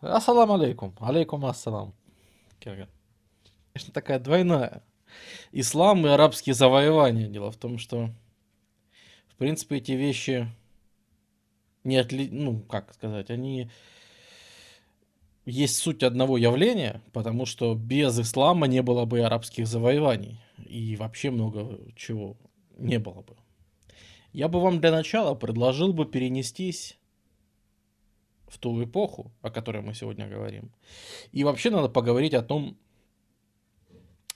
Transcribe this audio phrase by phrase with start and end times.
[0.00, 0.94] Ассалам алейкум.
[1.00, 1.92] Алейкум ассалам.
[3.72, 4.82] Конечно, такая двойная.
[5.52, 7.28] Ислам и арабские завоевания.
[7.28, 8.10] Дело в том, что,
[9.28, 10.48] в принципе, эти вещи
[11.82, 12.28] не отли...
[12.30, 13.70] ну, как сказать, они
[15.46, 20.40] есть суть одного явления, потому что без ислама не было бы арабских завоеваний.
[20.66, 22.36] И вообще много чего
[22.76, 23.36] не было бы.
[24.32, 26.98] Я бы вам для начала предложил бы перенестись
[28.48, 30.72] в ту эпоху, о которой мы сегодня говорим.
[31.32, 32.76] И вообще надо поговорить о том,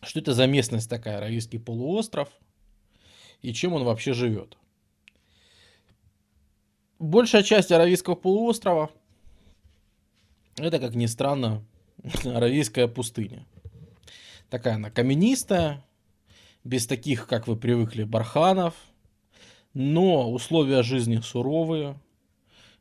[0.02, 2.28] что это за местность такая, Аравийский полуостров,
[3.40, 4.56] и чем он вообще живет.
[6.98, 8.90] Большая часть Аравийского полуострова
[10.58, 11.64] это, как ни странно,
[12.24, 13.46] Аравийская пустыня.
[14.50, 15.84] Такая она каменистая,
[16.62, 18.74] без таких, как вы привыкли, барханов,
[19.72, 21.98] но условия жизни суровые.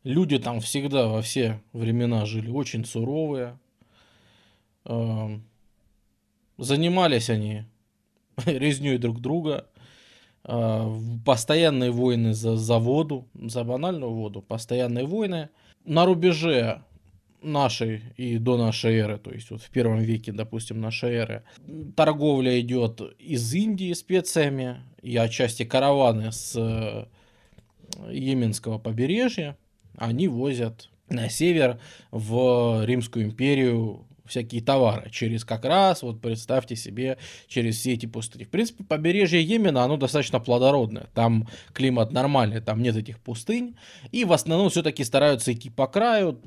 [0.03, 3.59] Люди там всегда во все времена жили очень суровые.
[4.85, 5.43] Эм,
[6.57, 7.65] занимались они
[8.45, 9.67] резней друг друга.
[10.43, 10.91] Э,
[11.23, 14.41] постоянные войны за, за воду, за банальную воду.
[14.41, 15.49] Постоянные войны.
[15.85, 16.83] На рубеже
[17.41, 21.43] нашей и до нашей эры, то есть вот в первом веке, допустим, нашей эры,
[21.95, 27.05] торговля идет из Индии специями и отчасти караваны с э,
[28.11, 29.57] Йеменского побережья,
[30.01, 35.09] они возят на север в Римскую империю всякие товары.
[35.11, 38.45] Через как раз, вот представьте себе, через все эти пустыни.
[38.45, 43.75] В принципе, побережье Йемена, оно достаточно плодородное, там климат нормальный, там нет этих пустынь,
[44.11, 46.39] и в основном все-таки стараются идти по краю,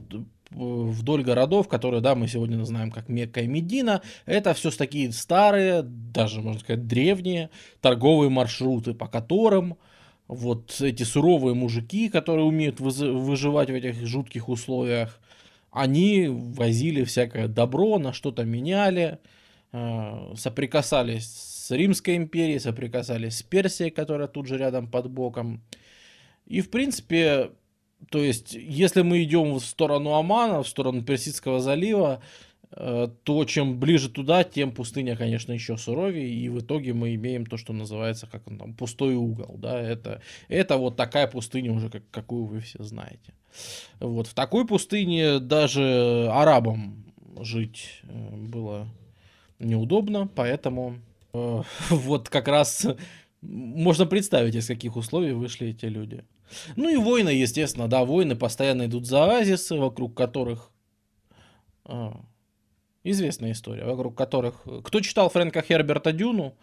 [0.50, 5.83] вдоль городов, которые, да, мы сегодня знаем как Мекка и Медина, это все такие старые,
[5.83, 9.77] даже, можно сказать, древние торговые маршруты, по которым
[10.28, 15.20] вот эти суровые мужики, которые умеют выживать в этих жутких условиях,
[15.70, 19.19] они возили всякое добро, на что-то меняли,
[19.72, 25.63] э, соприкасались с Римской империей, соприкасались с Персией, которая тут же рядом под боком.
[26.46, 27.51] И, в принципе,
[28.11, 32.23] то есть, если мы идем в сторону Омана, в сторону Персидского залива,
[32.77, 37.57] то чем ближе туда, тем пустыня, конечно, еще суровее, и в итоге мы имеем то,
[37.57, 42.02] что называется, как он там, пустой угол, да, это, это вот такая пустыня уже, как,
[42.11, 43.33] какую вы все знаете.
[44.01, 47.05] Вот, в такой пустыне даже арабам
[47.40, 48.89] жить э, было
[49.58, 50.98] неудобно, поэтому
[51.33, 52.86] э, вот как раз
[53.40, 56.24] можно представить, из каких условий вышли эти люди.
[56.77, 60.70] Ну и войны, естественно, да, войны постоянно идут за оазисы, вокруг которых...
[61.84, 62.20] А,
[63.04, 64.66] известная история, вокруг которых...
[64.82, 66.54] Кто читал Фрэнка Херберта Дюну,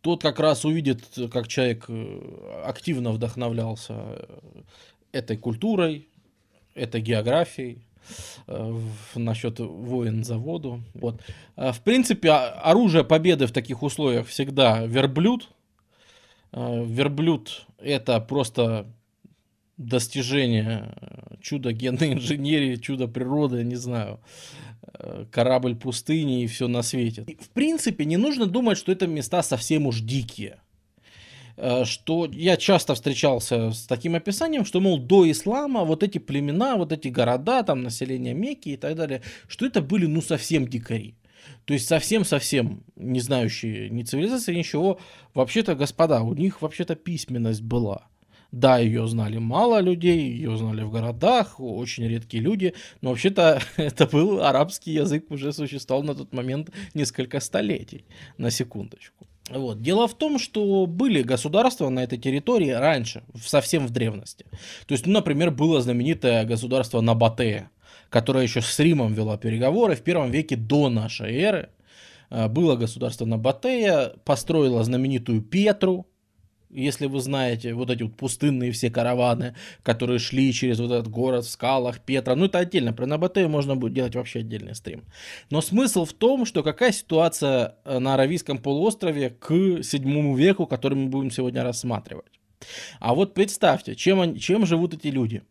[0.00, 4.62] тот как раз увидит, как человек э, активно вдохновлялся э,
[5.12, 6.08] этой культурой,
[6.74, 7.84] этой географией,
[8.46, 8.80] э,
[9.14, 10.82] насчет воин за воду.
[10.94, 11.20] Вот.
[11.56, 15.48] В принципе, оружие победы в таких условиях всегда верблюд.
[16.52, 18.86] Верблюд это просто
[19.80, 24.20] достижение, э, чудо генной инженерии, чудо природы, не знаю,
[24.94, 27.24] э, корабль пустыни и все на свете.
[27.40, 30.60] в принципе, не нужно думать, что это места совсем уж дикие.
[31.56, 36.76] Э, что я часто встречался с таким описанием, что, мол, до ислама вот эти племена,
[36.76, 41.14] вот эти города, там население Мекки и так далее, что это были, ну, совсем дикари.
[41.64, 44.98] То есть совсем-совсем не знающие ни цивилизации, ничего.
[45.34, 48.06] Вообще-то, господа, у них вообще-то письменность была.
[48.52, 54.06] Да, ее знали мало людей, ее знали в городах, очень редкие люди, но вообще-то это
[54.06, 58.04] был арабский язык, уже существовал на тот момент несколько столетий,
[58.38, 59.26] на секундочку.
[59.50, 59.82] Вот.
[59.82, 64.46] Дело в том, что были государства на этой территории раньше, совсем в древности.
[64.86, 67.70] То есть, ну, например, было знаменитое государство Набатея,
[68.10, 71.70] которое еще с Римом вело переговоры в первом веке до нашей эры.
[72.30, 76.06] Э, было государство Набатея, построило знаменитую Петру,
[76.70, 81.44] если вы знаете, вот эти вот пустынные все караваны, которые шли через вот этот город
[81.44, 85.04] в скалах, Петра, ну это отдельно, про Набатею можно будет делать вообще отдельный стрим.
[85.50, 90.94] Но смысл в том, что какая ситуация э, на Аравийском полуострове к 7 веку, который
[90.94, 92.40] мы будем сегодня рассматривать.
[93.00, 95.42] А вот представьте, чем, они, чем живут эти люди.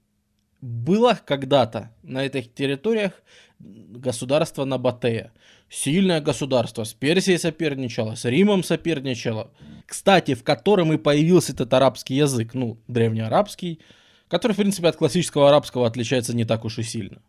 [0.62, 3.14] Было когда-то на этих территориях
[3.60, 5.32] государство Набатея.
[5.70, 6.84] Сильное государство.
[6.84, 9.52] С Персией соперничало, с Римом соперничало.
[9.86, 13.80] Кстати, в котором и появился этот арабский язык, ну, древнеарабский,
[14.28, 17.22] который, в принципе, от классического арабского отличается не так уж и сильно.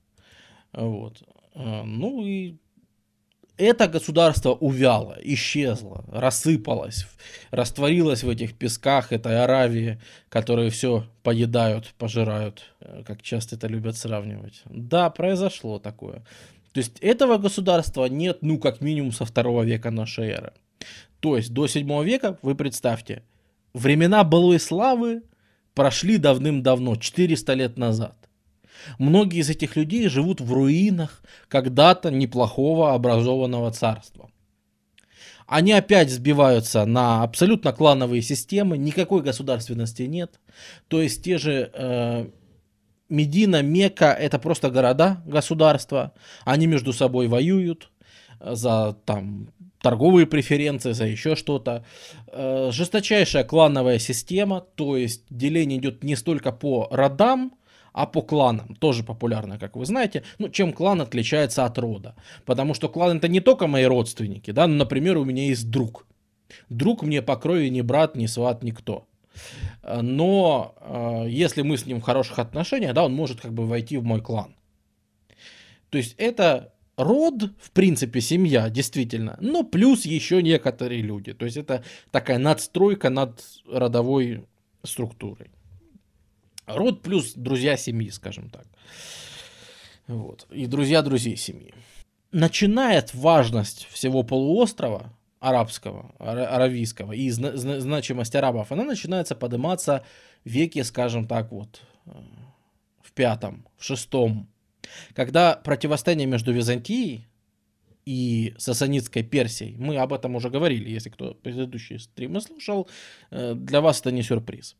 [0.73, 1.23] Вот.
[1.55, 2.57] А, ну и
[3.61, 7.07] это государство увяло, исчезло, рассыпалось,
[7.51, 13.97] растворилось в этих песках этой Аравии, которые все поедают, пожирают, э, как часто это любят
[13.97, 14.63] сравнивать.
[14.65, 16.25] Да, произошло такое.
[16.73, 20.53] То есть этого государства нет, ну, как минимум со второго века нашей эры.
[21.21, 23.23] То есть до седьмого века, вы представьте,
[23.75, 25.23] времена былой славы
[25.75, 28.17] прошли давным-давно, 400 лет назад.
[28.99, 34.31] Многие из этих людей живут в руинах когда-то неплохого образованного царства.
[35.47, 40.39] Они опять сбиваются на абсолютно клановые системы, никакой государственности нет.
[40.87, 42.27] То есть те же э,
[43.09, 46.13] Медина, Мека это просто города, государства.
[46.45, 47.91] Они между собой воюют
[48.41, 49.53] за там
[49.83, 51.85] торговые преференции, за еще что-то.
[52.29, 57.55] Э, жесточайшая клановая система, то есть деление идет не столько по родам,
[57.93, 58.75] а по кланам.
[58.77, 60.23] Тоже популярно, как вы знаете.
[60.39, 62.15] Ну, чем клан отличается от рода.
[62.45, 66.07] Потому что клан это не только мои родственники, да, ну, например, у меня есть друг.
[66.69, 69.07] Друг мне по крови не брат, не сват, никто.
[69.83, 73.97] Но э, если мы с ним в хороших отношениях, да, он может как бы войти
[73.97, 74.55] в мой клан.
[75.91, 81.33] То есть это род, в принципе, семья, действительно, но плюс еще некоторые люди.
[81.33, 84.45] То есть это такая надстройка над родовой
[84.83, 85.51] структурой.
[86.75, 88.67] Род плюс друзья семьи, скажем так.
[90.07, 90.47] Вот.
[90.51, 91.75] И друзья друзей семьи.
[92.33, 100.05] Начинает важность всего полуострова арабского, аравийского и зна- значимость арабов, она начинается подниматься
[100.45, 102.11] в веке, скажем так, вот э,
[103.03, 104.49] в пятом, в шестом,
[105.15, 107.27] когда противостояние между Византией
[108.05, 112.89] и сасанитской Персией, мы об этом уже говорили, если кто предыдущие стримы слушал,
[113.31, 114.77] э, для вас это не сюрприз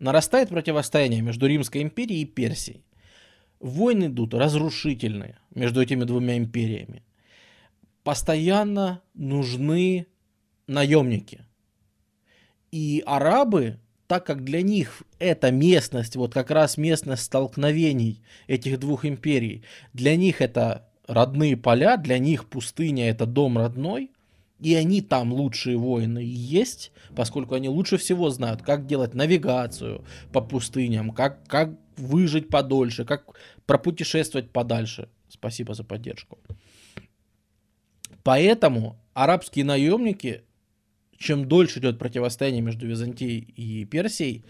[0.00, 2.84] нарастает противостояние между Римской империей и Персией.
[3.60, 7.04] Войны идут разрушительные между этими двумя империями.
[8.02, 10.06] Постоянно нужны
[10.66, 11.44] наемники.
[12.72, 19.04] И арабы, так как для них эта местность, вот как раз местность столкновений этих двух
[19.04, 24.10] империй, для них это родные поля, для них пустыня это дом родной,
[24.60, 30.40] и они там лучшие воины есть, поскольку они лучше всего знают, как делать навигацию по
[30.40, 35.08] пустыням, как, как выжить подольше, как пропутешествовать подальше.
[35.28, 36.38] Спасибо за поддержку.
[38.22, 40.44] Поэтому арабские наемники,
[41.16, 44.44] чем дольше идет противостояние между Византией и Персией,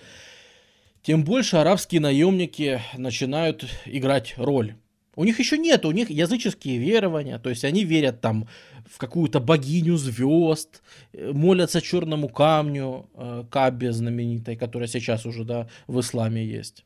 [1.03, 4.75] тем больше арабские наемники начинают играть роль.
[5.17, 8.49] У них еще нет, у них языческие верования, то есть они верят там
[8.87, 15.69] в какую-то богиню звезд, э, молятся черному камню, э, Кабе знаменитой, которая сейчас уже да,
[15.89, 16.85] в исламе есть.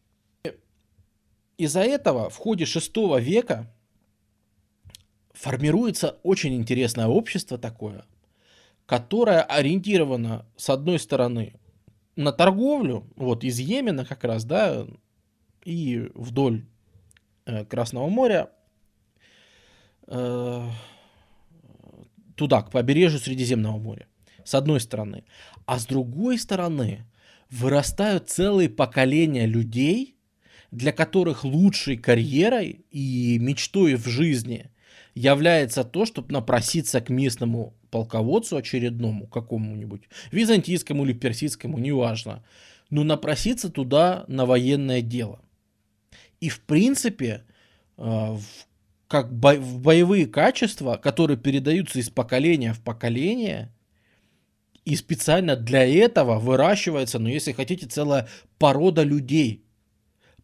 [1.58, 3.72] Из-за этого в ходе шестого века
[5.32, 8.06] формируется очень интересное общество такое,
[8.86, 11.54] которое ориентировано, с одной стороны,
[12.16, 14.86] на торговлю, вот из Йемена как раз, да,
[15.64, 16.64] и вдоль
[17.68, 18.50] Красного моря,
[20.06, 20.68] э,
[22.36, 24.06] туда, к побережью Средиземного моря,
[24.44, 25.24] с одной стороны.
[25.66, 27.06] А с другой стороны,
[27.50, 30.16] вырастают целые поколения людей,
[30.70, 34.70] для которых лучшей карьерой и мечтой в жизни
[35.14, 42.42] является то, чтобы напроситься к местному полководцу очередному, какому-нибудь, византийскому или персидскому, неважно,
[42.90, 45.40] но напроситься туда на военное дело.
[46.44, 47.42] И в принципе,
[47.96, 48.42] э, в
[49.08, 53.72] как боевые качества, которые передаются из поколения в поколение,
[54.84, 59.64] и специально для этого выращивается, ну если хотите, целая порода людей,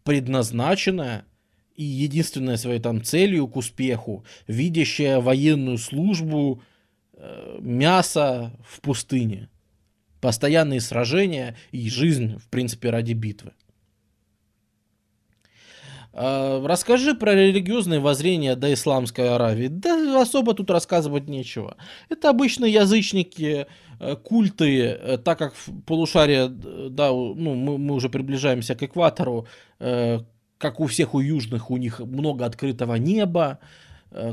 [0.02, 1.26] предназначенная
[1.74, 6.62] и единственная своей там целью к успеху, видящая военную службу,
[7.12, 9.50] э, мясо в пустыне,
[10.22, 13.52] постоянные сражения и жизнь, в принципе, ради битвы.
[16.12, 19.68] А, расскажи про религиозные воззрения до Исламской Аравии.
[19.68, 21.76] Да особо тут рассказывать нечего.
[22.08, 23.66] Это обычные язычники,
[24.00, 29.46] э, культы, э, так как в полушарие, да, ну, мы, мы уже приближаемся к экватору,
[29.78, 30.20] э,
[30.58, 33.64] как у всех у южных, у них много открытого неба, Э,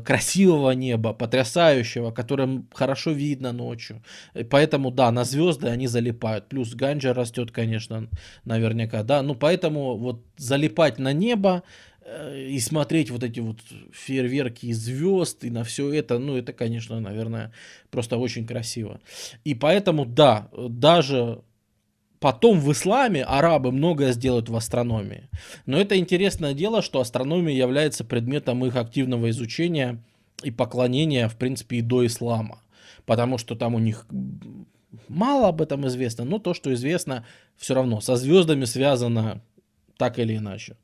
[0.04, 4.02] красивого неба, потрясающего, которым хорошо видно ночью.
[4.50, 6.50] Поэтому, да, на звезды они залипают.
[6.50, 8.08] Плюс ганджа растет, конечно,
[8.46, 9.22] наверняка, да.
[9.22, 11.64] Ну, поэтому вот залипать на небо
[12.02, 13.60] э, и смотреть вот эти вот
[13.92, 17.52] фейерверки из звезд и на все это, ну, это, конечно, наверное,
[17.92, 19.00] просто очень красиво.
[19.44, 21.42] И поэтому, да, даже
[22.20, 25.30] Потом в исламе арабы многое сделают в астрономии.
[25.66, 30.04] Но это интересное дело, что астрономия является предметом их активного изучения
[30.44, 32.62] и поклонения, в принципе, и до ислама.
[33.06, 34.08] Потому что там у них
[35.08, 39.42] мало об этом известно, но то, что известно, все равно со звездами связано
[39.98, 40.76] так или иначе.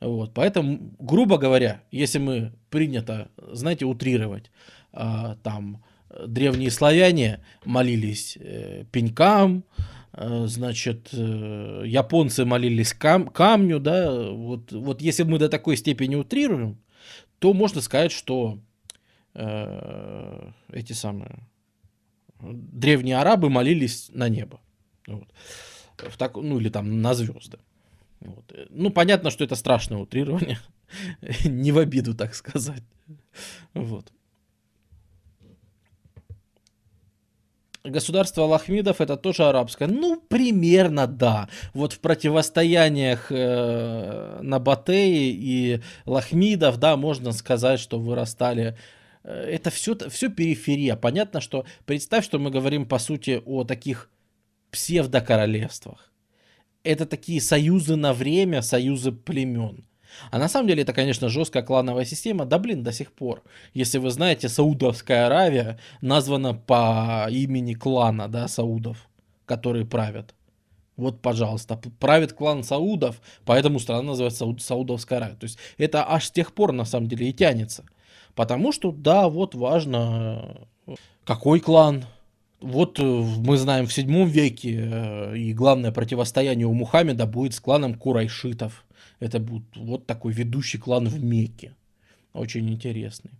[0.00, 4.50] Вот, поэтому, грубо говоря, если мы принято, знаете, утрировать,
[4.94, 5.84] э, там
[6.26, 9.64] древние славяне молились э, пенькам,
[10.20, 16.78] значит, э, японцы молились кам камню, да, вот, вот если мы до такой степени утрируем,
[17.38, 18.58] то можно сказать, что
[19.34, 21.38] э, эти самые
[22.40, 24.60] древние арабы молились на небо.
[25.06, 25.28] Вот.
[25.96, 27.58] В так, ну или там на звезды.
[28.20, 28.52] Вот.
[28.68, 30.58] Ну, понятно, что это страшное утрирование.
[31.44, 32.82] Не в обиду, так сказать.
[33.74, 34.12] Вот.
[37.84, 39.88] Государство Лахмидов это тоже арабское?
[39.88, 41.48] Ну, примерно да.
[41.72, 48.76] Вот в противостояниях э, на Батее и Лахмидов, да, можно сказать, что вырастали
[49.24, 50.96] э, это все, все периферия.
[50.96, 54.10] Понятно, что представь, что мы говорим по сути о таких
[54.70, 56.10] псевдокоролевствах
[56.84, 59.84] это такие союзы на время, союзы племен.
[60.30, 63.42] А на самом деле это, конечно, жесткая клановая система, да блин, до сих пор.
[63.74, 69.08] Если вы знаете, Саудовская Аравия названа по имени клана, да, Саудов,
[69.46, 70.34] которые правят.
[70.96, 75.36] Вот, пожалуйста, правит клан Саудов, поэтому страна называется Сауд, Саудовская Аравия.
[75.36, 77.84] То есть это аж с тех пор, на самом деле, и тянется.
[78.34, 80.66] Потому что, да, вот важно,
[81.24, 82.04] какой клан,
[82.60, 87.60] вот э, мы знаем в седьмом веке, э, и главное противостояние у Мухаммеда будет с
[87.60, 88.84] кланом Курайшитов.
[89.20, 91.74] Это будет вот такой ведущий клан в Мекке.
[92.32, 93.30] Очень интересный.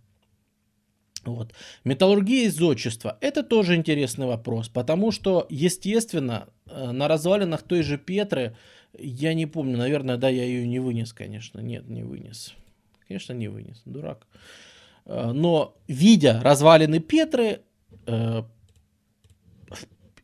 [1.25, 1.53] Вот.
[1.83, 7.97] Металлургия и зодчество– это тоже интересный вопрос, потому что, естественно, э, на развалинах той же
[7.97, 8.55] Петры,
[8.97, 11.59] я не помню, наверное, да, я ее не вынес, конечно.
[11.59, 12.53] Нет, не вынес.
[13.07, 14.27] Конечно, не вынес, дурак.
[15.05, 17.61] Но, видя развалины Петры,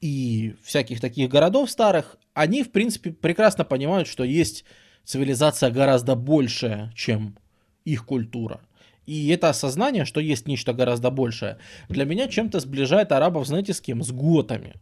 [0.01, 4.63] и всяких таких городов старых, они, в принципе, прекрасно понимают, что есть
[5.07, 7.37] цивилизация гораздо большая, чем
[7.85, 8.59] их культура.
[9.05, 13.79] И это осознание, что есть нечто гораздо большее, для меня чем-то сближает арабов, знаете, с
[13.79, 14.03] кем?
[14.03, 14.73] С готами.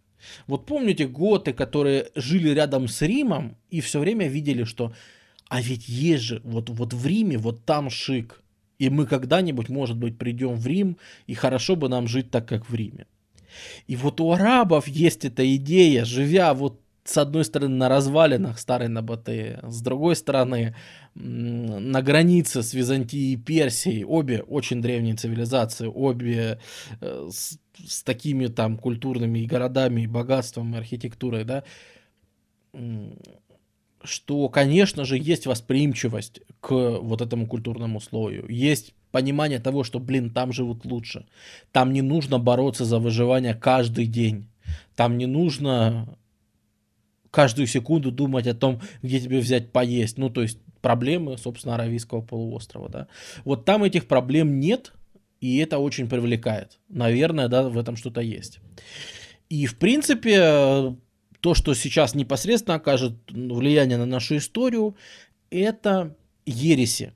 [0.48, 4.94] Вот помните готы, которые жили рядом с Римом и все время видели, что
[5.48, 8.42] а ведь есть же, вот, вот в Риме, вот там шик.
[8.80, 12.68] И мы когда-нибудь, может быть, придем в Рим, и хорошо бы нам жить так, как
[12.68, 13.06] в Риме.
[13.86, 18.88] И вот у арабов есть эта идея, живя вот с одной стороны на развалинах старой
[18.88, 20.76] Набатеи, с другой стороны
[21.14, 26.60] на границе с Византией и Персией, обе очень древние цивилизации, обе
[27.02, 31.64] э, с, с такими там культурными и городами, и богатством, и архитектурой, да,
[34.04, 40.32] что, конечно же, есть восприимчивость к вот этому культурному слою, есть понимание того, что, блин,
[40.32, 41.28] там живут лучше.
[41.72, 44.50] Там не нужно бороться за выживание каждый день.
[44.96, 46.18] Там не нужно
[47.36, 50.18] каждую секунду думать о том, где тебе взять поесть.
[50.18, 53.08] Ну, то есть проблемы, собственно, Аравийского полуострова, да.
[53.44, 54.94] Вот там этих проблем нет,
[55.42, 56.80] и это очень привлекает.
[56.90, 58.60] Наверное, да, в этом что-то есть.
[59.50, 60.96] И, в принципе,
[61.40, 64.96] то, что сейчас непосредственно окажет влияние на нашу историю,
[65.52, 66.16] это
[66.46, 67.14] ереси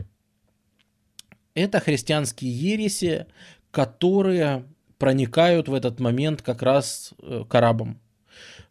[1.60, 3.26] это христианские ереси,
[3.72, 4.66] которые
[4.98, 8.00] проникают в этот момент как раз э, к арабам.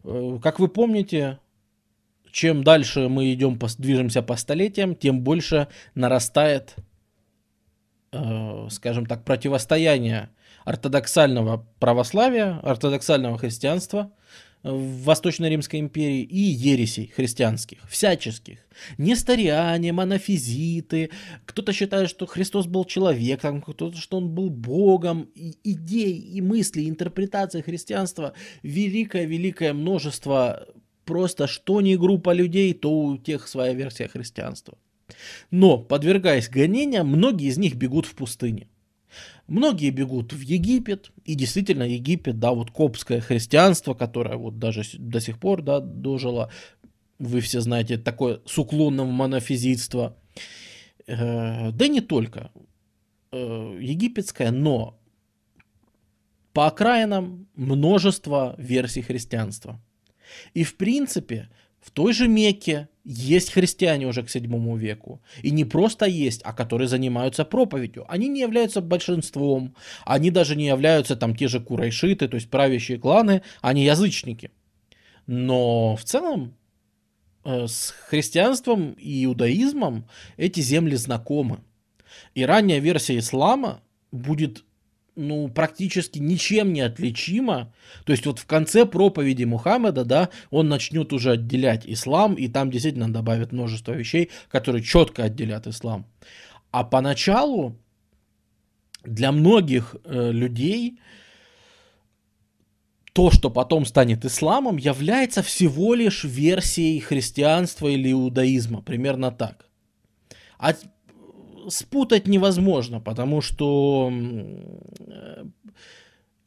[0.03, 1.39] Э, как вы помните,
[2.31, 6.75] чем дальше мы идем, движемся по столетиям, тем больше нарастает,
[8.11, 10.29] э, скажем так, противостояние
[10.65, 14.11] ортодоксального православия, ортодоксального христианства
[14.63, 18.59] в Восточной Римской империи и ересей христианских, всяческих.
[18.97, 21.11] Несториане, монофизиты,
[21.45, 25.29] кто-то считает, что Христос был человеком, кто-то, что он был Богом.
[25.35, 30.67] И идей и мыслей, интерпретации христианства великое-великое множество.
[31.05, 34.77] Просто что не группа людей, то у тех своя версия христианства.
[35.49, 38.67] Но, подвергаясь гонениям, многие из них бегут в пустыне.
[39.49, 45.19] Многие бегут в Египет, и действительно Египет, да, вот копское христианство, которое вот даже до
[45.19, 46.51] сих пор, да, дожило,
[47.17, 50.15] вы все знаете, такое с уклоном в монофизитство.
[51.07, 52.51] Э, да не только
[53.31, 54.99] э, египетское, но
[56.53, 59.81] по окраинам множество версий христианства.
[60.53, 61.49] И в принципе
[61.81, 65.21] в той же Мекке есть христиане уже к седьмому веку.
[65.41, 68.05] И не просто есть, а которые занимаются проповедью.
[68.07, 69.75] Они не являются большинством.
[70.05, 73.41] Они даже не являются там те же курайшиты, то есть правящие кланы.
[73.61, 74.51] Они язычники.
[75.25, 76.55] Но в целом
[77.45, 80.07] э, с христианством и иудаизмом
[80.37, 81.61] эти земли знакомы.
[82.35, 83.81] И ранняя версия ислама
[84.11, 84.63] будет
[85.19, 87.73] ну, практически ничем не отличимо.
[88.05, 92.71] То есть вот в конце проповеди Мухаммеда, да, он начнет уже отделять ислам, и там
[92.71, 96.05] действительно добавит множество вещей, которые четко отделят ислам.
[96.71, 97.77] А поначалу
[99.03, 100.99] для многих э, людей
[103.13, 109.65] то, что потом станет исламом, является всего лишь версией христианства или иудаизма, примерно так.
[110.57, 110.73] А
[111.67, 115.45] спутать невозможно, потому что э,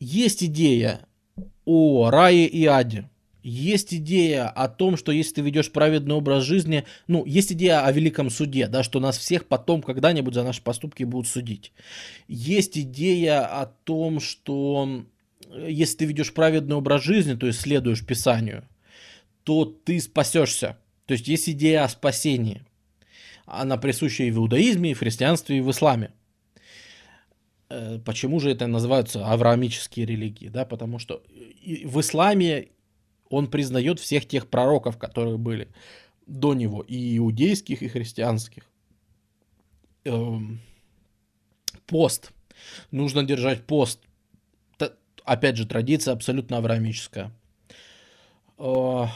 [0.01, 1.07] есть идея
[1.65, 3.09] о рае и аде.
[3.43, 7.91] Есть идея о том, что если ты ведешь праведный образ жизни, ну, есть идея о
[7.91, 11.73] великом суде, да, что нас всех потом когда-нибудь за наши поступки будут судить.
[12.29, 15.05] Есть идея о том, что
[15.51, 18.65] э, если ты ведешь праведный образ жизни, то есть следуешь Писанию,
[19.43, 20.79] то ты спасешься.
[21.07, 22.63] То есть есть идея о спасении
[23.47, 26.13] она присуща и в иудаизме, и в христианстве, и в исламе.
[27.69, 30.49] Э, почему же это называются авраамические религии?
[30.49, 31.23] Да, потому что
[31.85, 32.69] в исламе
[33.31, 35.69] он признает всех тех пророков, которые были
[36.27, 38.65] до него, и иудейских, и христианских.
[40.05, 40.61] Эм,
[41.87, 42.33] пост.
[42.91, 44.01] Нужно держать пост.
[45.25, 47.33] Опять же, традиция абсолютно авраамическая.
[48.59, 49.07] Э,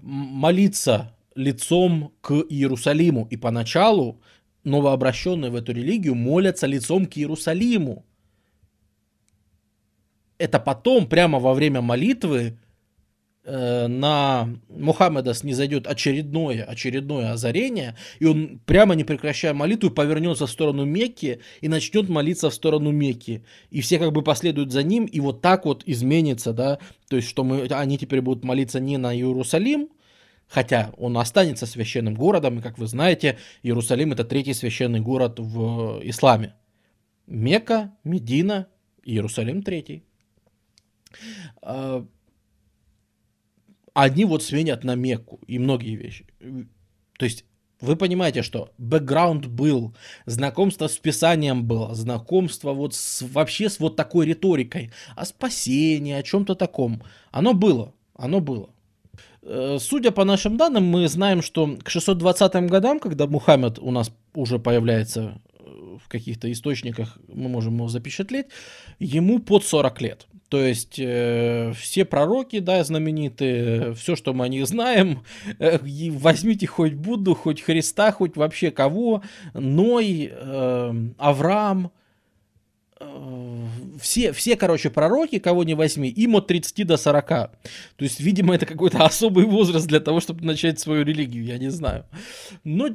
[0.00, 3.26] молиться лицом к Иерусалиму.
[3.30, 4.20] И поначалу
[4.64, 8.04] новообращенные в эту религию молятся лицом к Иерусалиму.
[10.38, 12.58] Это потом, прямо во время молитвы,
[13.44, 20.50] э, на Мухаммеда снизойдет очередное, очередное озарение, и он, прямо не прекращая молитву, повернется в
[20.50, 23.44] сторону Мекки и начнет молиться в сторону Мекки.
[23.70, 27.28] И все как бы последуют за ним, и вот так вот изменится, да, то есть,
[27.28, 29.88] что мы, они теперь будут молиться не на Иерусалим,
[30.48, 36.00] Хотя он останется священным городом, и, как вы знаете, Иерусалим это третий священный город в
[36.02, 36.54] исламе.
[37.26, 38.68] Мекка, Медина,
[39.02, 40.04] Иерусалим третий.
[41.62, 42.06] А,
[43.94, 46.26] они вот сменят на Мекку и многие вещи.
[47.18, 47.44] То есть
[47.80, 49.94] вы понимаете, что бэкграунд был,
[50.26, 56.22] знакомство с Писанием было, знакомство вот с, вообще с вот такой риторикой о спасении, о
[56.22, 57.02] чем-то таком.
[57.30, 58.73] Оно было, оно было.
[59.46, 64.10] Э, судя по нашим данным, мы знаем, что к 620 годам, когда Мухаммед у нас
[64.34, 68.46] уже появляется э, в каких-то источниках, мы можем его запечатлеть,
[68.98, 70.26] ему под 40 лет.
[70.48, 75.24] То есть э, все пророки, да, знаменитые, все, что мы о них знаем,
[75.58, 75.78] э,
[76.10, 81.90] возьмите хоть Будду, хоть Христа, хоть вообще кого, Ной, э, Авраам,
[84.00, 87.28] все, все, короче, пророки, кого не возьми, им от 30 до 40.
[87.28, 87.50] То
[87.98, 92.06] есть, видимо, это какой-то особый возраст для того, чтобы начать свою религию, я не знаю.
[92.64, 92.88] Но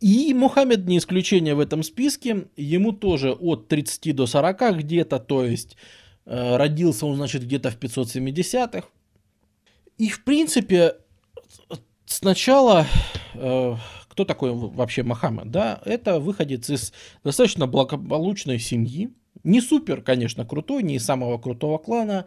[0.00, 2.46] и Мухаммед не исключение в этом списке.
[2.56, 5.76] Ему тоже от 30 до 40 где-то, то есть
[6.24, 8.86] э, родился он, значит, где-то в 570-х.
[9.98, 10.94] И, в принципе,
[12.06, 12.86] сначала
[13.34, 13.74] э,
[14.18, 15.52] кто такой вообще Мухаммед?
[15.52, 16.92] Да, это выходец из
[17.22, 19.10] достаточно благополучной семьи,
[19.44, 22.24] не супер, конечно, крутой, не из самого крутого клана,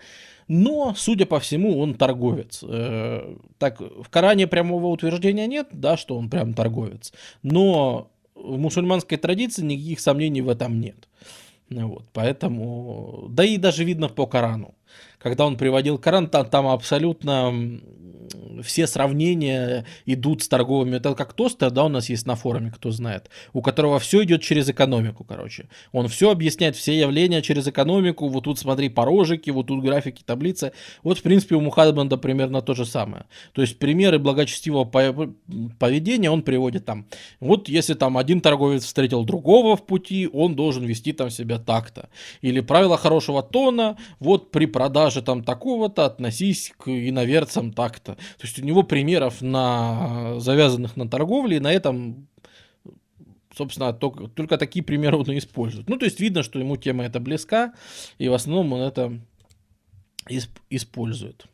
[0.47, 2.63] но, судя по всему, он торговец.
[2.63, 9.17] Э, так, в Коране прямого утверждения нет, да, что он прям торговец, но в мусульманской
[9.17, 11.07] традиции никаких сомнений в этом нет.
[11.69, 14.75] Вот, поэтому, да и даже видно по Корану.
[15.19, 17.79] Когда он приводил Коран, там, там абсолютно
[18.63, 20.97] все сравнения идут с торговыми.
[20.97, 24.41] Это как тостер, да, у нас есть на форуме, кто знает, у которого все идет
[24.41, 25.67] через экономику, короче.
[25.91, 28.27] Он все объясняет, все явления через экономику.
[28.27, 30.71] Вот тут смотри порожики, вот тут графики, таблицы.
[31.03, 33.25] Вот, в принципе, у Мухаммеда примерно то же самое.
[33.53, 34.85] То есть примеры благочестивого
[35.79, 37.07] поведения он приводит там.
[37.39, 42.09] Вот если там один торговец встретил другого в пути, он должен вести там себя так-то.
[42.41, 48.13] Или правило хорошего тона, вот при продаже там такого-то относись к иноверцам так-то.
[48.13, 52.27] То у него примеров на завязанных на торговле, и на этом
[53.55, 55.89] собственно, только, только такие примеры он и использует.
[55.89, 57.73] Ну, то есть видно, что ему тема эта близка,
[58.17, 59.19] и в основном он это
[60.29, 61.45] исп- использует.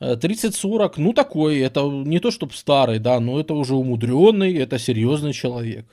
[0.00, 4.78] 30-40, э, ну такой, это не то чтобы старый, да, но это уже умудренный, это
[4.78, 5.86] серьезный человек.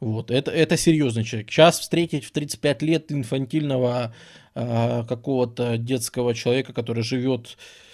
[0.00, 1.50] Вот, это, это серьезный человек.
[1.50, 4.14] Сейчас встретить в 35 лет инфантильного
[4.54, 7.91] э, какого-то детского человека, который живет Э,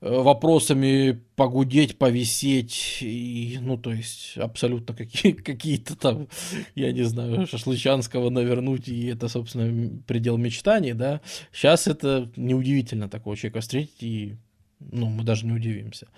[0.00, 6.28] вопросами погудеть, повисеть, и, ну, то есть, абсолютно какие, какие-то там,
[6.74, 11.20] я не знаю, шашлычанского навернуть, и это, собственно, предел мечтаний, да.
[11.52, 14.36] Сейчас это неудивительно такого человека встретить, и
[14.78, 16.08] Ну, мы даже не удивимся.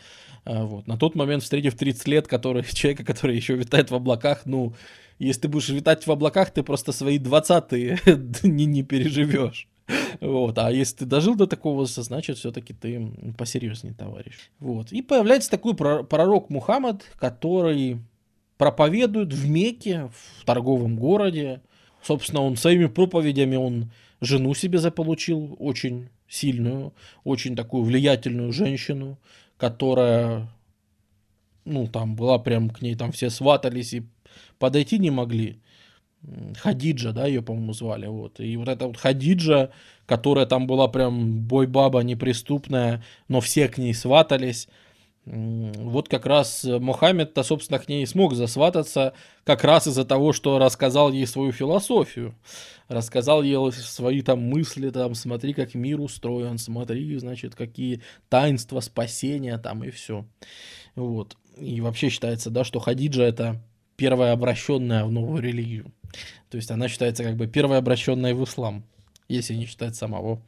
[0.44, 0.86] А, вот.
[0.86, 4.74] На тот момент, встретив 30 лет, который, человека, который еще витает в облаках, ну,
[5.18, 7.98] если ты будешь витать в облаках, ты просто свои 20-е
[8.42, 9.68] не, не переживешь.
[10.20, 10.58] Вот.
[10.58, 14.50] А если ты дожил до такого возраста, значит, все-таки ты посерьезнее, товарищ.
[14.58, 14.92] Вот.
[14.92, 17.98] И появляется такой пророк Мухаммад, который
[18.56, 21.60] проповедует в Мекке, в торговом городе.
[22.02, 26.92] Собственно, он своими проповедями, он жену себе заполучил, очень сильную,
[27.24, 29.18] очень такую влиятельную женщину,
[29.56, 30.48] которая,
[31.64, 34.02] ну, там была прям к ней, там все сватались и
[34.58, 35.60] подойти не могли.
[36.58, 38.40] Хадиджа, да, ее, по-моему, звали, вот.
[38.40, 39.70] И вот эта вот Хадиджа,
[40.06, 44.68] которая там была прям бой-баба неприступная, но все к ней сватались.
[45.24, 49.12] Вот как раз Мухаммед-то, собственно, к ней смог засвататься
[49.44, 52.34] как раз из-за того, что рассказал ей свою философию.
[52.88, 58.00] Рассказал ей свои там мысли, там, смотри, как мир устроен, смотри, значит, какие
[58.30, 60.24] таинства спасения там и все.
[60.94, 61.36] Вот.
[61.58, 63.60] И вообще считается, да, что Хадиджа это
[63.98, 65.92] первая обращенная в новую религию.
[66.48, 68.84] То есть она считается как бы первая обращенная в ислам,
[69.28, 70.40] если не считать самого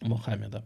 [0.00, 0.64] Мухаммеда.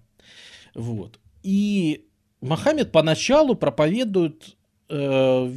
[0.75, 1.19] Вот.
[1.43, 2.07] И
[2.43, 4.57] Мухаммед поначалу проповедует
[4.91, 5.53] э,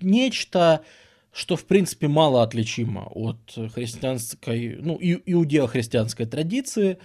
[0.00, 0.84] нечто,
[1.32, 6.98] что в принципе мало отличимо от христианской, ну, иудео-христианской традиции.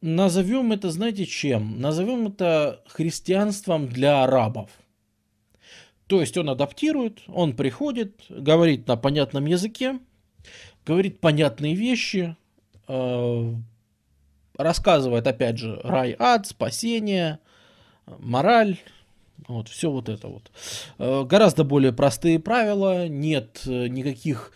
[0.00, 1.80] Назовем это, знаете, чем?
[1.80, 4.70] Назовем это христианством для арабов.
[6.12, 9.98] То есть он адаптирует, он приходит, говорит на понятном языке,
[10.84, 12.36] говорит понятные вещи,
[12.86, 13.54] э,
[14.58, 17.38] рассказывает, опять же, рай, ад, спасение,
[18.04, 18.76] мораль,
[19.48, 20.50] вот, все вот это вот.
[20.98, 24.52] Э, гораздо более простые правила, нет э, никаких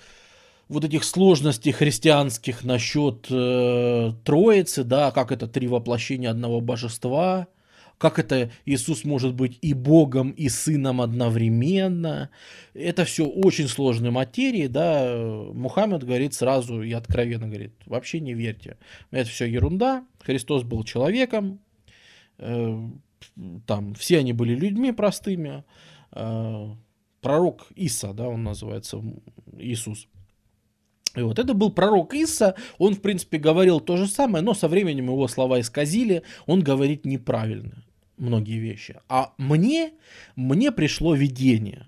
[0.68, 7.46] вот этих сложностей христианских насчет э, Троицы, да, как это три воплощения одного божества,
[7.98, 12.30] как это Иисус может быть и Богом, и Сыном одновременно.
[12.74, 15.16] Это все очень сложные материи, да,
[15.54, 18.76] Мухаммед говорит сразу и откровенно говорит, вообще не верьте,
[19.10, 21.60] это все ерунда, Христос был человеком,
[22.38, 22.78] э,
[23.66, 25.64] там все они были людьми простыми,
[26.12, 26.74] э,
[27.22, 29.02] пророк Иса, да, он называется,
[29.58, 30.06] Иисус,
[31.14, 34.68] и вот это был пророк Иса, он, в принципе, говорил то же самое, но со
[34.68, 37.85] временем его слова исказили, он говорит неправильно
[38.16, 39.00] многие вещи.
[39.08, 39.92] А мне,
[40.34, 41.86] мне пришло видение.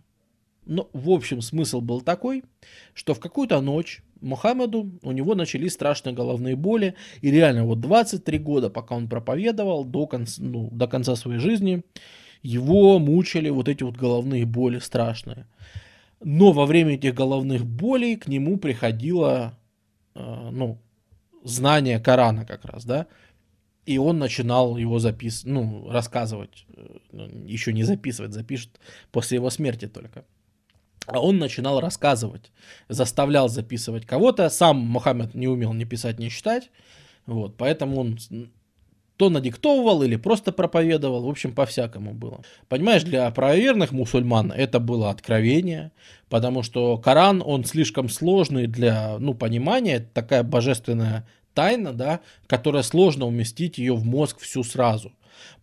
[0.67, 2.45] Ну, в общем, смысл был такой,
[2.93, 8.39] что в какую-то ночь Мухаммеду у него начались страшные головные боли, и реально вот 23
[8.39, 11.83] года, пока он проповедовал, до конца, ну, до конца своей жизни,
[12.43, 15.47] его мучили вот эти вот головные боли страшные.
[16.21, 19.57] Но во время этих головных болей к нему приходило,
[20.15, 20.79] э, ну,
[21.45, 23.07] знание Корана как раз, да,
[23.89, 28.79] и он начинал его записывать, ну, рассказывать, э, ну, еще не записывать, запишет
[29.11, 30.25] после его смерти только.
[31.07, 32.53] А он начинал рассказывать,
[32.91, 34.51] заставлял записывать кого-то.
[34.51, 36.71] Сам Мухаммед не умел ни писать, ни читать.
[37.25, 38.19] Вот, поэтому он
[39.17, 42.43] то надиктовывал или просто проповедовал, в общем, по-всякому было.
[42.69, 45.93] Понимаешь, для правоверных мусульман это было откровение,
[46.29, 51.27] потому что Коран, он слишком сложный для, ну, понимания, это такая божественная
[51.59, 55.11] тайна, да, которая сложно уместить ее в мозг всю сразу.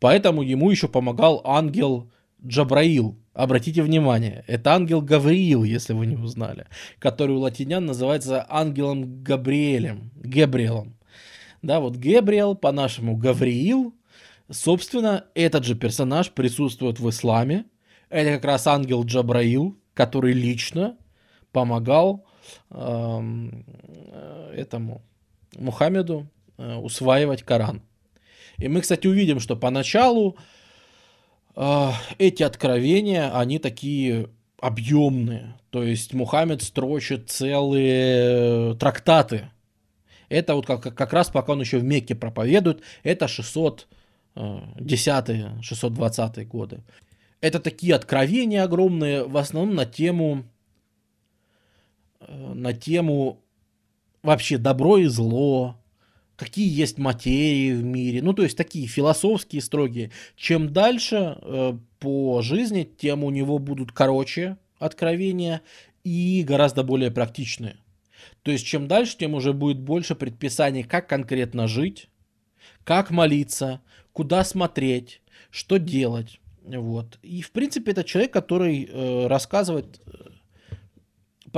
[0.02, 2.12] Поэтому ему еще помогал ангел
[2.46, 3.18] Джабраил.
[3.34, 6.66] Обратите внимание, это ангел Гавриил, если вы не узнали,
[7.00, 10.98] который у латинян называется ангелом Габриэлем, Гебриэлом.
[11.62, 13.96] Да, вот Гебриэл, по-нашему Гавриил,
[14.52, 17.64] собственно, этот же персонаж присутствует в исламе.
[18.10, 20.98] Это как раз ангел Джабраил, который лично
[21.54, 22.26] помогал
[22.70, 23.66] эм,
[24.12, 25.02] э, этому
[25.56, 27.82] Мухаммеду э, усваивать Коран.
[28.58, 30.38] И мы, кстати, увидим, что поначалу
[31.56, 35.56] э, эти откровения, они такие объемные.
[35.70, 39.50] То есть Мухаммед строчит целые трактаты.
[40.30, 43.88] Это вот как, как раз пока он еще в Мекке проповедует, это 610
[45.62, 46.82] 620 э, годы.
[47.42, 50.46] Это такие откровения огромные, в основном на тему,
[52.28, 53.45] на тему
[54.26, 55.78] вообще добро и зло,
[56.36, 60.12] какие есть материи в мире, ну то есть такие философские строгие.
[60.36, 65.62] Чем дальше э, по жизни, тем у него будут короче откровения
[66.04, 67.78] и гораздо более практичные.
[68.44, 72.10] То есть чем дальше, тем уже будет больше предписаний, как конкретно жить,
[72.84, 73.82] как молиться,
[74.14, 76.40] куда смотреть, что делать.
[76.64, 77.20] Вот.
[77.22, 80.30] И в принципе это человек, который э, рассказывает э,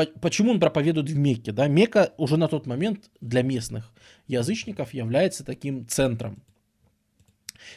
[0.05, 1.51] почему он проповедует в Мекке?
[1.51, 1.67] Да?
[1.67, 3.91] Мекка уже на тот момент для местных
[4.27, 6.43] язычников является таким центром.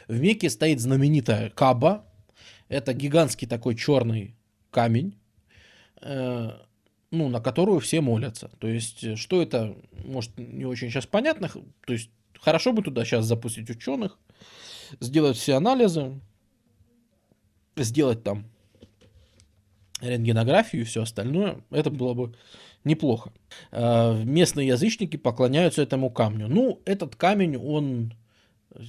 [0.09, 2.05] В Мекке стоит знаменитая Каба.
[2.69, 4.37] Это гигантский такой черный
[4.71, 5.19] камень,
[6.01, 6.51] э,
[7.11, 8.51] ну, на которую все молятся.
[8.59, 11.51] То есть, э, что это, может, не очень сейчас понятно.
[11.87, 14.19] То есть, хорошо бы туда сейчас запустить ученых,
[15.01, 16.21] сделать все анализы,
[17.77, 18.47] сделать там
[20.01, 21.59] рентгенографию и все остальное.
[21.71, 22.35] Это было бы
[22.85, 23.33] неплохо.
[23.73, 26.49] Э, местные язычники поклоняются этому камню.
[26.49, 28.15] Ну, этот камень, он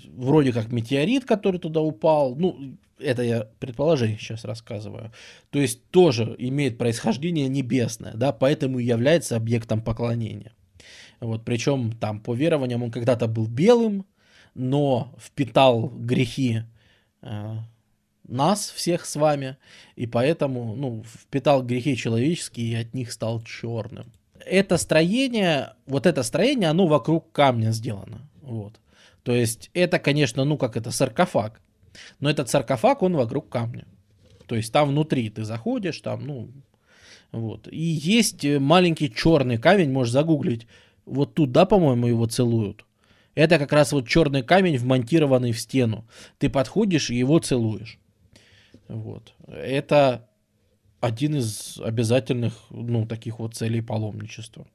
[0.09, 2.35] вроде как метеорит, который туда упал.
[2.35, 5.11] Ну, это я предположение сейчас рассказываю.
[5.49, 10.53] То есть тоже имеет происхождение небесное, да, поэтому и является объектом поклонения.
[11.19, 14.05] Вот, причем там по верованиям он когда-то был белым,
[14.55, 16.63] но впитал грехи
[17.21, 17.57] э,
[18.27, 19.57] нас всех с вами,
[19.95, 24.11] и поэтому, ну, впитал грехи человеческие и от них стал черным.
[24.45, 28.79] Это строение, вот это строение, оно вокруг камня сделано, вот.
[29.23, 31.61] То есть это, конечно, ну как это, саркофаг.
[32.19, 33.85] Но этот саркофаг, он вокруг камня.
[34.47, 36.49] То есть там внутри ты заходишь, там, ну,
[37.31, 37.67] вот.
[37.71, 40.67] И есть маленький черный камень, можешь загуглить.
[41.05, 42.85] Вот туда, по-моему, его целуют.
[43.35, 46.05] Это как раз вот черный камень, вмонтированный в стену.
[46.37, 47.97] Ты подходишь и его целуешь.
[48.91, 49.33] Вот.
[49.47, 50.27] Это
[50.99, 54.67] один из обязательных, ну, таких вот целей паломничества.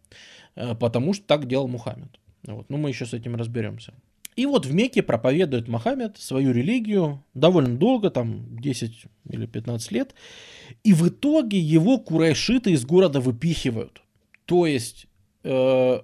[0.54, 2.18] Э, потому что так делал Мухаммед.
[2.44, 2.68] Вот.
[2.70, 3.92] Ну, мы еще с этим разберемся.
[4.34, 10.14] И вот в Мекке проповедует Мохаммед свою религию довольно долго, там 10 или 15 лет.
[10.82, 14.02] И в итоге его курайшиты из города выпихивают.
[14.46, 15.06] То есть
[15.42, 16.00] э,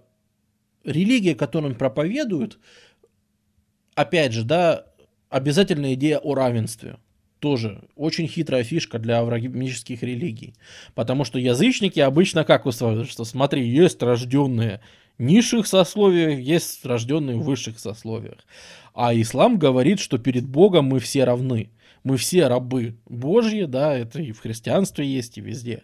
[0.85, 2.59] религия, которую он проповедует,
[3.95, 4.87] опять же, да,
[5.29, 6.99] обязательная идея о равенстве.
[7.43, 10.55] Тоже очень хитрая фишка для авраамических религий.
[10.95, 14.81] Потому что язычники обычно как устраивают, что смотри, есть рожденные
[15.19, 18.39] низших сословиях, есть рожденные в высших сословиях.
[18.95, 21.71] А ислам говорит, что перед Богом мы все равны.
[22.05, 25.83] Мы все рабы Божьи, да, это и в христианстве есть, и везде.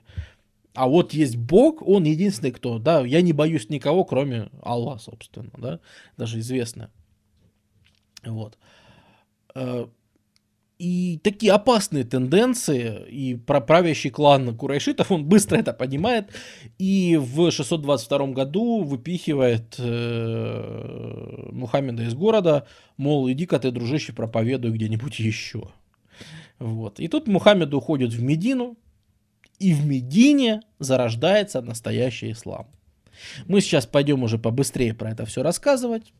[0.74, 5.50] А вот есть Бог, он единственный кто, да, я не боюсь никого, кроме Аллаха, собственно,
[5.58, 5.80] да,
[6.16, 6.92] даже известно.
[8.24, 8.56] Вот.
[10.78, 16.30] И такие опасные тенденции, и правящий клан Курайшитов, он быстро это понимает,
[16.78, 22.64] и в 622 году выпихивает э, Мухаммеда из города,
[22.96, 25.68] мол, иди-ка ты, дружище, проповедуй где-нибудь еще.
[26.60, 27.00] Вот.
[27.00, 28.76] И тут Мухаммед уходит в Медину,
[29.58, 32.68] и в Медине зарождается настоящий ислам.
[33.46, 36.12] Мы сейчас пойдем уже побыстрее про это все рассказывать.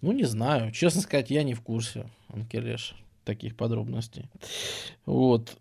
[0.00, 0.70] Ну, не знаю.
[0.70, 4.26] Честно сказать, я не в курсе, Анкелеш, таких подробностей.
[5.06, 5.58] Вот.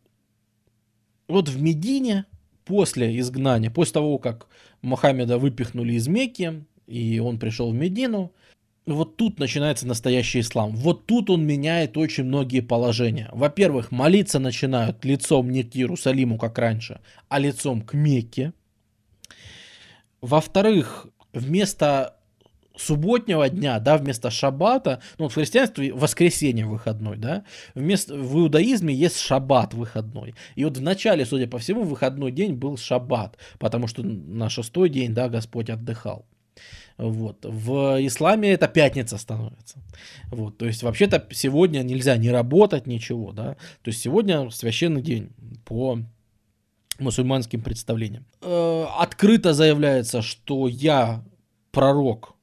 [1.27, 2.25] Вот в Медине
[2.65, 4.47] после изгнания, после того, как
[4.81, 8.31] Мухаммеда выпихнули из Мекки, и он пришел в Медину,
[8.85, 10.75] вот тут начинается настоящий ислам.
[10.75, 13.29] Вот тут он меняет очень многие положения.
[13.33, 18.53] Во-первых, молиться начинают лицом не к Иерусалиму, как раньше, а лицом к Мекке.
[20.21, 22.16] Во-вторых, вместо
[22.77, 27.43] субботнего дня, да, вместо шаббата, ну, в христианстве воскресенье выходной, да,
[27.75, 30.35] вместо, в иудаизме есть шаббат выходной.
[30.55, 34.89] И вот в начале, судя по всему, выходной день был шаббат, потому что на шестой
[34.89, 36.25] день, да, Господь отдыхал.
[36.97, 37.45] Вот.
[37.45, 39.79] В исламе это пятница становится.
[40.31, 40.57] Вот.
[40.57, 43.55] То есть вообще-то сегодня нельзя не работать, ничего, да.
[43.83, 45.29] То есть сегодня священный день
[45.63, 45.99] по
[46.99, 48.25] мусульманским представлениям.
[48.41, 51.23] Э, открыто заявляется, что я
[51.71, 52.36] пророк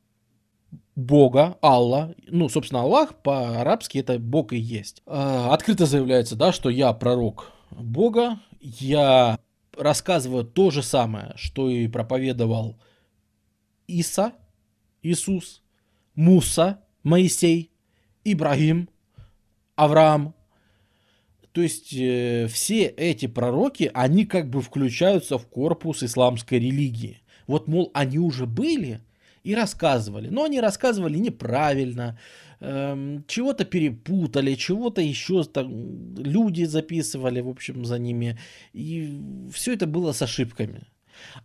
[0.96, 5.02] Бога, Алла, ну, собственно, Аллах по-арабски это Бог и есть.
[5.06, 9.38] Э, открыто заявляется, да, что я пророк Бога, я
[9.76, 12.76] рассказываю то же самое, что и проповедовал
[13.88, 14.32] Иса,
[15.02, 15.62] Иисус,
[16.14, 17.72] Муса, Моисей,
[18.24, 18.88] Ибрагим,
[19.74, 20.34] Авраам.
[21.52, 27.20] То есть э, все эти пророки, они как бы включаются в корпус исламской религии.
[27.46, 29.02] Вот, мол, они уже были,
[29.44, 30.30] и рассказывали.
[30.30, 32.18] Но они рассказывали неправильно,
[32.60, 38.38] эм, чего-то перепутали, чего-то еще там люди записывали, в общем, за ними.
[38.72, 39.20] И
[39.52, 40.80] все это было с ошибками.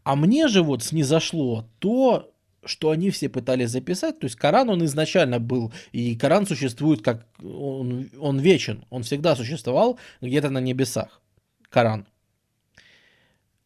[0.04, 2.34] А мне же вот снизошло то,
[2.66, 4.20] что они все пытались записать.
[4.20, 9.36] То есть Коран, он изначально был, и Коран существует как, он, он вечен, он всегда
[9.36, 11.22] существовал где-то на небесах.
[11.70, 12.08] Коран.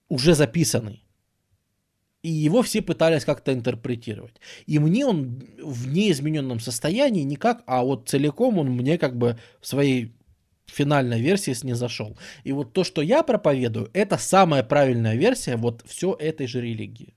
[0.10, 1.04] Уже записанный.
[2.24, 4.40] И его все пытались как-то интерпретировать.
[4.66, 9.68] И мне он в неизмененном состоянии никак, а вот целиком он мне как бы в
[9.68, 10.14] своей
[10.66, 12.18] финальной версии снизошел.
[12.46, 17.14] И вот то, что я проповедую, это самая правильная версия вот все этой же религии.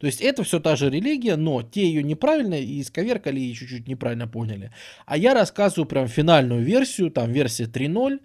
[0.00, 3.86] То есть это все та же религия, но те ее неправильно и исковеркали и чуть-чуть
[3.86, 4.72] неправильно поняли.
[5.04, 8.20] А я рассказываю прям финальную версию, там версия 3.0,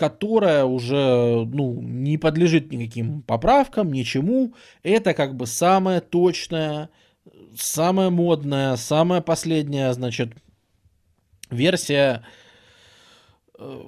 [0.00, 4.54] которая уже ну, не подлежит никаким поправкам, ничему.
[4.82, 6.88] Это как бы самая точная,
[7.54, 10.32] самая модная, самая последняя, значит,
[11.50, 12.22] версия
[13.58, 13.82] э,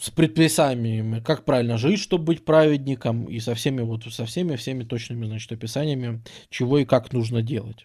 [0.00, 4.82] с предписаниями, как правильно жить, чтобы быть праведником, и со всеми вот со всеми всеми
[4.82, 7.84] точными, значит, описаниями, чего и как нужно делать.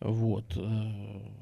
[0.00, 0.56] Вот.
[0.56, 0.92] Э,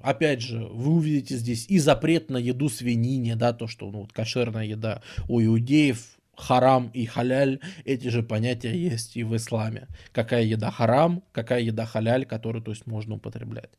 [0.03, 4.12] опять же, вы увидите здесь и запрет на еду свинине, да, то, что ну, вот,
[4.12, 9.88] кошерная еда у иудеев, харам и халяль, эти же понятия есть и в исламе.
[10.12, 13.71] Какая еда харам, какая еда халяль, которую, то есть, можно употреблять.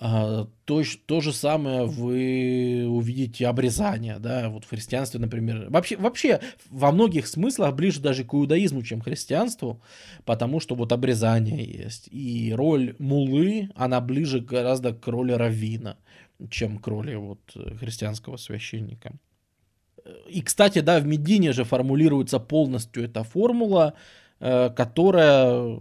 [0.00, 5.66] А, то, то же самое вы увидите обрезание, да, вот в христианстве, например.
[5.70, 9.80] Вообще, вообще во многих смыслах ближе даже к иудаизму, чем к христианству,
[10.24, 12.08] потому что вот обрезание есть.
[12.10, 15.96] И роль мулы, она ближе гораздо к роли раввина,
[16.50, 17.40] чем к роли вот
[17.78, 19.12] христианского священника.
[20.28, 23.94] И, кстати, да, в Медине же формулируется полностью эта формула,
[24.40, 25.78] э, которая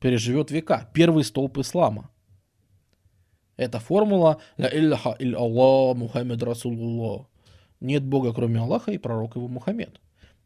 [0.00, 0.88] переживет века.
[0.92, 2.10] Первый столб ислама.
[3.56, 7.26] Это формула «Ля илляха иль Аллах Мухаммед Расулуллах».
[7.80, 10.00] Нет Бога, кроме Аллаха, и пророк его Мухаммед.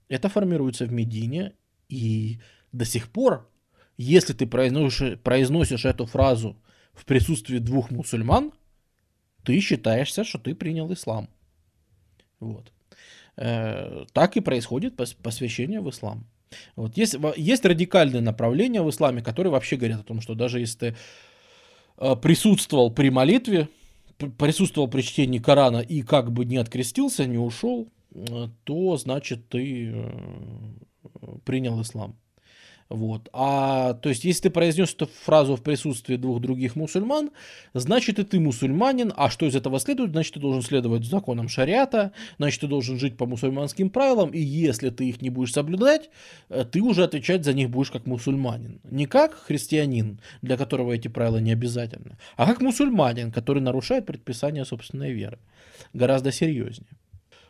[0.09, 1.53] Это формируется в Медине,
[1.89, 2.39] и
[2.73, 3.49] до сих пор,
[3.97, 6.57] если ты произносишь, произносишь эту фразу
[6.93, 8.53] в присутствии двух мусульман,
[9.45, 11.29] ты считаешься, что ты принял ислам.
[12.41, 12.73] Вот.
[13.37, 16.27] Э, так и происходит посвящение в ислам.
[16.75, 16.97] Вот.
[16.97, 20.97] Есть, есть радикальные направления в исламе, которые вообще говорят о том, что даже если ты
[21.97, 23.69] присутствовал при молитве,
[24.39, 29.93] присутствовал при чтении Корана и как бы не открестился, не ушел, э, то значит ты
[29.93, 30.11] э,
[31.45, 32.17] принял ислам.
[32.89, 33.29] Вот.
[33.33, 37.31] А, то есть, если ты произнес эту фразу в присутствии двух других мусульман,
[37.75, 40.13] значит и ты мусульманин, а что из этого следует?
[40.13, 44.91] Значит, ты должен следовать законам шариата, значит, ты должен жить по мусульманским правилам, и если
[44.91, 46.11] ты их не будешь соблюдать,
[46.49, 48.81] э, ты уже отвечать за них будешь как мусульманин.
[48.85, 54.65] Не как христианин, для которого эти правила не обязательны, а как мусульманин, который нарушает предписания
[54.65, 55.39] собственной веры.
[55.93, 56.91] Гораздо серьезнее.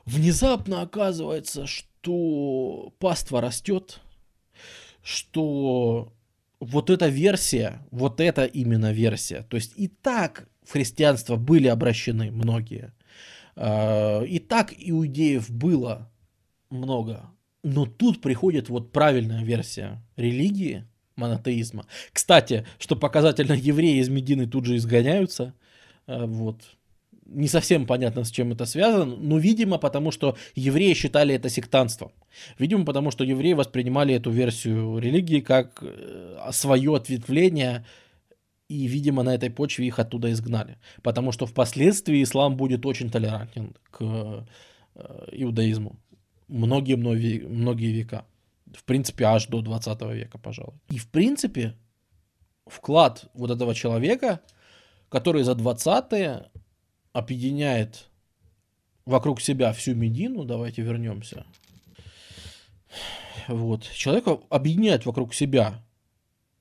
[0.06, 4.00] Внезапно оказывается, что паства растет,
[5.06, 6.12] что
[6.58, 12.32] вот эта версия, вот эта именно версия, то есть и так в христианство были обращены
[12.32, 12.92] многие,
[13.54, 16.10] а, и так иудеев было
[16.70, 17.30] много,
[17.62, 21.86] но тут приходит вот правильная версия религии, монотеизма.
[22.12, 25.54] Кстати, что показательно, евреи из Медины тут же изгоняются,
[26.08, 26.62] а, вот,
[27.28, 32.12] не совсем понятно, с чем это связано, но, видимо, потому что евреи считали это сектантством.
[32.58, 37.84] Видимо, потому что евреи воспринимали эту версию религии как э, свое ответвление,
[38.68, 40.78] и, видимо, на этой почве их оттуда изгнали.
[41.02, 44.44] Потому что впоследствии ислам будет очень толерантен к э,
[45.32, 45.96] иудаизму.
[46.48, 48.24] Многие-многие многие века.
[48.74, 50.74] В принципе, аж до 20 века, пожалуй.
[50.90, 51.74] И, в принципе,
[52.66, 54.40] вклад вот этого человека,
[55.08, 56.50] который за 20-е
[57.16, 58.10] объединяет
[59.06, 61.46] вокруг себя всю Медину, давайте вернемся.
[63.48, 63.84] Вот.
[63.84, 65.82] Человек объединяет вокруг себя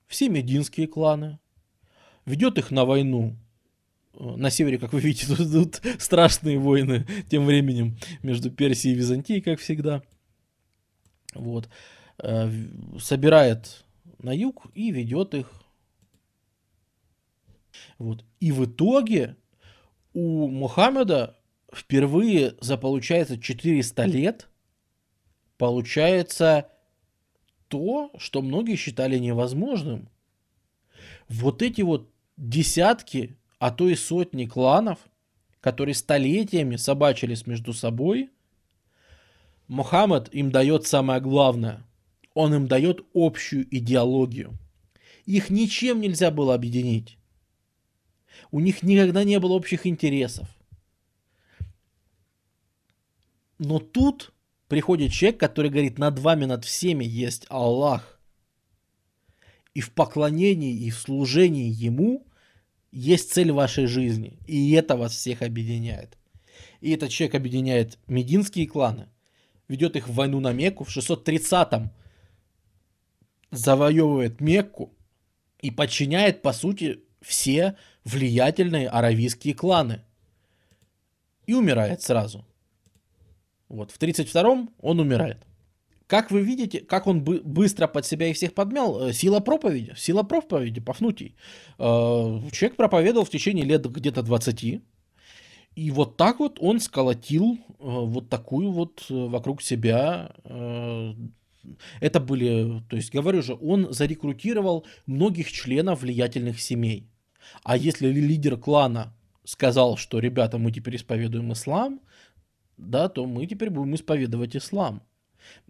[0.06, 1.38] все мединские кланы,
[2.24, 3.36] ведет их на войну.
[4.18, 9.42] На севере, как вы видите, тут идут страшные войны тем временем между Персией и Византией,
[9.42, 10.02] как всегда.
[11.34, 11.68] Вот.
[12.18, 12.50] Э,
[12.98, 13.84] собирает
[14.20, 15.50] на юг и ведет их.
[17.98, 18.24] Вот.
[18.40, 19.36] И в итоге
[20.16, 21.36] у Мухаммеда
[21.70, 24.48] впервые за, получается, 400 лет
[25.58, 26.68] получается
[27.68, 30.08] то, что многие считали невозможным.
[31.28, 35.00] Вот эти вот десятки, а то и сотни кланов,
[35.60, 38.30] которые столетиями собачились между собой,
[39.68, 41.84] Мухаммед им дает самое главное.
[42.32, 44.54] Он им дает общую идеологию.
[45.26, 47.18] Их ничем нельзя было объединить.
[48.50, 50.48] У них никогда не было общих интересов.
[53.58, 54.32] Но тут
[54.68, 58.20] приходит человек, который говорит, над вами, над всеми есть Аллах.
[59.74, 62.26] И в поклонении, и в служении Ему
[62.92, 64.38] есть цель вашей жизни.
[64.46, 66.16] И это вас всех объединяет.
[66.80, 69.08] И этот человек объединяет мединские кланы,
[69.68, 71.90] ведет их в войну на Мекку, в 630-м
[73.50, 74.94] завоевывает Мекку
[75.60, 77.76] и подчиняет, по сути, все
[78.06, 80.00] влиятельные аравийские кланы.
[81.46, 82.44] И умирает сразу.
[83.68, 85.38] Вот, в 32-м он умирает.
[86.06, 89.92] как вы видите, как он бы, быстро под себя и всех подмял, э, сила проповеди,
[89.96, 91.34] сила проповеди, Пафнутий.
[91.78, 94.80] Э, человек проповедовал в течение лет где-то 20,
[95.74, 100.32] и вот так вот он сколотил э, вот такую вот вокруг себя
[102.00, 107.08] это были, то есть говорю же, он зарекрутировал многих членов влиятельных семей.
[107.62, 112.00] А если лидер клана сказал, что, ребята, мы теперь исповедуем ислам,
[112.76, 115.02] да, то мы теперь будем исповедовать ислам.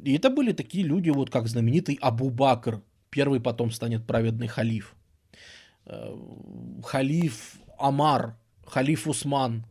[0.02, 4.94] И это были такие люди, вот как знаменитый Абу Бакр, первый потом станет праведный халиф.
[5.84, 6.16] Э,
[6.84, 9.64] халиф Амар, халиф Усман.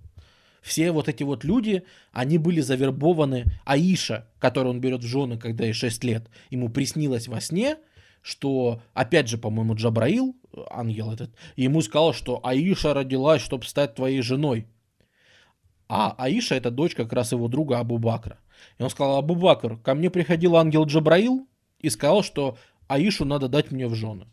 [0.62, 5.66] Все вот эти вот люди, они были завербованы Аиша, которую он берет в жены, когда
[5.66, 6.28] ей 6 лет.
[6.50, 7.78] Ему приснилось во сне,
[8.24, 10.36] что, опять же, по-моему, Джабраил,
[10.70, 14.68] ангел этот, ему сказал, что Аиша родилась, чтобы стать твоей женой.
[15.88, 18.40] А Аиша это дочь как раз его друга Абу Бакра.
[18.80, 21.48] И он сказал, Абу Бакр, ко мне приходил ангел Джабраил
[21.80, 24.28] и сказал, что Аишу надо дать мне в жены.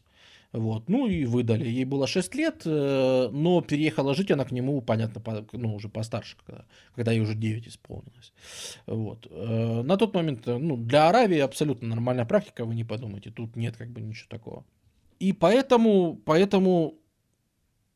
[0.53, 1.65] Вот, ну и выдали.
[1.67, 6.37] Ей было 6 лет, э, но переехала жить она к нему, понятно, ну уже постарше,
[6.45, 8.35] когда, когда ей уже 9 исполнилось.
[8.87, 9.27] Вот.
[9.31, 13.57] Э, на тот момент, э, ну, для Аравии абсолютно нормальная практика, вы не подумайте, тут
[13.57, 14.65] нет как бы ничего такого.
[15.23, 16.99] И поэтому, поэтому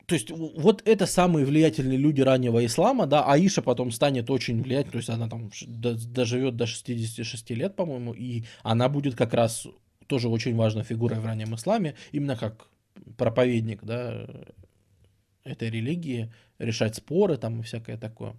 [0.06, 4.92] то есть вот это самые влиятельные люди раннего ислама, да, Аиша потом станет очень влиятельной,
[4.92, 9.66] то есть она там доживет до 66 лет, по-моему, и она будет как раз
[10.06, 12.68] тоже очень важной фигурой в раннем исламе, именно как
[13.16, 14.28] проповедник, да,
[15.42, 18.36] этой религии, решать споры там и всякое такое.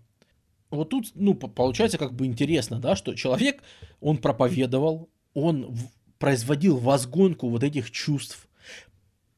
[0.70, 3.62] Вот тут, ну, получается как бы интересно, да, что человек,
[4.00, 5.76] он проповедовал, он
[6.20, 8.47] производил возгонку вот этих чувств,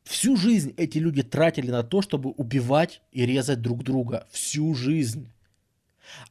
[0.09, 4.27] Всю жизнь эти люди тратили на то, чтобы убивать и резать друг друга.
[4.31, 5.31] Всю жизнь.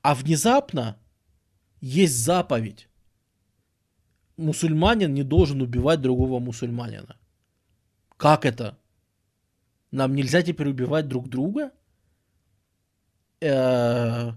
[0.03, 0.97] А внезапно
[1.81, 2.89] есть заповедь.
[4.37, 7.17] Мусульманин не должен убивать другого мусульманина.
[8.17, 8.77] Как это?
[9.93, 11.71] Нам нельзя теперь убивать друг друга?
[13.41, 14.33] Э,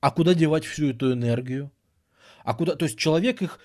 [0.00, 1.72] а куда девать всю эту энергию?
[2.44, 2.76] А куда?
[2.76, 3.58] То есть человек их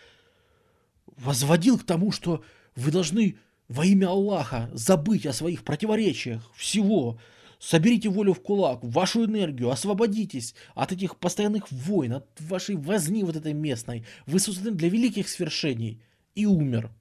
[1.06, 2.44] возводил к тому, что
[2.76, 3.38] вы должны
[3.72, 7.18] во имя Аллаха забыть о своих противоречиях, всего.
[7.58, 13.38] Соберите волю в кулак, вашу энергию, освободитесь от этих постоянных войн, от вашей возни вот
[13.38, 14.04] этой местной.
[14.26, 16.02] Вы созданы для великих свершений.
[16.36, 16.92] И умер.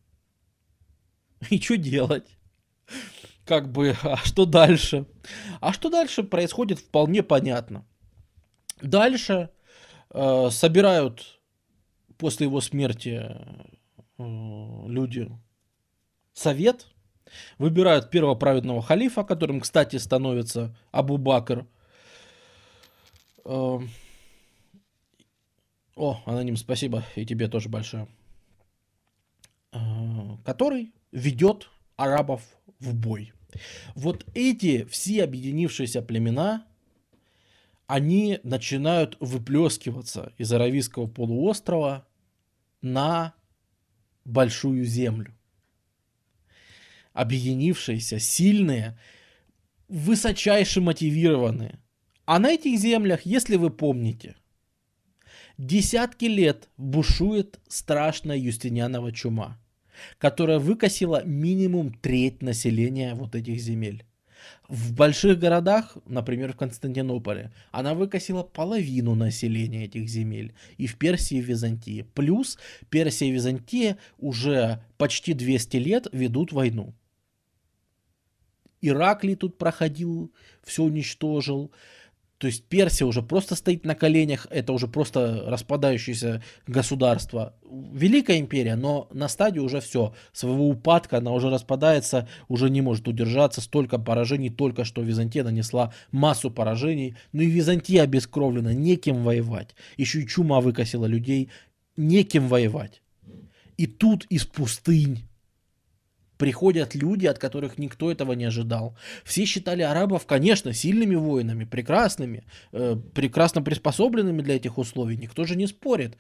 [1.51, 2.29] И что делать?
[3.45, 5.07] Как бы, а что дальше?
[5.61, 7.85] А что дальше происходит вполне понятно.
[8.81, 9.51] Дальше
[10.11, 11.41] э, собирают
[12.17, 13.27] после его смерти
[14.19, 15.31] э, люди
[16.33, 16.87] совет,
[17.59, 21.67] выбирают первого праведного халифа, которым, кстати, становится Абу Бакр.
[23.45, 23.91] Эм,
[25.97, 28.09] о, аноним, спасибо, и тебе тоже большое.
[29.73, 29.79] Э,
[30.45, 32.43] который ведет арабов
[32.79, 33.33] в бой.
[33.95, 36.67] Вот эти все объединившиеся племена,
[37.87, 42.07] они начинают выплескиваться из Аравийского полуострова
[42.81, 43.35] на
[44.25, 45.35] большую землю
[47.21, 48.99] объединившиеся, сильные,
[49.89, 51.79] высочайше мотивированные.
[52.25, 54.37] А на этих землях, если вы помните,
[55.59, 59.61] десятки лет бушует страшная Юстинианова чума,
[60.17, 64.07] которая выкосила минимум треть населения вот этих земель.
[64.69, 70.55] В больших городах, например, в Константинополе, она выкосила половину населения этих земель.
[70.79, 72.07] И в Персии и Византии.
[72.15, 72.59] Плюс
[72.89, 76.95] Персия и Византия уже почти 200 лет ведут войну.
[78.81, 81.71] Ираклий тут проходил, все уничтожил.
[82.39, 87.55] То есть Персия уже просто стоит на коленях, это уже просто распадающееся государство.
[87.71, 93.07] Великая империя, но на стадии уже все, своего упадка, она уже распадается, уже не может
[93.07, 97.15] удержаться, столько поражений, только что Византия нанесла массу поражений.
[97.33, 99.75] Ну и Византия обескровлена, неким воевать.
[99.99, 101.51] Еще и чума выкосила людей,
[101.99, 103.03] неким воевать.
[103.77, 105.25] И тут из пустынь
[106.41, 108.97] приходят люди, от которых никто этого не ожидал.
[109.25, 115.55] Все считали арабов, конечно, сильными воинами, прекрасными, э, прекрасно приспособленными для этих условий, никто же
[115.55, 116.17] не спорит.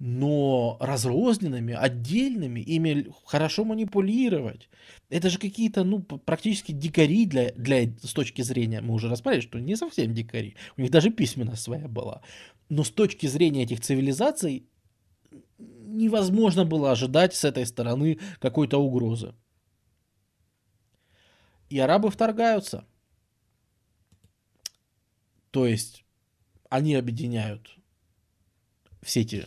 [0.00, 4.68] Но разрозненными, отдельными, ими хорошо манипулировать.
[5.08, 9.60] Это же какие-то, ну, практически дикари для, для, с точки зрения, мы уже рассмотрели, что
[9.60, 12.22] не совсем дикари, у них даже письменность своя была.
[12.70, 14.64] Но с точки зрения этих цивилизаций
[15.58, 19.34] невозможно было ожидать с этой стороны какой-то угрозы.
[21.70, 22.84] И арабы вторгаются.
[25.50, 26.04] То есть
[26.68, 27.76] они объединяют
[29.02, 29.46] все эти,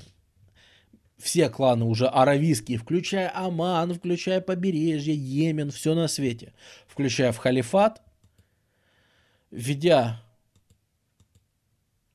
[1.17, 6.53] все кланы уже аравийские, включая Оман, включая побережье, Йемен, все на свете,
[6.87, 8.01] включая в халифат,
[9.51, 10.21] ведя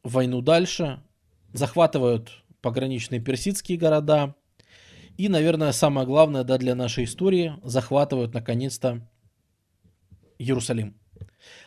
[0.02, 1.02] войну дальше,
[1.52, 4.34] захватывают пограничные персидские города
[5.16, 9.08] и, наверное, самое главное да, для нашей истории, захватывают наконец-то
[10.38, 10.94] Иерусалим.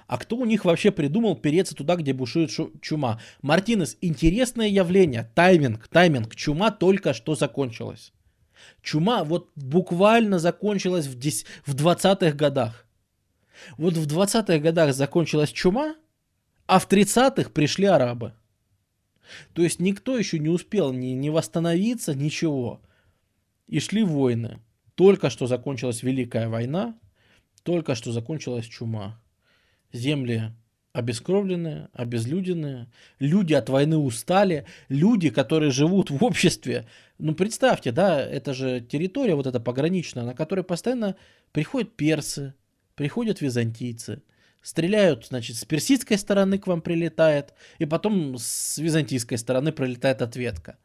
[0.07, 2.51] А кто у них вообще придумал переться туда, где бушует
[2.81, 3.19] чума?
[3.41, 5.31] Мартинес, интересное явление.
[5.35, 6.35] Тайминг, тайминг.
[6.35, 8.11] Чума только что закончилась.
[8.81, 12.85] Чума вот буквально закончилась в, 10, в 20-х годах.
[13.77, 15.95] Вот в 20-х годах закончилась чума,
[16.67, 18.33] а в 30-х пришли арабы.
[19.53, 22.81] То есть никто еще не успел ни, ни восстановиться, ничего.
[23.67, 24.59] И шли войны.
[24.95, 26.95] Только что закончилась Великая война,
[27.63, 29.19] только что закончилась чума
[29.93, 30.51] земли
[30.93, 36.85] обескровленные, обезлюденные, люди от войны устали, люди, которые живут в обществе.
[37.17, 41.15] Ну, представьте, да, это же территория вот эта пограничная, на которой постоянно
[41.53, 42.53] приходят персы,
[42.95, 44.21] приходят византийцы,
[44.61, 50.77] стреляют, значит, с персидской стороны к вам прилетает, и потом с византийской стороны прилетает ответка.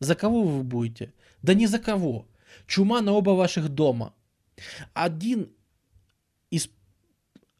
[0.00, 1.12] За кого вы будете?
[1.42, 2.26] Да не за кого.
[2.66, 4.14] Чума на оба ваших дома.
[4.92, 5.52] Один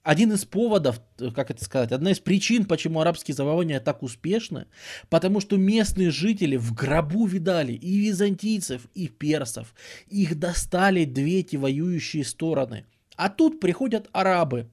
[0.02, 4.66] один из поводов, э, как это сказать, одна из причин, почему арабские завоевания так успешны,
[5.08, 9.74] потому что местные жители в гробу видали и византийцев, и персов.
[10.08, 12.84] Их достали две эти воюющие стороны.
[13.16, 14.68] А тут приходят арабы,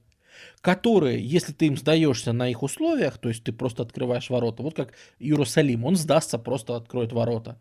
[0.60, 4.74] которые, если ты им сдаешься на их условиях, то есть ты просто открываешь ворота, вот
[4.74, 7.60] как Иерусалим, он сдастся, просто откроет ворота,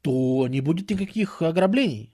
[0.00, 2.12] то не будет никаких ограблений.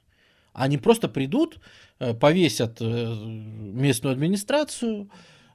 [0.59, 1.61] Они просто придут,
[2.01, 5.09] э, повесят э, местную администрацию,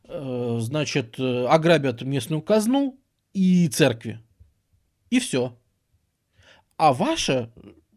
[0.05, 2.99] э, значит, ограбят местную казну
[3.33, 4.19] и церкви.
[5.09, 5.57] И все.
[6.77, 7.51] А ваше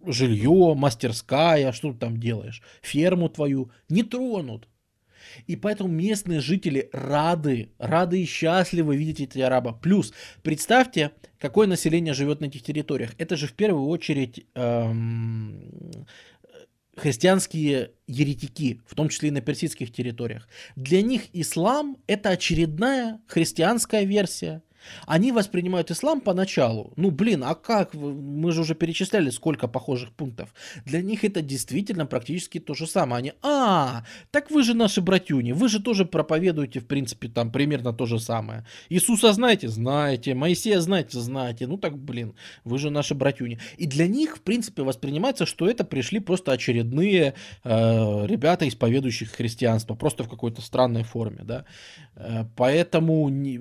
[0.05, 4.69] жилье, мастерская, что ты там делаешь, ферму твою не тронут.
[5.47, 9.73] И поэтому местные жители рады, рады и счастливы видеть эти араба.
[9.73, 13.15] Плюс, представьте, какое население живет на этих территориях.
[13.19, 16.07] Это же в первую очередь эм,
[16.97, 20.49] христианские еретики, в том числе и на персидских территориях.
[20.75, 24.63] Для них ислам это очередная христианская версия
[25.07, 26.93] они воспринимают ислам поначалу.
[26.97, 27.95] Ну, блин, а как?
[27.95, 30.55] Мы же уже перечисляли, сколько похожих пунктов.
[30.85, 33.19] Для них это действительно практически то же самое.
[33.19, 37.93] Они, а, так вы же наши братюни, вы же тоже проповедуете, в принципе, там примерно
[37.93, 38.65] то же самое.
[38.89, 39.69] Иисуса знаете?
[39.69, 40.35] Знаете.
[40.35, 41.21] Моисея знаете?
[41.21, 41.67] Знаете.
[41.67, 42.35] Ну так, блин,
[42.65, 43.59] вы же наши братюни.
[43.79, 47.35] И для них, в принципе, воспринимается, что это пришли просто очередные
[47.65, 51.65] э, ребята, исповедующих христианство, просто в какой-то странной форме, да.
[52.15, 53.61] Э, поэтому не,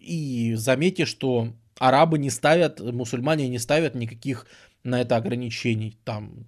[0.00, 4.46] и заметьте, что арабы не ставят, мусульмане не ставят никаких
[4.82, 5.96] на это ограничений.
[6.04, 6.46] Там,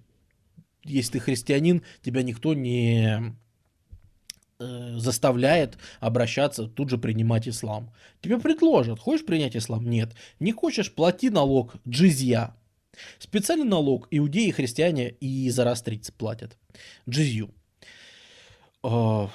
[0.83, 3.35] если ты христианин, тебя никто не
[4.59, 7.91] э, заставляет обращаться, тут же принимать ислам.
[8.21, 9.89] Тебе предложат, хочешь принять ислам?
[9.89, 10.13] Нет.
[10.39, 12.55] Не хочешь, плати налог, джизья.
[13.17, 16.57] Специальный налог иудеи, христиане и зарастрийцы платят.
[17.09, 17.49] Джизью.
[18.83, 19.27] Э,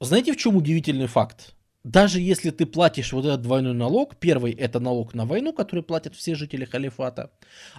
[0.00, 1.54] знаете, в чем удивительный факт?
[1.84, 6.14] Даже если ты платишь вот этот двойной налог, первый это налог на войну, который платят
[6.14, 7.32] все жители халифата,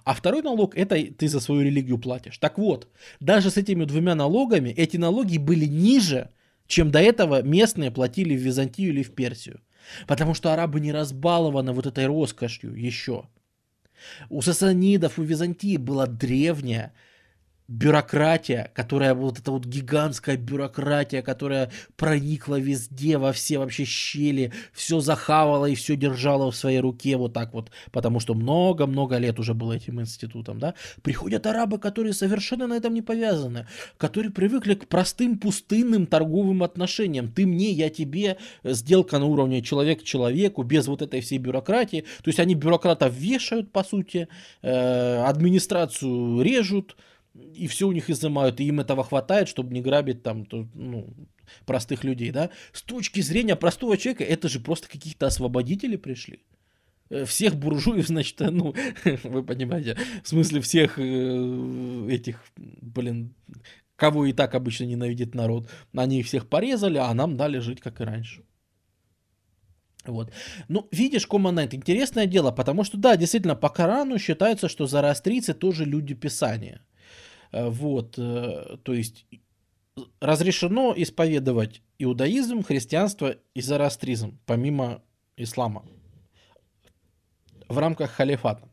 [0.04, 2.38] а второй налог это ты за свою религию платишь.
[2.38, 2.90] Так вот,
[3.22, 6.30] даже с этими двумя налогами эти налоги были ниже,
[6.68, 9.62] чем до этого местные платили в Византию или в Персию.
[10.08, 13.28] Потому что арабы не разбалованы вот этой роскошью еще.
[14.30, 16.94] У сасанидов, у Византии была древняя
[17.68, 25.00] бюрократия, которая вот эта вот гигантская бюрократия, которая проникла везде, во все вообще щели, все
[25.00, 29.54] захавала и все держала в своей руке вот так вот, потому что много-много лет уже
[29.54, 34.88] было этим институтом, да, приходят арабы, которые совершенно на этом не повязаны, которые привыкли к
[34.88, 40.88] простым пустынным торговым отношениям, ты мне, я тебе, сделка на уровне человек к человеку, без
[40.88, 44.28] вот этой всей бюрократии, то есть они бюрократов вешают, по сути,
[44.62, 46.96] э, администрацию режут,
[47.34, 51.14] и все у них изымают, и им этого хватает, чтобы не грабить там ну,
[51.66, 52.50] простых людей, да.
[52.72, 56.44] С точки зрения простого человека, это же просто какие-то освободители пришли.
[57.10, 58.74] Э, всех буржуев, значит, э, ну,
[59.24, 63.34] вы понимаете, в смысле всех э, этих, блин,
[63.96, 68.02] кого и так обычно ненавидит народ, они их всех порезали, а нам дали жить, как
[68.02, 68.44] и раньше.
[70.06, 70.32] Вот.
[70.68, 75.86] Ну, видишь, Команент, интересное дело, потому что, да, действительно, по Корану считается, что зороастрийцы тоже
[75.86, 76.82] люди Писания.
[77.54, 79.26] Э, вот, э, то есть
[80.20, 85.04] разрешено исповедовать иудаизм, христианство и зороастризм, помимо
[85.38, 85.86] ислама,
[87.70, 88.68] в рамках халифата.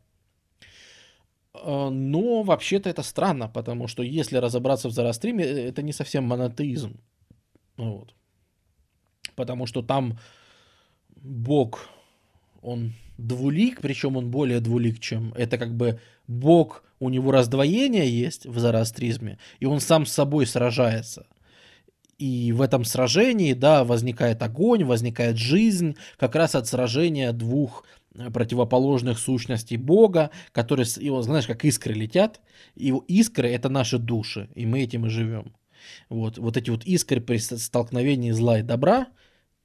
[1.52, 6.24] А, но вообще-то это странно, потому что если разобраться в Зарастриме, э, это не совсем
[6.24, 6.98] монотеизм.
[7.76, 8.14] Вот.
[9.36, 10.18] Потому что там
[11.16, 11.88] Бог,
[12.62, 18.46] он двулик, причем он более двулик, чем это как бы Бог, у него раздвоение есть
[18.46, 21.26] в зороастризме, и он сам с собой сражается.
[22.18, 27.84] И в этом сражении, да, возникает огонь, возникает жизнь, как раз от сражения двух
[28.14, 32.42] э, противоположных сущностей Бога, которые, его, знаешь, как искры летят,
[32.76, 35.54] и искры— это наши души, и мы этим и живем.
[36.10, 39.06] Вот, вот эти вот искры при столкновении зла и добра,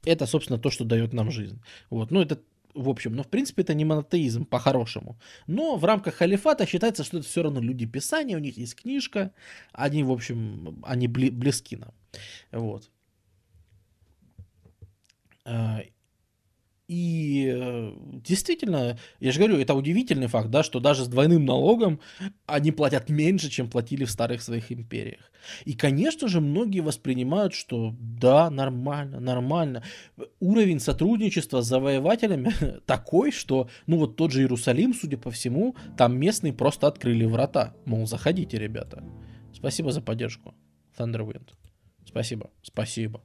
[0.05, 1.61] это, собственно, то, что дает нам жизнь.
[1.89, 2.39] Вот, ну, это
[2.75, 5.17] в общем, но в принципе это не монотеизм по-хорошему.
[5.47, 9.31] Но в рамках халифата считается, что это все равно люди Писания, у них есть книжка,
[9.71, 11.93] они, в общем, они близки нам.
[12.51, 12.91] Вот.
[16.87, 21.99] И э, действительно, я же говорю, это удивительный факт, да, что даже с двойным налогом
[22.45, 25.31] они платят меньше, чем платили в старых своих империях.
[25.63, 29.83] И, конечно же, многие воспринимают, что да, нормально, нормально.
[30.39, 32.53] Уровень сотрудничества с завоевателями
[32.85, 37.73] такой, что, ну вот тот же Иерусалим, судя по всему, там местные просто открыли врата.
[37.85, 39.03] Мол, заходите, ребята.
[39.53, 40.53] Спасибо за поддержку.
[40.97, 41.49] Thunderwind.
[42.05, 43.23] Спасибо, спасибо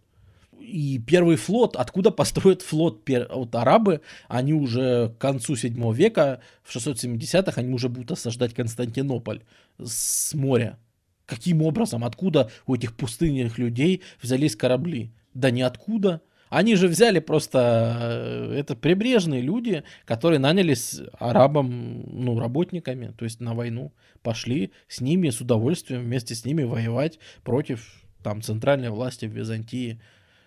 [0.60, 6.74] и первый флот, откуда построят флот вот арабы, они уже к концу 7 века, в
[6.74, 9.42] 670-х, они уже будут осаждать Константинополь
[9.82, 10.78] с моря.
[11.26, 15.12] Каким образом, откуда у этих пустынных людей взялись корабли?
[15.32, 16.20] Да ниоткуда.
[16.48, 23.40] Они же взяли просто, э, это прибрежные люди, которые нанялись арабам, ну, работниками, то есть
[23.40, 23.92] на войну.
[24.22, 30.00] Пошли с ними с удовольствием вместе с ними воевать против там центральной власти в Византии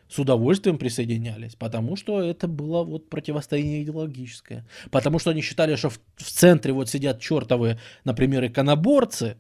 [0.10, 4.66] с удовольствием присоединялись, потому что это было вот противостояние идеологическое.
[4.92, 9.38] Потому что они считали, что в, в центре вот сидят чертовы, например, иконоборцы,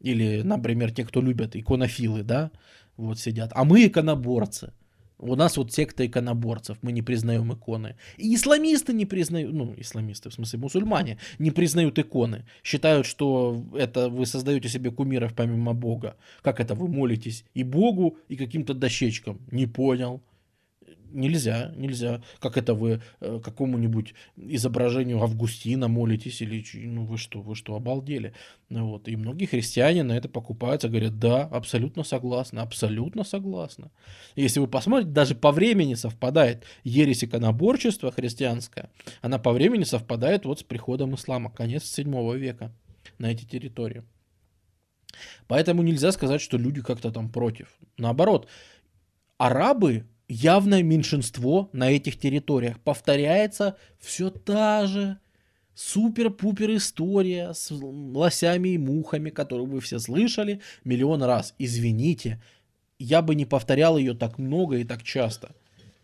[0.00, 2.50] или, например, те, кто любят иконофилы, да,
[2.96, 4.72] вот сидят, а мы иконоборцы.
[5.22, 7.96] У нас вот секта иконоборцев, мы не признаем иконы.
[8.16, 12.46] И исламисты не признают, ну, исламисты, в смысле мусульмане, не признают иконы.
[12.64, 16.16] Считают, что это вы создаете себе кумиров помимо Бога.
[16.42, 19.40] Как это вы молитесь и Богу, и каким-то дощечкам?
[19.50, 20.22] Не понял.
[21.12, 22.22] Нельзя, нельзя.
[22.38, 28.32] Как это вы э, какому-нибудь изображению Августина молитесь или ну вы что, вы что, обалдели?
[28.68, 29.08] Ну вот.
[29.08, 33.90] И многие христиане на это покупаются, говорят, да, абсолютно согласны, абсолютно согласны.
[34.36, 38.90] Если вы посмотрите, даже по времени совпадает ересь иконоборчества христианская,
[39.22, 42.72] она по времени совпадает вот с приходом ислама, конец 7 века
[43.18, 44.02] на эти территории.
[45.48, 47.68] Поэтому нельзя сказать, что люди как-то там против.
[47.98, 48.48] Наоборот,
[49.38, 52.78] арабы явное меньшинство на этих территориях.
[52.80, 55.18] Повторяется все та же
[55.74, 61.54] супер-пупер история с лосями и мухами, которую вы все слышали миллион раз.
[61.58, 62.40] Извините,
[62.98, 65.56] я бы не повторял ее так много и так часто,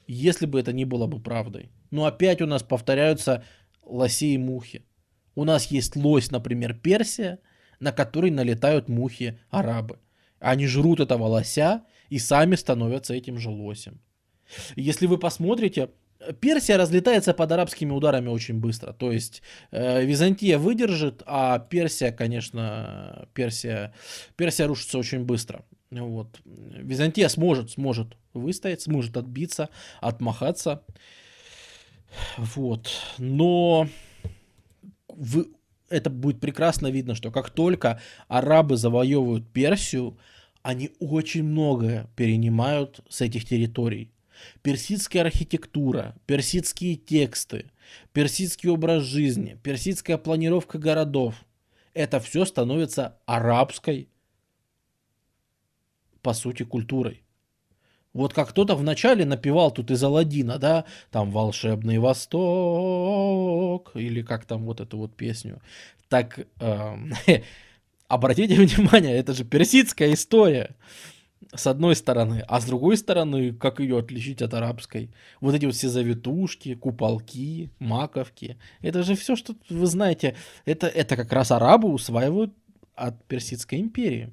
[0.09, 1.71] если бы это не было бы правдой.
[1.93, 3.45] Но опять у нас повторяются
[3.85, 4.85] лоси и мухи.
[5.37, 7.39] У нас есть лось, например, Персия,
[7.79, 10.01] на который налетают мухи арабы.
[10.41, 14.01] Они жрут этого лося и сами становятся этим же лосем.
[14.77, 15.91] Если вы посмотрите,
[16.41, 18.93] Персия разлетается под арабскими ударами очень быстро.
[18.93, 23.95] То есть э, Византия выдержит, а Персия, конечно, Персия,
[24.37, 25.65] Персия рушится очень быстро.
[25.91, 26.41] Вот.
[26.45, 29.69] Византия сможет, сможет выстоять, сможет отбиться,
[30.01, 30.83] отмахаться.
[32.37, 32.89] Вот.
[33.19, 33.89] Но
[35.09, 35.49] вы,
[35.89, 40.19] это будет прекрасно видно, что как только арабы завоевывают Персию,
[40.63, 44.11] они очень многое перенимают с этих территорий
[44.63, 47.71] персидская архитектура, персидские тексты,
[48.13, 51.35] персидский образ жизни, персидская планировка городов.
[51.95, 54.09] Это все становится арабской,
[56.23, 57.23] по сути, культурой.
[58.17, 64.65] Вот как кто-то вначале напевал тут из Алладина, да, там «Волшебный Восток», или как там
[64.65, 65.61] вот эту вот песню.
[66.09, 66.97] Так, э,
[68.09, 70.75] обратите внимание, это же персидская история
[71.55, 75.11] с одной стороны, а с другой стороны, как ее отличить от арабской?
[75.41, 78.59] Вот эти вот все завитушки, куполки, маковки.
[78.81, 80.35] Это же все, что вы знаете,
[80.65, 82.53] это, это как раз арабы усваивают
[82.95, 84.33] от Персидской империи.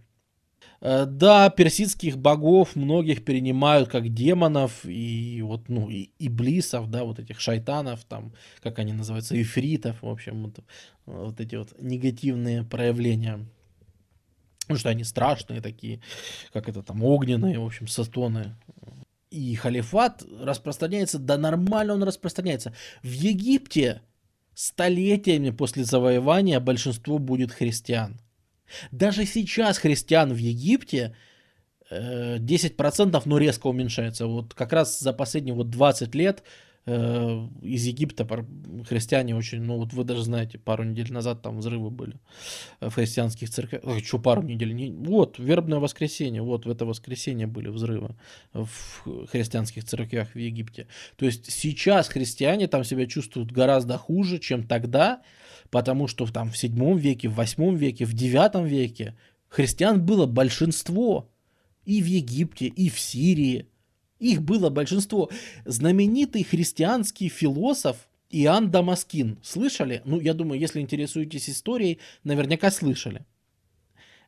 [0.86, 7.20] Э, да, персидских богов многих перенимают как демонов и вот, ну, и иблисов, да, вот
[7.20, 10.60] этих шайтанов, там, как они называются, ифритов, в общем, вот,
[11.06, 13.46] вот эти вот негативные проявления
[14.64, 16.02] Потому что они страшные такие,
[16.52, 18.56] как это там, огненные, в общем, сатоны.
[19.30, 22.74] И халифат распространяется, да нормально он распространяется.
[23.02, 24.02] В Египте
[24.56, 28.22] Столетиями после завоевания большинство будет христиан.
[28.92, 31.16] Даже сейчас христиан в Египте
[31.92, 34.28] 10%, но резко уменьшается.
[34.28, 38.28] Вот как раз за последние вот 20 лет Э, из Египта
[38.88, 42.20] христиане очень, ну вот вы даже знаете, пару недель назад там взрывы были
[42.82, 43.82] в христианских церквях.
[43.86, 44.74] Ой, что пару недель?
[44.74, 48.18] Не, вот, вербное воскресенье, вот в это воскресенье были взрывы
[48.52, 50.88] в христианских церквях в Египте.
[51.16, 55.22] То есть сейчас христиане там себя чувствуют гораздо хуже, чем тогда,
[55.70, 59.16] потому что там в 7 веке, в 8 веке, в 9 веке
[59.48, 61.30] христиан было большинство
[61.86, 63.68] и в Египте, и в Сирии,
[64.24, 65.30] их было большинство.
[65.66, 69.38] Знаменитый христианский философ Иоанн Дамаскин.
[69.44, 70.02] Слышали?
[70.06, 73.26] Ну, я думаю, если интересуетесь историей, наверняка слышали.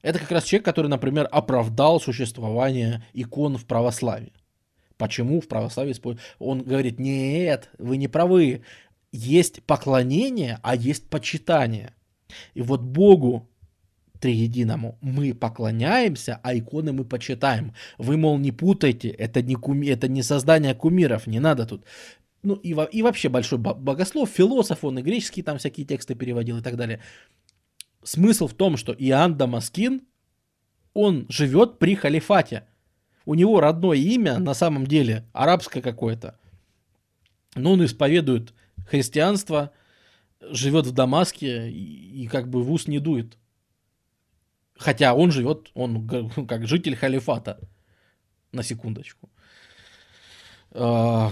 [0.01, 4.33] Это как раз человек, который, например, оправдал существование икон в православии.
[4.97, 5.95] Почему в православии
[6.39, 8.61] Он говорит, нет, вы не правы.
[9.11, 11.95] Есть поклонение, а есть почитание.
[12.53, 13.47] И вот Богу
[14.19, 17.73] триединому мы поклоняемся, а иконы мы почитаем.
[17.97, 21.85] Вы, мол, не путайте, это не, куми, это не создание кумиров, не надо тут.
[22.43, 26.61] Ну и, и вообще большой богослов, философ, он и греческие там всякие тексты переводил и
[26.61, 27.01] так далее.
[28.03, 30.01] Смысл в том, что Иоанн Дамаскин,
[30.93, 32.65] он живет при халифате.
[33.25, 36.37] У него родное имя на самом деле арабское какое-то.
[37.55, 38.53] Но он исповедует
[38.87, 39.71] христианство,
[40.39, 43.37] живет в Дамаске и, и как бы в ус не дует.
[44.77, 46.07] Хотя он живет, он
[46.47, 47.59] как житель халифата.
[48.51, 49.29] На секундочку.
[50.71, 51.29] А,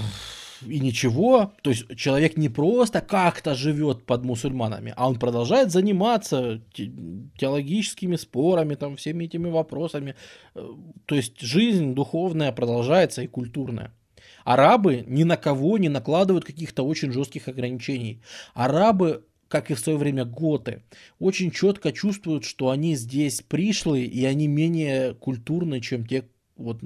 [0.67, 6.61] и ничего, то есть человек не просто как-то живет под мусульманами, а он продолжает заниматься
[7.37, 10.15] теологическими спорами, там, всеми этими вопросами.
[10.55, 10.67] Э,
[11.05, 13.93] то есть жизнь духовная продолжается и культурная.
[14.45, 18.21] Арабы ни на кого не накладывают каких-то очень жестких ограничений.
[18.53, 20.83] Арабы как и в свое время готы,
[21.19, 26.81] очень четко чувствуют, что они здесь пришлые, и они менее культурны, чем те вот...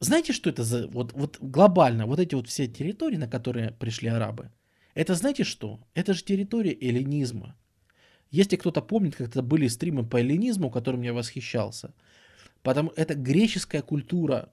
[0.00, 0.86] Знаете, что это за...
[0.88, 4.50] Вот, вот глобально, вот эти вот все территории, на которые пришли арабы,
[4.94, 5.80] это знаете что?
[5.94, 7.56] Это же территория эллинизма.
[8.30, 11.94] Если кто-то помнит, как это были стримы по эллинизму, которым я восхищался,
[12.62, 14.50] потому это греческая культура,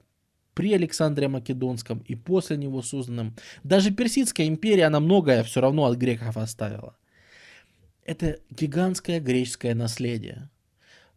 [0.55, 3.35] при Александре Македонском и после него созданном.
[3.63, 6.95] Даже Персидская империя, она многое все равно от греков оставила.
[8.05, 10.49] Это гигантское греческое наследие.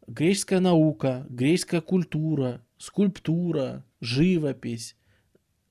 [0.07, 4.97] Греческая наука, греческая культура, скульптура, живопись,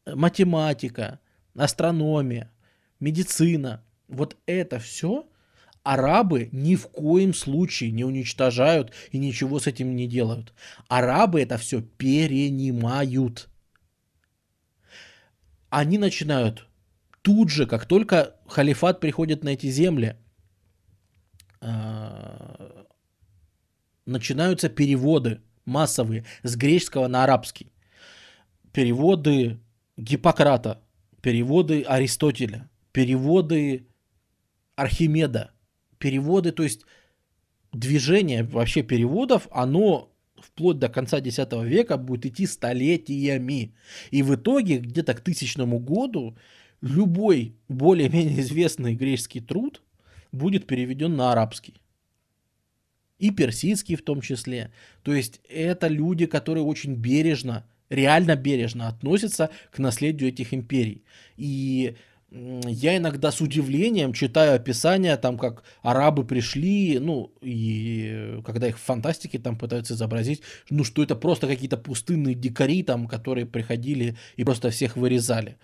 [0.06, 1.20] математика,
[1.56, 2.52] астрономия,
[3.00, 3.84] медицина.
[4.08, 5.28] Вот это все
[5.84, 10.54] арабы ни в коем случае не уничтожают и ничего с этим не делают.
[10.88, 13.50] Арабы это все перенимают
[15.70, 16.68] они начинают
[17.22, 20.16] тут же, как только халифат приходит на эти земли,
[21.60, 22.86] а,
[24.06, 27.72] начинаются переводы массовые с греческого на арабский.
[28.72, 29.60] Переводы
[29.98, 30.82] Гиппократа,
[31.22, 33.88] переводы Аристотеля, переводы
[34.76, 35.52] Архимеда,
[35.98, 36.86] переводы, то есть
[37.74, 43.74] движение вообще переводов, оно вплоть до конца X века будет идти столетиями.
[44.12, 46.38] И в итоге где-то к тысячному году
[46.82, 49.82] любой более-менее известный греческий труд
[50.32, 51.76] будет переведен на арабский.
[53.20, 54.72] И персидский в том числе.
[55.04, 61.04] То есть это люди, которые очень бережно, реально бережно относятся к наследию этих империй.
[61.36, 61.96] И
[62.30, 68.82] я иногда с удивлением читаю описания, там, как арабы пришли, ну, и когда их в
[68.82, 74.44] фантастике там пытаются изобразить, ну, что это просто какие-то пустынные дикари там, которые приходили и
[74.44, 75.58] просто всех вырезали.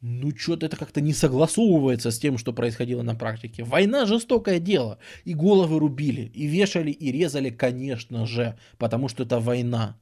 [0.00, 3.64] Ну, что-то это как-то не согласовывается с тем, что происходило на практике.
[3.64, 4.98] Война жестокое дело.
[5.24, 9.96] И головы рубили, и вешали, и резали, конечно же, потому что это война.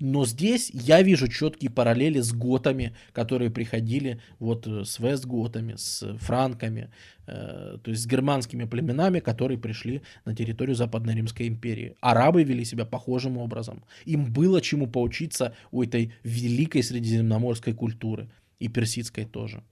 [0.00, 6.16] Но здесь я вижу четкие параллели с готами, которые приходили вот э, с вестготами, с
[6.16, 6.90] франками,
[7.26, 11.96] э, то есть с германскими племенами, которые пришли на территорию Западной Римской империи.
[12.00, 13.84] Арабы вели себя похожим образом.
[14.06, 19.62] Им было чему поучиться у этой великой средиземноморской культуры и персидской тоже.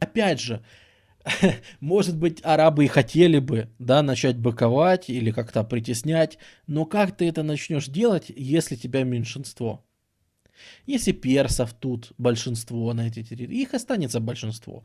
[0.00, 0.64] Опять же,
[1.80, 7.28] может быть, арабы и хотели бы, да, начать быковать или как-то притеснять, но как ты
[7.28, 9.84] это начнешь делать, если тебя меньшинство?
[10.86, 14.84] Если персов тут большинство на этой территории, их останется большинство.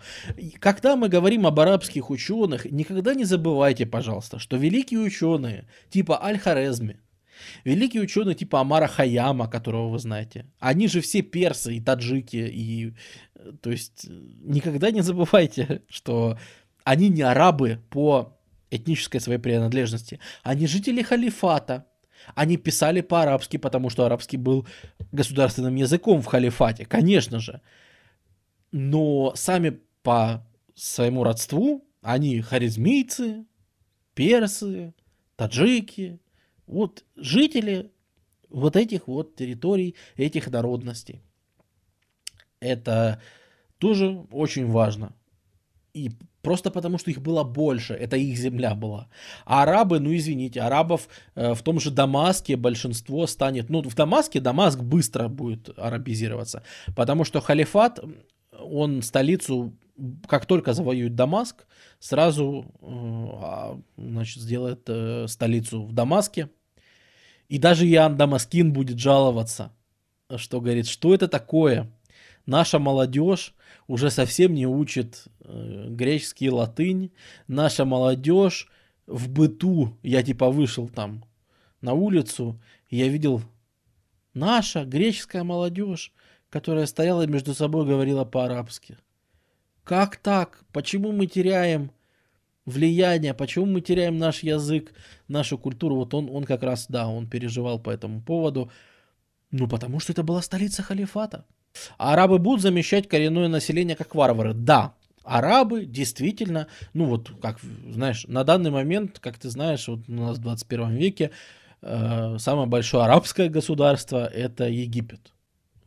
[0.60, 7.00] Когда мы говорим об арабских ученых, никогда не забывайте, пожалуйста, что великие ученые, типа Аль-Харезми,
[7.64, 12.94] Великие ученые типа Амара Хаяма, которого вы знаете, они же все персы и таджики, и
[13.62, 16.38] то есть никогда не забывайте, что
[16.84, 18.38] они не арабы по
[18.72, 21.86] этнической своей принадлежности, они жители халифата,
[22.36, 24.68] они писали по-арабски, потому что арабский был
[25.12, 27.62] государственным языком в халифате, конечно же.
[28.72, 33.46] Но сами по своему родству они харизмийцы,
[34.14, 34.94] персы,
[35.36, 36.20] таджики,
[36.68, 37.92] вот жители
[38.50, 41.24] вот этих вот территорий, этих народностей.
[42.62, 43.22] Это
[43.78, 45.14] тоже очень важно.
[45.94, 49.08] И просто потому, что их было больше, это их земля была.
[49.46, 54.40] А арабы, ну извините, арабов э, в том же Дамаске большинство станет, ну в Дамаске
[54.40, 56.64] Дамаск быстро будет арабизироваться,
[56.96, 58.00] потому что халифат,
[58.60, 59.74] он столицу,
[60.28, 61.66] как только завоюет Дамаск,
[62.00, 66.50] сразу э, а, значит, сделает э, столицу в Дамаске,
[67.48, 69.72] и даже Иоанн Дамаскин будет жаловаться,
[70.38, 71.92] что говорит, что это такое?
[72.50, 73.54] Наша молодежь
[73.86, 77.12] уже совсем не учит э, греческий латынь.
[77.48, 78.68] Наша молодежь
[79.06, 81.24] в быту, я типа вышел там
[81.82, 83.44] на улицу, и я видел
[84.34, 86.12] наша греческая молодежь,
[86.50, 88.98] которая стояла и между собой говорила по-арабски.
[89.84, 90.64] Как так?
[90.74, 91.92] Почему мы теряем
[92.66, 94.92] влияние, почему мы теряем наш язык,
[95.28, 95.98] нашу культуру.
[95.98, 98.72] Вот он, он как раз, да, он переживал по этому поводу.
[99.52, 101.46] Ну, потому что это была столица халифата.
[101.98, 104.54] Арабы будут замещать коренное население как варвары?
[104.54, 107.60] Да, арабы действительно, ну вот, как,
[107.92, 111.32] знаешь, на данный момент, как ты знаешь, вот у нас в 21 веке
[111.82, 115.34] э, самое большое арабское государство это Египет.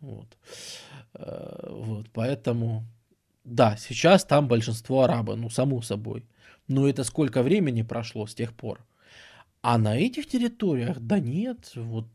[0.00, 0.28] Вот.
[1.14, 2.84] Э, вот, поэтому,
[3.44, 6.24] да, сейчас там большинство арабы, ну, само собой.
[6.68, 8.80] Но это сколько времени прошло с тех пор?
[9.62, 12.08] А на этих территориях, да нет, вот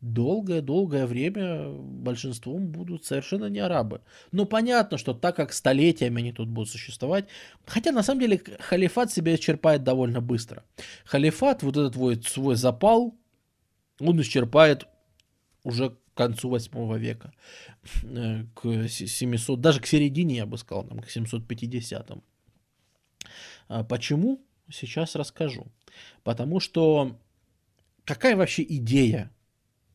[0.00, 4.00] долгое-долгое время большинством будут совершенно не арабы.
[4.32, 7.28] Но понятно, что так как столетиями они тут будут существовать,
[7.66, 10.64] хотя на самом деле халифат себя исчерпает довольно быстро.
[11.04, 13.16] Халифат, вот этот свой, свой запал,
[14.00, 14.88] он исчерпает
[15.62, 17.32] уже к концу 8 века,
[18.02, 22.22] э, к 700, даже к середине, я бы сказал, там, к 750 -м.
[23.68, 24.40] А почему?
[24.68, 25.68] Сейчас расскажу.
[26.22, 27.18] Потому что
[28.04, 29.30] какая вообще идея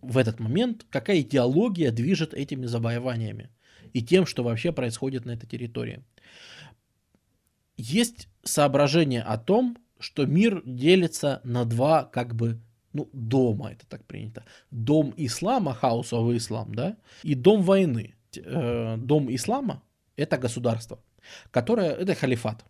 [0.01, 3.49] в этот момент, какая идеология движет этими завоеваниями
[3.93, 6.03] и тем, что вообще происходит на этой территории?
[7.77, 12.59] Есть соображение о том, что мир делится на два как бы
[12.93, 14.45] ну, дома, это так принято.
[14.71, 18.15] Дом ислама, House of Islam, да, и дом войны.
[18.37, 19.83] Э, дом ислама–
[20.15, 20.99] это государство,
[21.51, 22.63] которое, это халифат,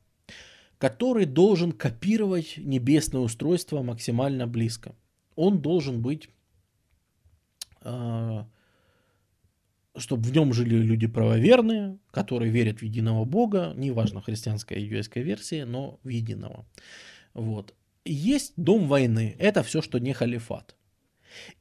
[0.83, 4.93] который должен копировать небесное устройство максимально близко.
[5.37, 6.27] Он должен быть,
[7.83, 8.43] э,
[9.95, 15.23] чтобы в нем жили люди правоверные, которые верят в единого Бога, неважно, христианская и иудейская
[15.23, 16.65] версия, но в единого.
[17.33, 17.73] Вот.
[18.03, 20.75] Есть дом войны, это все, что не халифат.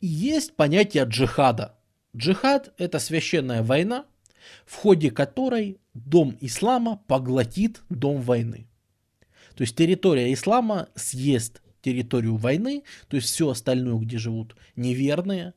[0.01, 1.79] И есть понятие джихада.
[2.16, 4.05] Джихад– это священная война,
[4.66, 8.66] в ходе которой дом ислама поглотит дом войны.
[9.55, 15.55] То есть территория ислама съест территорию войны, то есть все остальное, где живут неверные.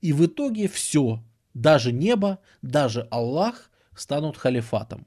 [0.00, 1.22] И в итоге все,
[1.54, 5.06] даже небо, даже Аллах станут халифатом.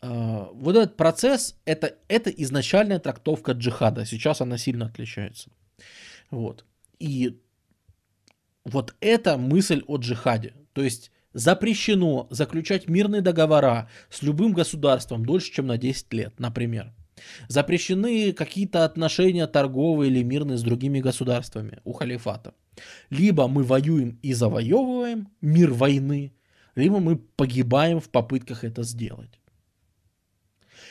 [0.00, 4.04] А, вот этот процесс, это, это изначальная трактовка джихада.
[4.04, 5.50] Сейчас она сильно отличается.
[6.30, 6.64] Вот.
[6.98, 7.40] И
[8.64, 10.54] вот эта мысль о джихаде.
[10.72, 16.94] То есть запрещено заключать мирные договора с любым государством дольше, чем на 10 лет, например.
[17.48, 22.54] Запрещены какие-то отношения торговые или мирные с другими государствами у халифата.
[23.10, 26.32] Либо мы воюем и завоевываем мир войны,
[26.74, 29.38] либо мы погибаем в попытках это сделать.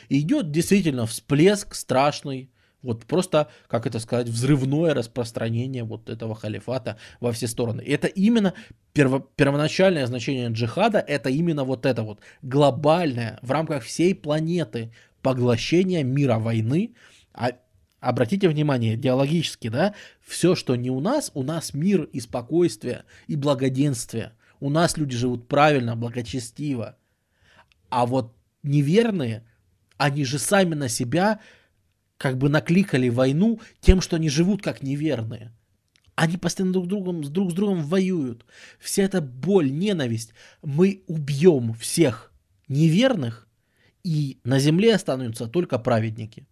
[0.09, 2.51] И идет действительно всплеск страшный
[2.85, 7.81] вот просто, как это сказать, взрывное распространение вот этого халифата во все стороны.
[7.81, 8.53] Это именно
[8.93, 16.03] перво, первоначальное значение джихада, это именно вот это вот глобальное в рамках всей планеты поглощение
[16.03, 16.93] мира войны.
[17.33, 17.53] А
[17.99, 23.35] обратите внимание, идеологически, да, все, что не у нас, у нас мир и спокойствие, и
[23.35, 24.33] благоденствие.
[24.59, 26.97] У нас люди живут правильно, благочестиво.
[27.89, 29.43] А вот неверные,
[29.97, 31.39] они же сами на себя
[32.17, 35.51] как бы накликали войну тем, что они живут как неверные.
[36.15, 38.45] Они постоянно друг, другом, друг с другом воюют.
[38.79, 40.33] Вся эта боль, ненависть.
[40.61, 42.31] Мы убьем всех
[42.69, 43.47] неверных,
[44.03, 46.47] и на земле останутся только праведники.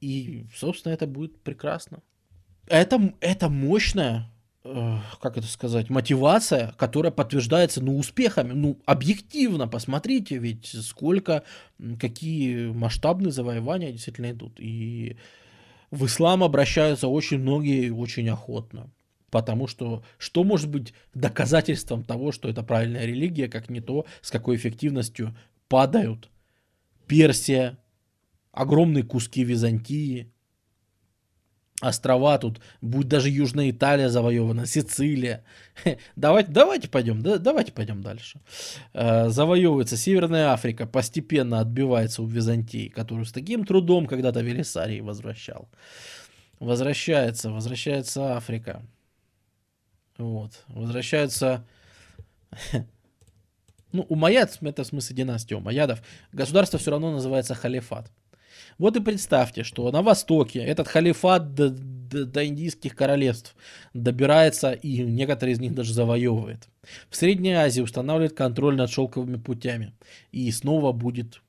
[0.00, 2.02] И, собственно, это будет прекрасно.
[2.66, 4.32] это, это мощная,
[4.62, 8.52] как это сказать, мотивация, которая подтверждается, ну, успехами.
[8.52, 11.44] Ну, объективно, посмотрите, ведь сколько,
[11.98, 14.60] какие масштабные завоевания действительно идут.
[14.60, 15.16] И
[15.90, 18.90] в ислам обращаются очень многие очень охотно.
[19.30, 24.30] Потому что что может быть доказательством того, что это правильная религия, как не то, с
[24.30, 25.36] какой эффективностью
[25.68, 26.28] падают
[27.06, 27.78] Персия,
[28.52, 30.32] огромные куски Византии,
[31.80, 35.44] острова тут, будь даже Южная Италия завоевана, Сицилия.
[36.16, 38.40] Давайте, давайте пойдем, да, давайте пойдем дальше.
[38.92, 45.68] Э, завоевывается Северная Африка, постепенно отбивается у Византии, которую с таким трудом когда-то Велисарий возвращал.
[46.58, 48.82] Возвращается, возвращается Африка.
[50.18, 51.64] Вот, возвращаются...
[53.92, 56.00] Ну, у Умаяд, это в смысле династия Умаядов,
[56.30, 58.08] государство все равно называется халифат.
[58.80, 63.54] Вот и представьте, что на Востоке этот халифат до, до, до индийских королевств
[63.92, 66.66] добирается и некоторые из них даже завоевывает.
[67.10, 69.92] В Средней Азии устанавливает контроль над шелковыми путями.
[70.32, 71.42] И снова будет,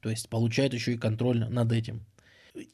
[0.00, 2.04] то есть получает еще и контроль над этим.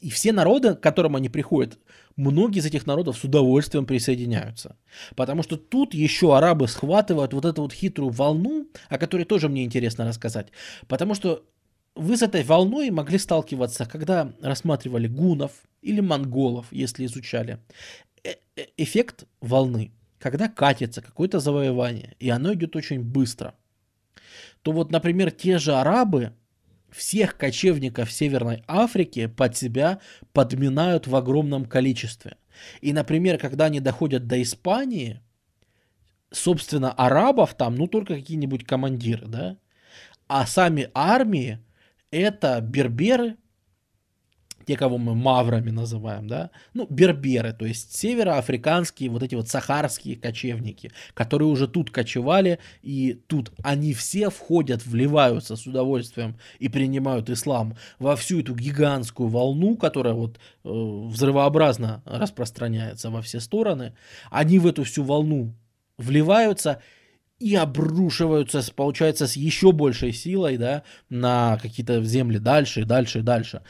[0.00, 1.78] И все народы, к которым они приходят,
[2.16, 4.76] многие из этих народов с удовольствием присоединяются.
[5.14, 9.62] Потому что тут еще арабы схватывают вот эту вот хитрую волну, о которой тоже мне
[9.62, 10.46] интересно рассказать.
[10.88, 11.44] Потому что
[11.96, 17.58] вы с этой волной могли сталкиваться, когда рассматривали гунов или монголов, если изучали.
[18.22, 23.54] Э -э Эффект волны, когда катится какое-то завоевание, и оно идет очень быстро,
[24.62, 26.32] то вот, например, те же арабы
[26.90, 30.00] всех кочевников Северной Африки под себя
[30.32, 32.36] подминают в огромном количестве.
[32.80, 35.20] И, например, когда они доходят до Испании,
[36.30, 39.56] собственно, арабов там, ну, только какие-нибудь командиры, да,
[40.28, 41.60] а сами армии
[42.10, 43.36] это берберы,
[44.66, 50.16] те, кого мы маврами называем, да, ну, берберы, то есть североафриканские, вот эти вот сахарские
[50.16, 57.30] кочевники, которые уже тут кочевали, и тут они все входят, вливаются с удовольствием и принимают
[57.30, 63.94] ислам во всю эту гигантскую волну, которая вот э, взрывообразно распространяется во все стороны,
[64.30, 65.54] они в эту всю волну
[65.96, 66.82] вливаются
[67.38, 73.62] и обрушиваются, получается, с еще большей силой, да, на какие-то земли дальше дальше дальше.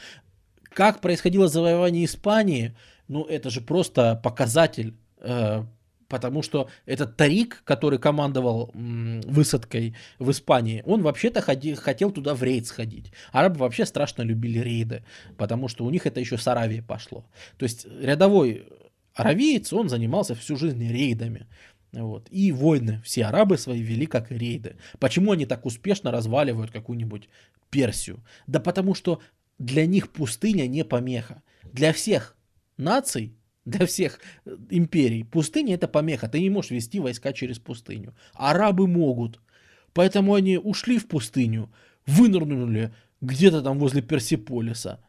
[0.69, 2.75] Как происходило завоевание Испании,
[3.07, 5.63] ну, это же просто показатель, э,
[6.07, 12.35] потому что этот Тарик, который командовал м, высадкой в Испании, он вообще-то ходи, хотел туда
[12.35, 13.11] в рейд сходить.
[13.31, 15.03] Арабы вообще страшно любили рейды,
[15.37, 17.25] потому что у них это еще с Аравии пошло.
[17.57, 18.67] То есть рядовой
[19.13, 21.47] аравиец, он занимался всю жизнь рейдами.
[21.93, 22.27] Вот.
[22.31, 24.75] И войны все арабы свои вели как рейды.
[24.99, 27.29] Почему они так успешно разваливают какую-нибудь
[27.69, 28.23] Персию?
[28.45, 29.21] Да потому что
[29.57, 31.41] для них пустыня не помеха.
[31.63, 32.35] Для всех
[32.77, 33.35] наций,
[33.65, 36.27] для всех э, империй пустыня это помеха.
[36.27, 38.15] Ты не можешь вести войска через пустыню.
[38.33, 39.39] Арабы могут.
[39.93, 41.71] Поэтому они ушли в пустыню,
[42.05, 45.03] вынырнули где-то там возле Персиполиса–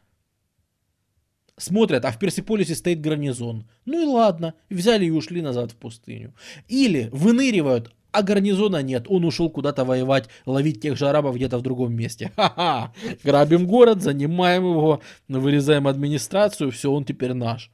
[1.59, 3.67] Смотрят, а в Персиполисе стоит гарнизон.
[3.85, 6.33] Ну и ладно, взяли и ушли назад в пустыню.
[6.69, 11.61] Или выныривают, а гарнизона нет, он ушел куда-то воевать, ловить тех же арабов где-то в
[11.61, 12.31] другом месте.
[12.37, 12.93] Ха-ха,
[13.25, 17.69] грабим город, занимаем его, вырезаем администрацию, все, он теперь наш.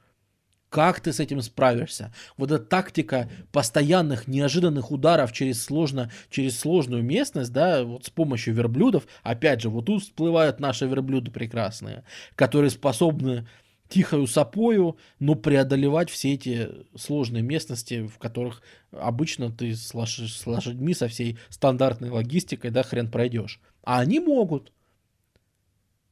[0.68, 2.12] Как ты с этим справишься?
[2.36, 8.52] Вот эта тактика постоянных неожиданных ударов через, сложно, через сложную местность, да, вот с помощью
[8.52, 12.02] верблюдов, опять же, вот тут всплывают наши верблюды прекрасные,
[12.34, 13.46] которые способны
[13.88, 20.18] тихою сапою, но преодолевать все эти сложные местности, в которых обычно ты с, лош...
[20.18, 23.60] с лошадьми со всей стандартной логистикой, да, хрен пройдешь.
[23.82, 24.72] А они могут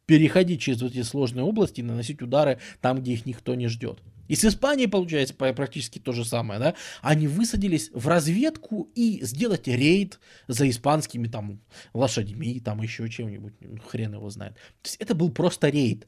[0.07, 4.01] переходить через эти сложные области и наносить удары там, где их никто не ждет.
[4.29, 6.75] И с Испанией получается практически то же самое, да?
[7.03, 10.19] Они высадились в разведку и сделать рейд
[10.49, 11.61] за испанскими там
[11.93, 14.55] лошадьми, там еще чем-нибудь, ну, хрен его знает.
[14.55, 16.07] То есть это был просто рейд.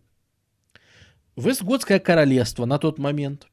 [1.37, 3.47] Вестготское королевство на тот момент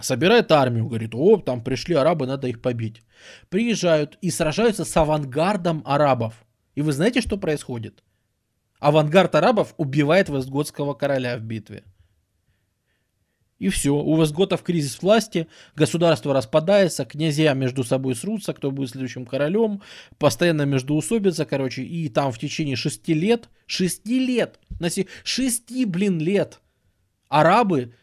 [0.00, 3.02] собирает армию, говорит, о, там пришли арабы, надо их побить.
[3.48, 6.44] Приезжают и сражаются с авангардом арабов.
[6.74, 8.02] И вы знаете, что происходит?
[8.80, 11.84] Авангард арабов убивает Вестготского короля в битве.
[13.58, 15.46] И все, у Вестготов кризис власти,
[15.76, 19.82] государство распадается, князья между собой срутся, кто будет следующим королем,
[20.18, 24.88] постоянно междуусобица, короче, и там в течение шести лет, шести лет, на
[25.24, 26.60] шести, блин, лет
[27.30, 27.94] арабы,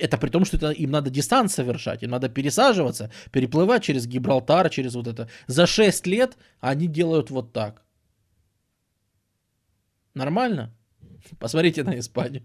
[0.00, 4.68] это при том, что это, им надо дистанц совершать, им надо пересаживаться, переплывать через Гибралтар,
[4.70, 5.28] через вот это.
[5.46, 7.82] За 6 лет они делают вот так.
[10.14, 10.74] Нормально?
[11.38, 12.42] Посмотрите на Испанию.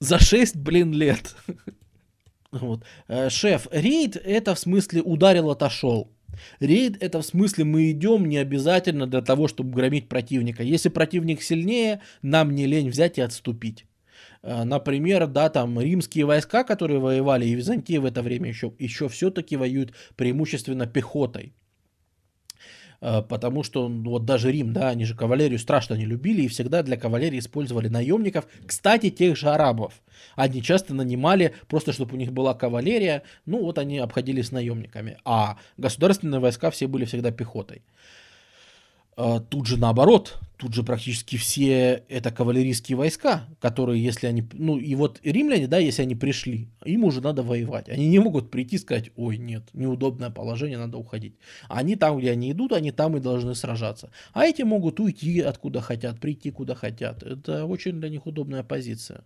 [0.00, 1.36] За 6, блин, лет.
[2.52, 2.84] Вот.
[3.08, 6.10] Э, шеф, рейд это в смысле ударил, отошел.
[6.60, 10.62] Рейд это в смысле мы идем не обязательно для того, чтобы громить противника.
[10.62, 13.84] Если противник сильнее, нам не лень взять и отступить.
[14.46, 19.08] Э, например, да, там римские войска, которые воевали, и Византия в это время еще, еще
[19.08, 21.52] все-таки воюют преимущественно пехотой.
[23.00, 26.48] Э, потому что ну, вот даже Рим, да, они же кавалерию страшно не любили и
[26.48, 30.00] всегда для кавалерии использовали наемников, кстати, тех же арабов.
[30.36, 35.58] Они часто нанимали просто, чтобы у них была кавалерия, ну вот они обходились наемниками, а
[35.76, 37.82] государственные войска все были всегда пехотой.
[39.18, 44.76] А, тут же наоборот, тут же практически все это кавалерийские войска, которые, если они, ну
[44.76, 47.88] и вот римляне, да, если они пришли, им уже надо воевать.
[47.88, 51.34] Они не могут прийти и сказать, ой, нет, неудобное положение, надо уходить.
[51.68, 54.10] Они там, где они идут, они там и должны сражаться.
[54.34, 57.22] А эти могут уйти откуда хотят, прийти куда хотят.
[57.22, 59.24] Это очень для них удобная позиция.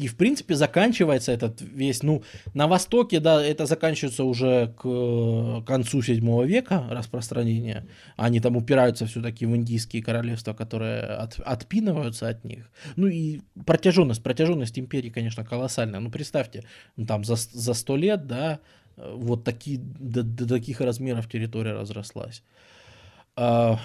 [0.00, 2.22] И, в принципе, заканчивается этот весь, ну,
[2.54, 7.86] на Востоке, да, это заканчивается уже к концу 7 века распространения.
[8.16, 12.70] Они там упираются все-таки в индийские королевства, которые от, отпинываются от них.
[12.96, 16.00] Ну и протяженность, протяженность империи, конечно, колоссальная.
[16.00, 16.64] Ну, представьте,
[16.96, 18.60] ну, там за, за 100 лет, да,
[18.96, 22.42] вот такие, до, до таких размеров территория разрослась.
[23.36, 23.78] А,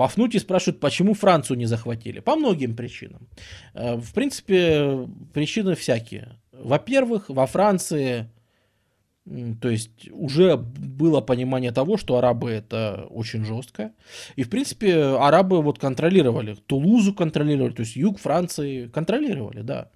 [0.00, 2.20] Пафнутий спрашивает, почему Францию не захватили?
[2.20, 3.28] По многим причинам.
[3.74, 6.40] Э, в принципе, причины всякие.
[6.52, 8.30] Во-первых, во Франции,
[9.60, 13.92] то есть уже было понимание того, что арабы это очень жестко.
[14.36, 19.90] И, в принципе, арабы вот контролировали, Тулузу контролировали, то есть юг Франции контролировали, да.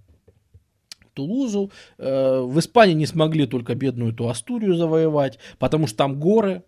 [1.15, 1.73] Тулузу.
[1.97, 6.63] Э, в Испании не смогли только бедную эту Астурию завоевать, потому что там горы,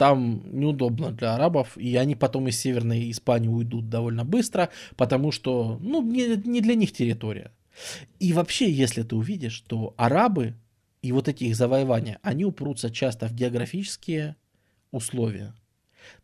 [0.00, 5.76] там неудобно для арабов, и они потом из Северной Испании уйдут довольно быстро, потому что,
[5.82, 7.52] ну, не, не для них территория.
[8.18, 10.54] И вообще, если ты увидишь, что арабы
[11.02, 14.36] и вот эти их завоевания, они упрутся часто в географические
[14.90, 15.54] условия.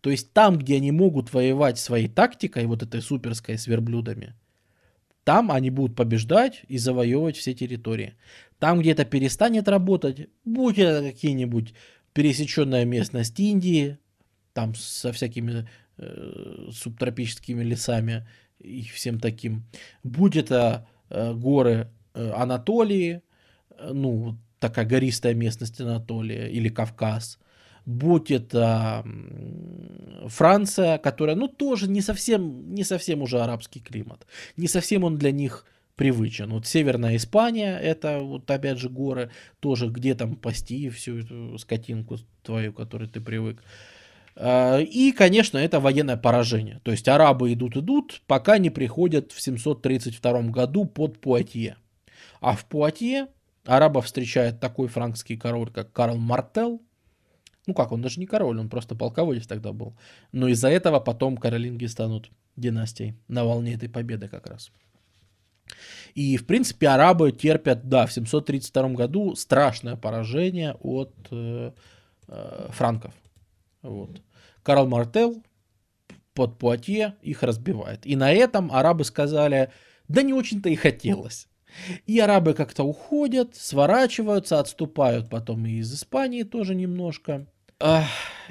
[0.00, 4.32] То есть там, где они могут воевать своей тактикой, вот этой суперской с верблюдами,
[5.22, 8.14] там они будут побеждать и завоевывать все территории.
[8.58, 11.74] Там, где это перестанет работать, будь это какие-нибудь
[12.16, 13.98] пересеченная местность Индии,
[14.54, 18.26] там со всякими э, субтропическими лесами
[18.58, 19.64] и всем таким.
[20.02, 23.20] Будь это э, горы э, Анатолии,
[23.68, 27.38] э, ну, такая гористая местность Анатолия или Кавказ,
[27.84, 29.04] будь это
[30.26, 35.32] Франция, которая, ну, тоже не совсем, не совсем уже арабский климат, не совсем он для
[35.32, 35.66] них
[35.96, 36.50] привычен.
[36.50, 39.30] Вот Северная Испания, это вот опять же горы,
[39.60, 43.62] тоже где там пасти всю эту скотинку твою, которой ты привык.
[44.36, 46.80] А, и, конечно, это военное поражение.
[46.84, 51.76] То есть арабы идут-идут, пока не приходят в 732 году под Пуатье.
[52.40, 53.28] А в Пуатье
[53.64, 56.82] арабов встречает такой франкский король, как Карл Мартел.
[57.66, 59.96] Ну как, он даже не король, он просто полководец тогда был.
[60.30, 64.70] Но из-за этого потом каролинги станут династией на волне этой победы как раз.
[66.14, 71.72] И, в принципе, арабы терпят, да, в 732 году страшное поражение от э,
[72.28, 73.14] э, франков.
[73.82, 74.22] Вот.
[74.62, 75.42] Карл Мартел
[76.34, 78.06] под Пуатье их разбивает.
[78.06, 79.70] И на этом арабы сказали,
[80.08, 81.48] да не очень-то и хотелось.
[82.06, 87.46] И арабы как-то уходят, сворачиваются, отступают потом и из Испании тоже немножко.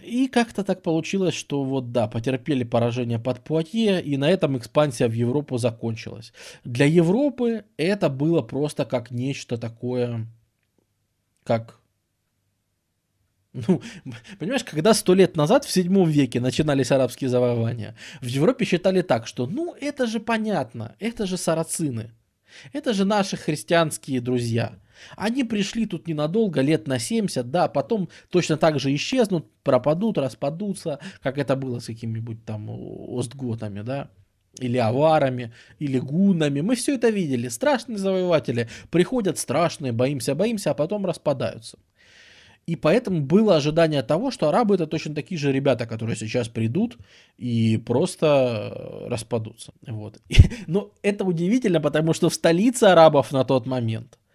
[0.04, 5.08] И как-то так получилось, что вот да, потерпели поражение под Пуатье, и на этом экспансия
[5.08, 6.32] в Европу закончилась.
[6.64, 10.28] Для Европы это было просто как нечто такое,
[11.44, 11.80] как
[13.54, 13.82] ну,
[14.40, 19.28] понимаешь, когда сто лет назад, в седьмом веке, начинались арабские завоевания, в Европе считали так,
[19.28, 22.12] что ну это же понятно, это же сарацины,
[22.74, 24.80] это же наши христианские друзья.
[25.18, 31.00] Они пришли тут ненадолго, лет на 70, да, потом точно так же исчезнут, пропадут, распадутся,
[31.22, 34.10] как это было с какими-нибудь там остготами, да,
[34.60, 36.62] или аварами, или гунами.
[36.62, 37.50] Мы все это видели.
[37.50, 41.78] Страшные завоеватели приходят страшные, боимся, боимся, а потом распадаются.
[42.68, 46.98] И поэтому было ожидание того, что арабы это точно такие же ребята, которые сейчас придут
[47.38, 49.72] и просто распадутся.
[49.86, 50.20] Вот.
[50.68, 54.18] Но это удивительно, потому что в столице арабов на тот момент–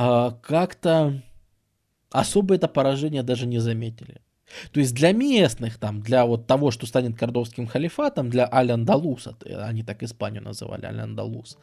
[0.00, 1.20] а, как-то
[2.12, 4.20] особо это поражение даже не заметили.
[4.72, 9.36] То есть для местных, там, для вот того, что станет кордовским халифатом, для Аль-Андалуса,
[9.68, 11.58] они так Испанию называли, Аль-Андалус,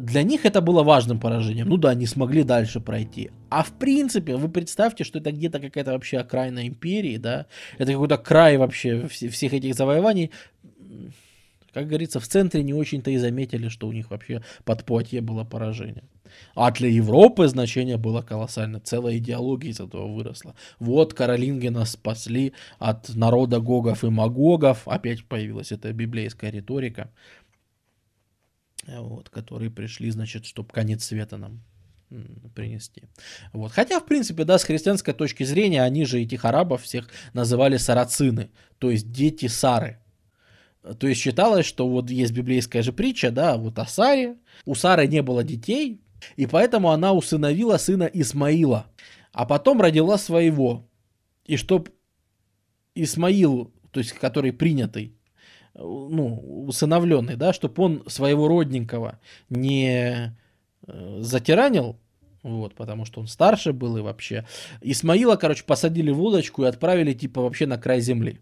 [0.00, 1.68] для них это было важным поражением.
[1.68, 3.30] Ну да, они смогли дальше пройти.
[3.50, 7.46] А в принципе, вы представьте, что это где-то какая-то вообще окраина империи, да,
[7.78, 10.30] это какой-то край вообще всех этих завоеваний,
[11.72, 15.44] Как говорится, в центре не очень-то и заметили, что у них вообще под Пуатье было
[15.44, 16.04] поражение.
[16.54, 18.80] А для Европы значение было колоссально.
[18.80, 20.54] Целая идеология из этого выросла.
[20.78, 24.86] Вот Каролинги нас спасли от народа Гогов и Магогов.
[24.86, 27.10] Опять появилась эта библейская риторика.
[28.86, 31.62] Вот, которые пришли, значит, чтобы конец света нам
[32.54, 33.04] принести.
[33.52, 33.72] Вот.
[33.72, 38.50] Хотя, в принципе, да, с христианской точки зрения, они же этих арабов всех называли сарацины,
[38.78, 40.01] то есть дети Сары.
[40.98, 44.36] То есть считалось, что вот есть библейская же притча, да, вот о Саре.
[44.64, 46.00] У Сары не было детей,
[46.36, 48.86] и поэтому она усыновила сына Исмаила,
[49.32, 50.88] а потом родила своего.
[51.44, 51.88] И чтоб
[52.94, 55.16] Исмаил, то есть который принятый,
[55.74, 60.36] ну, усыновленный, да, чтобы он своего родненького не
[60.86, 61.96] э, затиранил,
[62.42, 64.46] вот, потому что он старше был и вообще.
[64.80, 68.40] Исмаила, короче, посадили в удочку и отправили, типа, вообще на край земли.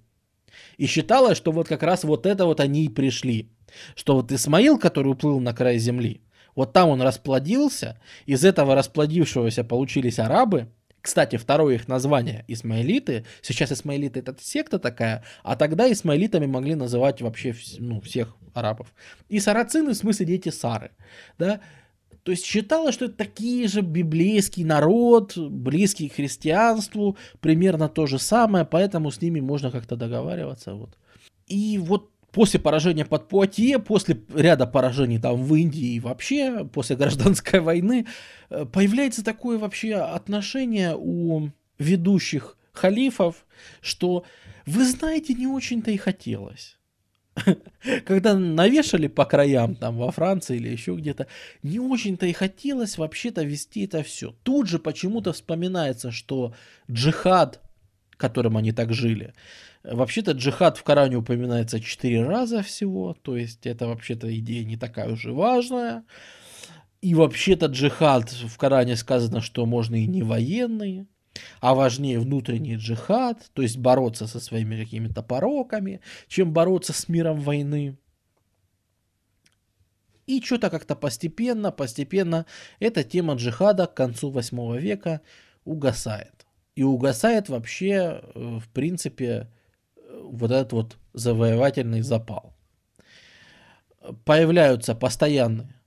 [0.76, 3.50] И считалось, что вот как раз вот это вот они и пришли.
[3.94, 6.22] Что вот Исмаил, который уплыл на край земли,
[6.56, 10.68] вот там он расплодился, из этого расплодившегося получились арабы,
[11.02, 13.24] кстати, второе их название Исмаилиты.
[13.40, 18.92] Сейчас Исмаилиты это секта такая, а тогда Исмаилитами могли называть вообще ну, всех арабов.
[19.28, 20.90] И сарацины в смысле дети Сары.
[21.38, 21.60] Да?
[22.22, 28.18] То есть считалось, что это такие же библейский народ, близкий к христианству, примерно то же
[28.18, 30.74] самое, поэтому с ними можно как-то договариваться.
[30.74, 30.96] Вот.
[31.46, 36.96] И вот после поражения под Пуатье, после ряда поражений там в Индии и вообще, после
[37.00, 38.06] гражданской войны,
[38.50, 43.46] э, появляется такое вообще отношение у ведущих халифов,
[43.80, 44.24] что,
[44.66, 46.78] вы знаете, не очень-то и хотелось.
[48.04, 51.26] Когда навешали по краям, там, во Франции или еще где-то,
[51.62, 54.34] не очень-то и хотелось вообще-то вести это все.
[54.42, 56.54] Тут же почему-то вспоминается, что
[56.90, 57.60] джихад,
[58.16, 59.32] которым они так жили,
[59.82, 65.10] Вообще-то джихад в Коране упоминается четыре раза всего, то есть это вообще-то идея не такая
[65.10, 66.04] уже важная.
[67.00, 71.06] И вообще-то джихад в Коране сказано, что можно и не военный,
[71.60, 77.40] а важнее внутренний джихад, то есть бороться со своими какими-то пороками, чем бороться с миром
[77.40, 77.96] войны.
[80.26, 82.46] И что-то как-то постепенно, постепенно
[82.78, 85.22] эта тема джихада к концу 8 века
[85.64, 86.46] угасает.
[86.76, 89.48] И угасает вообще, э, в принципе,
[90.22, 92.54] вот этот вот завоевательный запал.
[94.24, 95.79] Появляются постоянные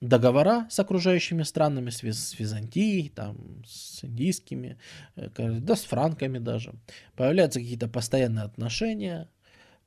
[0.00, 4.78] договора с окружающими странами, с, с Византией, там, с индийскими,
[5.16, 5.28] э,
[5.60, 6.74] да с франками даже.
[7.14, 9.28] Появляются какие-то постоянные отношения,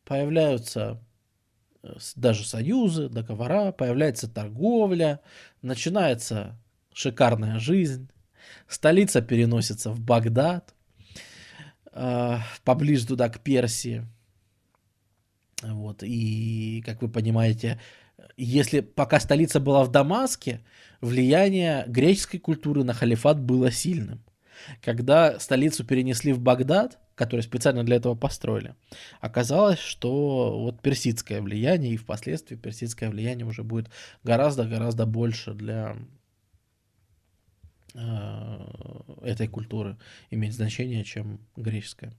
[0.05, 1.01] появляются
[1.83, 5.21] э, даже союзы, договора, появляется торговля,
[5.61, 6.57] начинается
[6.93, 8.09] шикарная жизнь,
[8.67, 10.73] столица переносится в Багдад,
[11.91, 14.05] э, поближе туда, к Персии.
[15.61, 17.79] Вот, и, как вы понимаете,
[18.37, 20.61] если пока столица была в Дамаске,
[21.01, 24.23] влияние греческой культуры на халифат было сильным.
[24.81, 28.75] Когда столицу перенесли в Багдад, который специально для этого построили,
[29.21, 33.89] оказалось, что вот персидское влияние, и впоследствии персидское влияние уже будет
[34.23, 35.95] гораздо-гораздо больше для
[37.95, 38.59] Э,
[39.23, 39.97] этой культуры
[40.29, 42.13] иметь значение, чем греческая.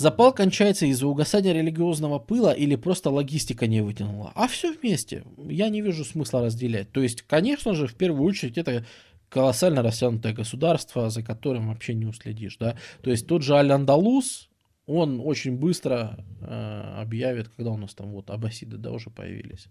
[0.00, 4.32] Запал кончается из-за угасания религиозного пыла или просто логистика не вытянула.
[4.34, 5.24] А все вместе.
[5.36, 6.90] Я не вижу смысла разделять.
[6.90, 8.86] То есть, конечно же, в первую очередь это
[9.28, 12.56] колоссально растянутое государство, за которым вообще не уследишь.
[12.56, 12.78] Да?
[13.02, 14.48] То есть тот же Аль-Андалус,
[14.86, 19.66] он очень быстро э, объявит, когда у нас там вот аббасиды да, уже появились.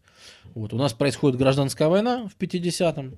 [0.54, 3.18] Вот, у нас происходит гражданская война в 50-м,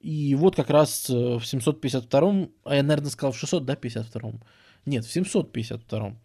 [0.00, 4.40] и вот как раз э, в 752-м, а я, наверное, сказал в 600, да, 52-м?
[4.86, 6.18] Нет, в 752-м.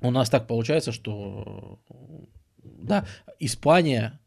[0.00, 1.78] У нас так получается, что,
[2.62, 3.06] да,
[3.38, 4.20] Испания,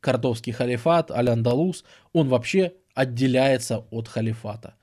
[0.00, 4.74] Кордовский халифат, Аль-Андалус, он вообще отделяется от халифата.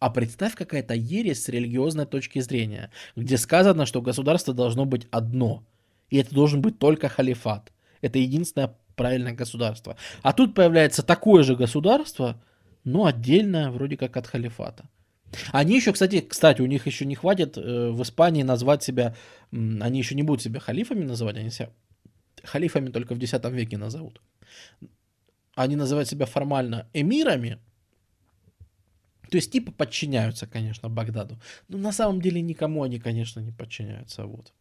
[0.00, 5.64] А представь, какая-то ересь с религиозной точки зрения, где сказано, что государство должно быть одно,
[6.08, 7.72] и это должен быть только халифат.
[8.00, 9.96] Это единственная правильное государство.
[10.22, 12.40] А тут появляется такое же государство,
[12.84, 14.88] но отдельное, вроде как от халифата.
[15.52, 19.14] Они еще, кстати, кстати, у них еще не хватит э, в Испании назвать себя,
[19.52, 21.70] они еще не будут себя халифами называть, они себя
[22.44, 24.20] халифами только в X веке назовут.
[25.54, 27.58] Они называют себя формально эмирами,
[29.30, 31.38] то есть типа подчиняются, конечно, Багдаду.
[31.68, 34.24] Но на самом деле никому они, конечно, не подчиняются.
[34.24, 34.52] Вот.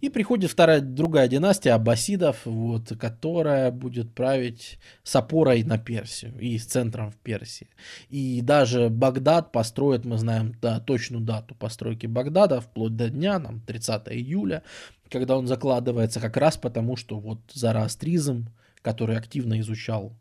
[0.00, 6.58] И приходит вторая, другая династия аббасидов, вот, которая будет править с опорой на Персию и
[6.58, 7.68] с центром в Персии.
[8.08, 13.60] И даже Багдад построит, мы знаем да, точную дату постройки Багдада, вплоть до дня, нам
[13.60, 14.62] 30 июля
[15.10, 18.48] когда он закладывается как раз потому, что вот зороастризм,
[18.82, 20.16] который активно изучал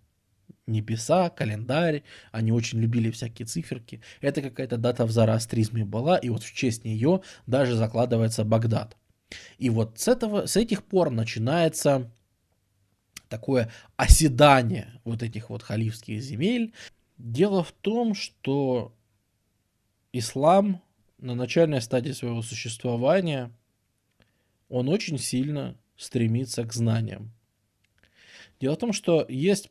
[0.66, 4.02] небеса, календарь, они очень любили всякие циферки.
[4.22, 8.97] Это какая-то дата в зороастризме была, и вот в честь нее даже закладывается Багдад.
[9.58, 12.12] И вот с, этого, с этих пор начинается
[13.28, 16.74] такое оседание вот этих вот халифских земель.
[17.18, 18.96] Дело в том, что
[20.14, 20.82] ислам
[21.18, 23.52] на начальной стадии своего существования,
[24.70, 27.34] он очень сильно стремится к знаниям.
[28.60, 29.70] Дело в том, что есть,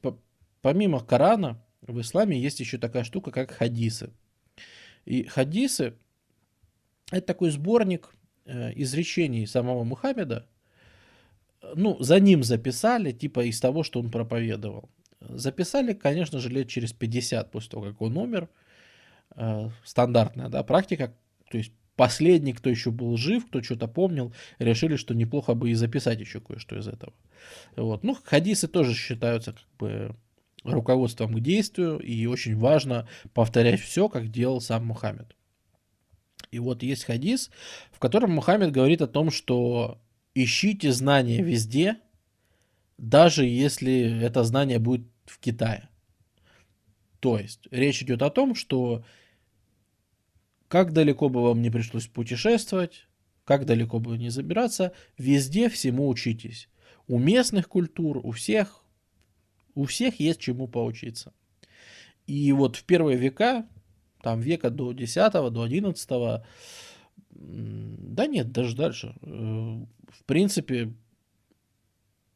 [0.60, 4.12] помимо Корана, в исламе есть еще такая штука, как хадисы.
[5.04, 5.94] И хадисы–
[7.12, 8.10] это такой сборник
[8.46, 10.46] изречений самого Мухаммеда,
[11.74, 14.88] ну, за ним записали, типа из того, что он проповедовал.
[15.20, 18.48] Записали, конечно же, лет через 50 после того, как он умер.
[19.34, 21.14] Э, стандартная, да, практика.
[21.50, 25.74] То есть последний, кто еще был жив, кто что-то помнил, решили, что неплохо бы и
[25.74, 27.12] записать еще кое-что из этого.
[27.76, 28.04] Вот.
[28.04, 30.14] Ну, хадисы тоже считаются как бы
[30.64, 35.35] руководством к действию, и очень важно повторять все, как делал сам Мухаммед.
[36.50, 37.50] И вот есть хадис,
[37.90, 40.00] в котором Мухаммед говорит о том, что
[40.34, 41.98] ищите знания везде,
[42.98, 45.88] даже если это знание будет в Китае.
[47.20, 49.04] То есть речь идет о том, что
[50.68, 53.06] как далеко бы вам не пришлось путешествовать,
[53.44, 56.68] как далеко бы не забираться, везде всему учитесь.
[57.06, 58.84] У местных культур, у всех,
[59.74, 61.32] у всех есть чему поучиться.
[62.26, 63.68] И вот в первые века,
[64.26, 66.10] там века до 10 до 11
[67.30, 69.14] да нет, даже дальше.
[69.22, 70.92] Э, в принципе,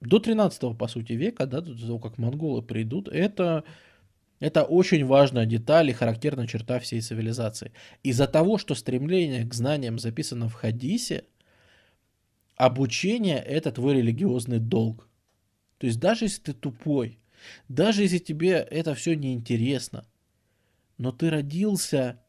[0.00, 3.64] до 13 по сути, века, да, до того, как монголы придут, это,
[4.38, 7.72] это очень важная деталь и характерная черта всей цивилизации.
[8.04, 11.24] Из-за того, что стремление к знаниям записано в хадисе,
[12.54, 15.08] обучение– это твой религиозный долг.
[15.78, 17.18] То есть даже если ты тупой,
[17.68, 20.04] даже если тебе это все неинтересно,
[21.00, 22.20] но ты родился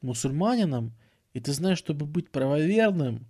[0.00, 0.94] мусульманином–
[1.36, 3.26] и ты знаешь, чтобы быть правоверным,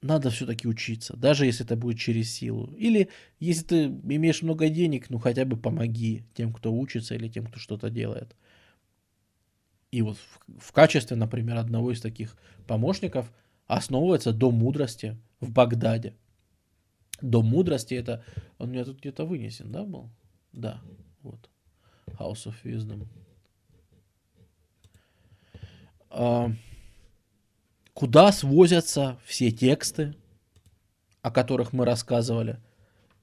[0.00, 2.72] надо все-таки учиться, даже если это будет через силу.
[2.78, 3.10] Или
[3.40, 7.60] если ты имеешь много денег, ну хотя бы помоги тем, кто учится или тем, кто
[7.60, 8.34] что-то делает.
[9.90, 13.30] И вот в, в качестве, например, одного из таких помощников
[13.66, 16.16] основывается Дом мудрости в Багдаде.
[17.20, 18.24] Дом мудрости это...
[18.56, 20.08] Он у меня тут где-то вынесен, да, был?
[20.54, 20.80] Да,
[21.20, 21.50] вот.
[22.18, 23.06] House of Wisdom.
[26.16, 26.52] А,
[27.92, 30.14] куда свозятся все тексты,
[31.22, 32.60] о которых мы рассказывали.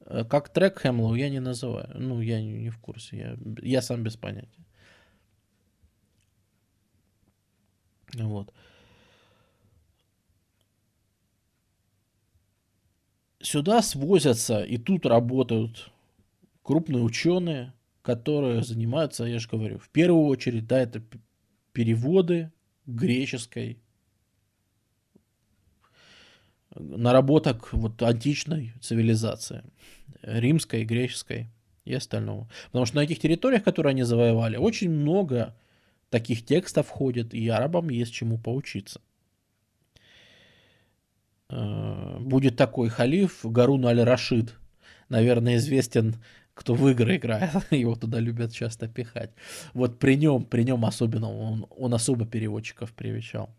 [0.02, 1.90] Э, как трек Хэмлоу я не называю.
[1.96, 3.18] Ну, я не, не в курсе.
[3.18, 4.66] Я, я сам без понятия.
[8.16, 8.54] Вот.
[13.42, 15.94] Сюда свозятся и тут работают
[16.62, 21.02] крупные ученые, которые занимаются, я же говорю, в первую очередь, да, это
[21.72, 22.52] переводы
[22.86, 23.80] греческой
[26.76, 29.64] наработок вот античной цивилизации,
[30.22, 31.49] римской, греческой
[31.86, 32.49] и остального.
[32.68, 35.56] Потому что на этих территориях, которые они завоевали, очень много
[36.10, 39.02] таких текстов входит, и арабам есть чему поучиться.
[41.49, 44.56] Э, будет такой халиф Гарун аль-Рашид,
[45.10, 46.16] наверное, известен,
[46.53, 49.32] кто в игры играет, его туда любят часто пихать.
[49.73, 53.49] Вот при нем, при нем особенно, он, он особо переводчиков привечал.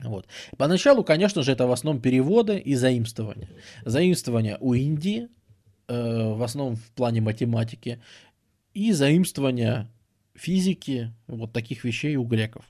[0.00, 0.26] Вот.
[0.58, 3.48] Поначалу, конечно же, это в основном переводы и заимствования.
[3.84, 5.28] Заимствования у Индии,
[5.88, 8.02] э, в основном в плане математики,
[8.74, 9.90] и заимствования
[10.34, 12.66] физики, вот таких вещей у греков.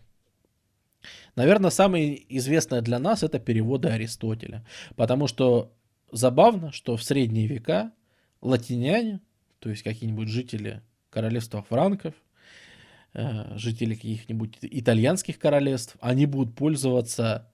[1.35, 4.65] Наверное, самое известное для нас это переводы Аристотеля.
[4.95, 5.73] Потому что
[6.13, 7.93] забавно, что в средние века
[8.47, 9.21] латиняне,
[9.59, 12.15] то есть какие-нибудь жители королевства франков,
[13.19, 17.51] Э, жители каких-нибудь итальянских королевств, они будут пользоваться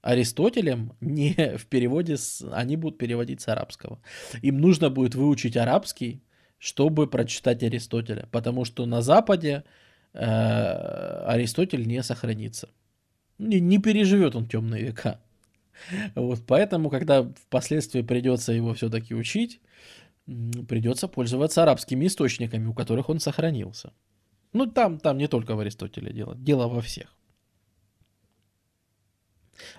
[0.00, 4.00] Аристотелем не в переводе, с, они будут переводить с арабского.
[4.40, 6.22] Им нужно будет выучить арабский,
[6.56, 9.64] чтобы прочитать Аристотеля, потому что на Западе
[10.14, 12.70] э, Аристотель не сохранится.
[13.36, 15.20] Не, не переживет он темные века.
[16.14, 19.60] Вот, поэтому, когда впоследствии придется его все-таки учить,
[20.26, 23.92] придется пользоваться арабскими источниками, у которых он сохранился.
[24.52, 27.14] Ну, там, там не только в Аристотеле дело, дело во всех.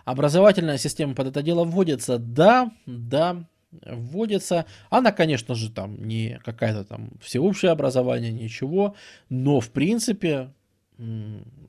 [0.06, 4.66] Образовательная система под это дело вводится, да, да, вводится.
[4.90, 8.96] Она, конечно же, там не какая-то там всеобщее образование, ничего,
[9.30, 10.54] но в принципе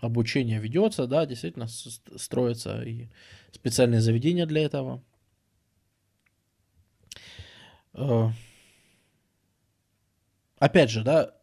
[0.01, 3.09] обучение ведется, да, действительно строятся и
[3.53, 5.03] специальные заведения для этого.
[10.59, 11.35] Опять же, да,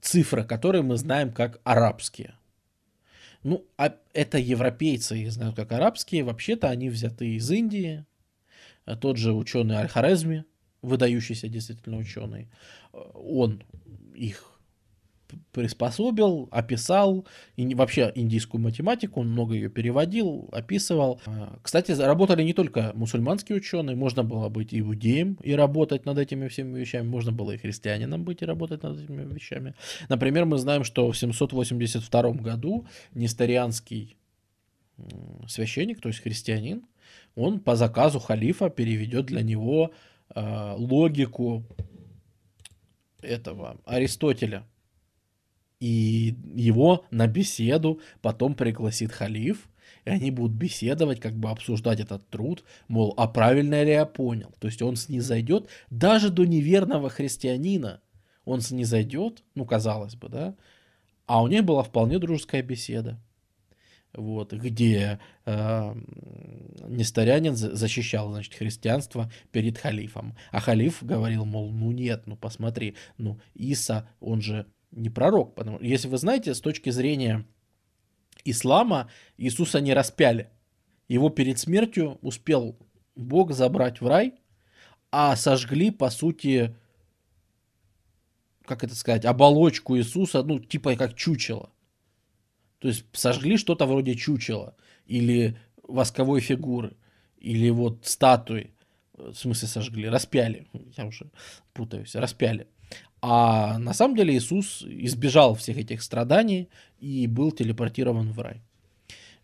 [0.00, 2.34] цифры, которые мы знаем как арабские.
[3.42, 6.24] Ну, а это европейцы их знают как арабские.
[6.24, 8.04] Вообще-то они взяты из Индии.
[8.84, 10.44] А тот же ученый Аль-Хорезми,
[10.82, 12.48] выдающийся действительно ученый,
[12.92, 13.62] э, он
[14.14, 14.53] их
[15.52, 17.26] приспособил, описал,
[17.56, 21.20] и вообще индийскую математику, он много ее переводил, описывал.
[21.26, 26.48] А, кстати, работали не только мусульманские ученые, можно было быть иудеем и работать над этими
[26.48, 29.74] всеми вещами, можно было и христианином быть и работать над этими вещами.
[30.08, 34.16] Например, мы знаем, что в 782 году несторианский
[35.48, 36.86] священник, то есть христианин,
[37.34, 39.90] он по заказу халифа переведет для него
[40.34, 41.64] э, логику
[43.22, 44.64] этого Аристотеля
[45.80, 49.68] и его на беседу потом пригласит халиф,
[50.04, 54.54] и они будут беседовать, как бы обсуждать этот труд, мол, а правильно ли я понял?
[54.58, 58.00] То есть он снизойдет даже до неверного христианина.
[58.44, 60.54] Он снизойдет, ну, казалось бы, да,
[61.26, 63.18] а у них была вполне дружеская беседа
[64.16, 65.94] вот, где э,
[66.88, 70.36] Несторянин защищал, значит, христианство перед халифом.
[70.50, 75.54] А халиф говорил, мол, ну нет, ну посмотри, ну Иса, он же не пророк.
[75.54, 77.46] Потому, если вы знаете, с точки зрения
[78.44, 80.50] ислама, Иисуса не распяли.
[81.08, 82.78] Его перед смертью успел
[83.14, 84.34] Бог забрать в рай,
[85.10, 86.74] а сожгли, по сути,
[88.64, 91.70] как это сказать, оболочку Иисуса, ну, типа как чучело.
[92.78, 94.76] То есть сожгли что-то вроде чучела
[95.06, 96.96] или восковой фигуры,
[97.38, 98.74] или вот статуи,
[99.12, 100.66] в смысле сожгли, распяли,
[100.96, 101.30] я уже
[101.72, 102.66] путаюсь, распяли.
[103.20, 106.68] А на самом деле Иисус избежал всех этих страданий
[107.00, 108.60] и был телепортирован в рай.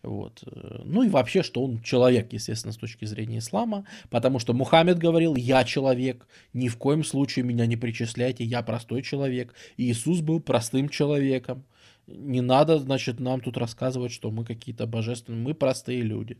[0.03, 0.43] Вот.
[0.85, 5.35] Ну и вообще, что он человек, естественно, с точки зрения ислама, потому что Мухаммед говорил,
[5.35, 9.53] я человек, ни в коем случае меня не причисляйте, я простой человек.
[9.77, 11.63] И Иисус был простым человеком.
[12.07, 16.37] Не надо, значит, нам тут рассказывать, что мы какие-то божественные, мы простые люди.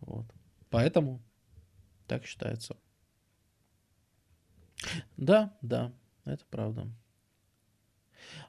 [0.00, 0.26] Вот.
[0.70, 1.20] Поэтому
[2.06, 2.76] так считается.
[5.16, 5.92] Да, да.
[6.24, 6.88] Это правда.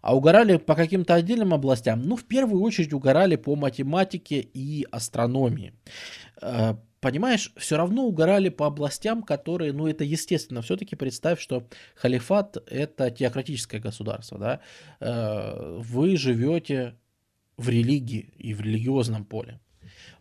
[0.01, 2.01] А угорали по каким-то отдельным областям?
[2.03, 5.73] Ну, в первую очередь угорали по математике и астрономии.
[6.41, 10.61] Э, понимаешь, все равно угорали по областям, которые, ну, это естественно.
[10.61, 14.59] Все-таки представь, что халифат– это теократическое государство, да.
[14.99, 16.95] Э, вы живете
[17.57, 19.59] в религии и в религиозном поле.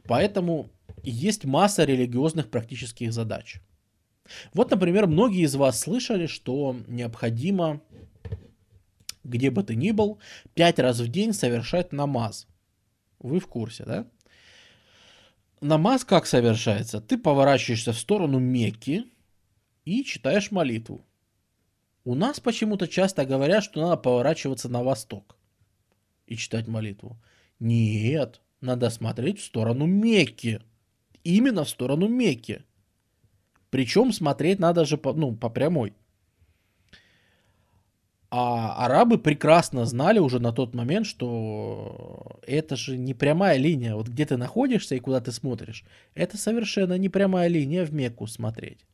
[0.05, 0.70] Поэтому
[1.02, 3.60] есть масса религиозных практических задач–
[4.52, 7.80] вот, например, многие из вас слышали, что необходимо,
[9.22, 10.18] где бы ты ни был,
[10.55, 12.46] пять раз в день совершать намаз.
[13.18, 14.06] Вы в курсе, да?
[15.60, 17.01] Намаз как совершается?
[17.01, 19.05] Ты поворачиваешься в сторону Мекки
[19.84, 21.06] и читаешь молитву.
[22.05, 25.36] У нас почему-то часто говорят, что надо поворачиваться на восток
[26.26, 27.18] и читать молитву.
[27.59, 30.60] Нет, надо смотреть в сторону Мекки.
[31.22, 32.62] Именно в сторону Мекки.
[33.74, 35.94] Причем смотреть надо же по, ну, по прямой.
[38.30, 43.96] А арабы прекрасно знали уже на тот момент, что это же не прямая линия.
[43.96, 45.84] Вот где ты находишься и куда ты смотришь,
[46.14, 48.86] это совершенно не прямая линия в Мекку смотреть.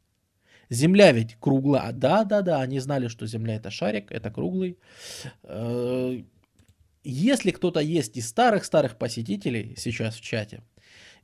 [0.71, 1.93] Земля ведь круглая.
[1.93, 4.79] Да, да, да, они знали, что Земля это шарик, это круглый.
[5.43, 6.23] Э,
[7.05, 10.63] если кто-то есть из старых-старых посетителей сейчас в чате,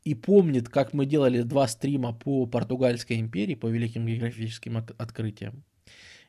[0.06, 5.64] и помнит, как мы делали два стрима по Португальской империи, по великим географическим открытиям.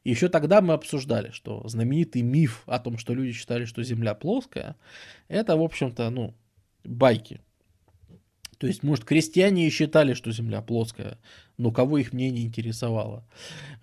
[0.04, 4.16] И еще тогда мы обсуждали, что знаменитый миф о том, что люди считали, что Земля
[4.16, 4.78] плоская,
[5.28, 6.34] это, в общем-то, ну,
[6.84, 7.40] байки.
[8.58, 11.20] То есть, может, крестьяне и считали, что Земля плоская,
[11.58, 13.28] но кого их мнение интересовало.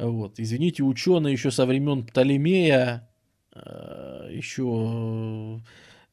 [0.00, 0.40] Вот.
[0.40, 3.08] Извините, ученые еще со времен Птолемея,
[3.54, 5.62] э, еще,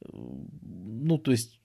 [0.01, 1.60] э, ну, то есть,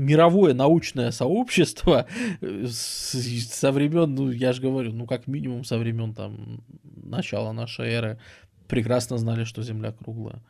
[0.00, 2.06] мировое научное сообщество
[2.40, 7.88] э, со времен, ну, я же говорю, ну, как минимум со времен там начала нашей
[7.88, 8.18] эры
[8.66, 10.42] прекрасно знали, что Земля круглая.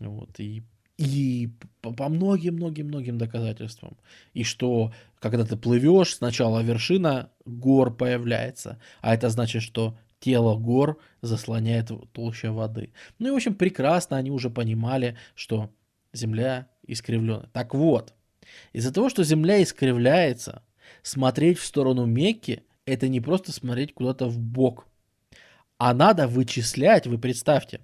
[0.00, 0.62] Вот, и
[0.98, 1.50] и
[1.80, 3.96] по многим-многим-многим доказательствам.
[4.34, 11.00] И что, когда ты плывешь, сначала вершина гор появляется, а это значит, что тело гор
[11.22, 12.92] заслоняет толща воды.
[13.18, 15.70] Ну и, в общем, прекрасно они уже понимали, что
[16.12, 17.48] Земля искривленная.
[17.52, 18.14] Так вот,
[18.72, 20.62] из-за того, что Земля искривляется,
[21.02, 24.86] смотреть в сторону Мекки– это не просто смотреть куда-то в бок,
[25.78, 27.80] а надо вычислять, вы представьте.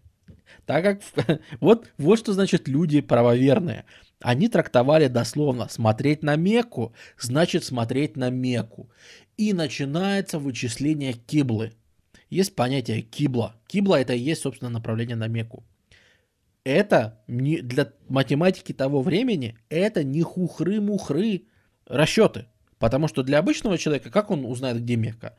[0.67, 3.85] Так как вот, вот что значит люди правоверные.
[4.21, 8.91] Они трактовали дословно «смотреть на Мекку» значит смотреть на Мекку.
[9.37, 11.73] И начинается вычисление киблы.
[12.29, 13.55] Есть понятие кибла.
[13.67, 15.65] Кибла это и есть, собственно, направление на Мекку.
[16.69, 21.45] Это не, для математики того времени это не хухры-мухры
[21.87, 22.45] расчеты.
[22.79, 25.35] Потому что для обычного человека, как он узнает, где Мекка?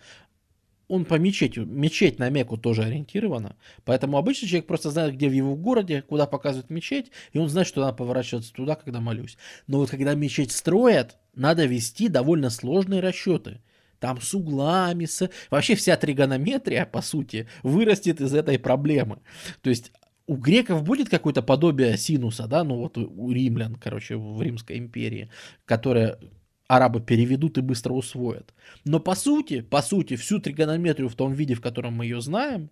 [0.87, 5.33] он по мечети, мечеть на Мекку тоже ориентирована, поэтому обычный человек просто знает, где в
[5.33, 9.37] его городе, куда показывает мечеть, и он знает, что надо поворачиваться туда, когда молюсь.
[9.67, 13.61] Но вот когда мечеть строят, надо вести довольно сложные расчеты.
[13.99, 15.29] Там с углами, с...
[15.51, 19.19] Вообще вся тригонометрия, по сути, вырастет из этой проблемы.
[19.61, 19.91] То есть
[20.29, 25.31] у греков будет какое-то подобие синуса, да, ну вот у римлян, короче, в Римской империи,
[25.65, 26.19] которая
[26.67, 28.53] арабы переведут и быстро усвоят.
[28.85, 32.69] Но по сути, по сути, всю тригонометрию в том виде, в котором мы ее знаем,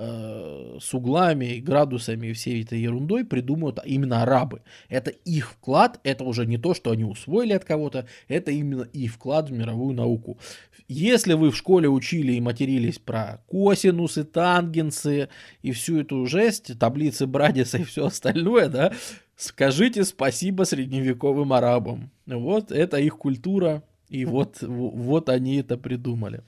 [0.00, 4.62] э, с углами, градусами и всей этой ерундой придумают именно арабы.
[4.88, 9.12] Это их вклад, это уже не то, что они усвоили от кого-то, это именно их
[9.12, 10.38] вклад в мировую науку.
[10.88, 15.28] Если вы в школе учили и матерились про косинусы, тангенсы
[15.62, 18.92] и всю эту жесть, таблицы Брадиса и все остальное, да,
[19.40, 22.10] Скажите спасибо средневековым арабам.
[22.26, 26.42] Вот это их культура, и вот, вот они это придумали.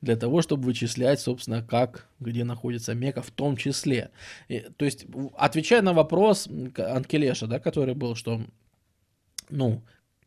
[0.00, 4.10] Для того, чтобы вычислять, собственно, как, где находится Мека в том числе.
[4.48, 5.06] И, то есть,
[5.36, 8.42] отвечая на вопрос Анкелеша, да, который был, что
[9.48, 9.82] ну,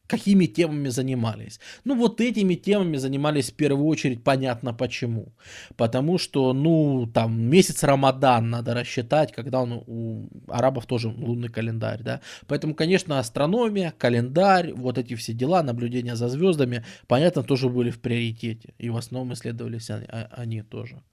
[0.09, 1.59] какими темами занимались.
[1.85, 5.33] Ну, вот этими темами занимались в первую очередь, понятно почему.
[5.77, 12.01] Потому что, ну, там, месяц Рамадан надо рассчитать, когда он, у арабов тоже лунный календарь,
[12.01, 12.21] да.
[12.47, 18.01] Поэтому, конечно, астрономия, календарь, вот эти все дела, наблюдения за звездами, понятно, тоже были в
[18.01, 18.73] приоритете.
[18.79, 21.03] И в основном исследовались они, а, они тоже.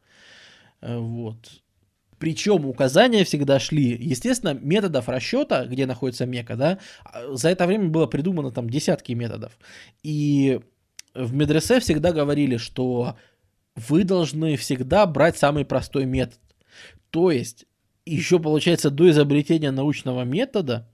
[0.80, 1.36] Э, вот.
[2.18, 6.78] Причем указания всегда шли, естественно, методов расчета, где находится мека, да,
[7.30, 9.58] за это время было придумано там десятки методов.
[10.02, 10.60] И
[11.14, 13.16] в медресе всегда говорили, что
[13.74, 16.40] вы должны всегда брать самый простой метод.
[17.10, 17.66] То есть,
[18.06, 20.88] еще получается, до изобретения научного метода,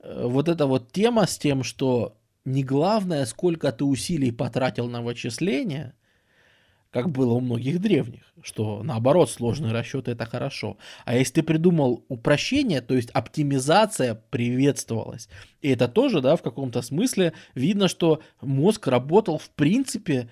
[0.00, 5.02] э, вот эта вот тема с тем, что не главное, сколько ты усилий потратил на
[5.02, 5.94] вычисление–
[6.96, 10.78] как было у многих древних, что наоборот сложные расчеты это хорошо.
[11.04, 15.28] А если ты придумал упрощение, то есть оптимизация приветствовалась.
[15.60, 20.30] И это тоже, да, в каком-то смысле видно, что мозг работал в принципе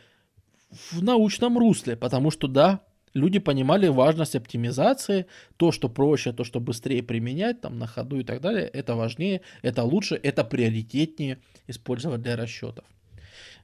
[0.90, 2.80] в научном русле, потому что, да,
[3.12, 5.26] люди понимали важность оптимизации,
[5.58, 9.42] то, что проще, то, что быстрее применять там на ходу и так далее, это важнее,
[9.60, 12.86] это лучше, это приоритетнее использовать для расчетов.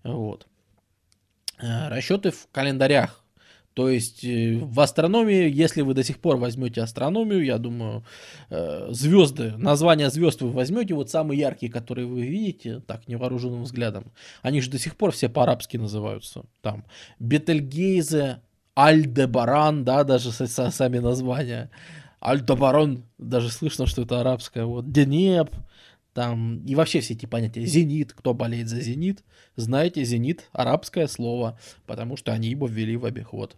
[0.04, 0.49] Вот.
[1.62, 3.22] Э, расчеты в календарях.
[3.74, 8.04] То есть э, в астрономии, если вы до сих пор возьмете астрономию, я думаю,
[8.48, 14.12] э, звезды, названия звезд вы возьмете, вот самые яркие, которые вы видите, так, невооруженным взглядом,
[14.42, 16.44] они же до сих пор все по-арабски называются.
[16.62, 16.84] Там
[17.20, 18.40] Бетельгейзе,
[18.74, 21.70] Альдебаран, да, даже сами названия.
[22.20, 24.64] Альдебаран, даже слышно, что это арабское.
[24.64, 25.50] Вот Денеп,
[26.12, 27.64] там, и вообще все эти понятия.
[27.64, 29.24] Зенит, кто болеет за зенит,
[29.56, 33.56] знаете, зенит– арабское слово, потому что они его ввели в обиход.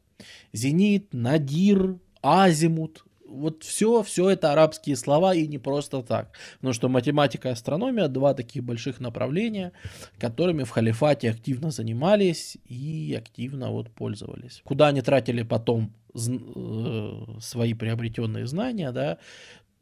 [0.52, 6.36] Зенит, надир, азимут, вот все, все это арабские слова и не просто так.
[6.56, 9.72] Потому что математика и астрономия– два таких больших направления,
[10.18, 14.60] которыми в халифате активно занимались и активно вот пользовались.
[14.64, 19.18] Куда они тратили потом э, свои приобретенные знания, да,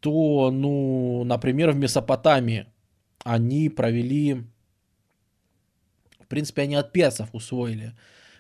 [0.01, 2.67] то, ну, например, в Месопотамии
[3.23, 4.45] они провели,
[6.19, 7.95] в принципе, они от персов усвоили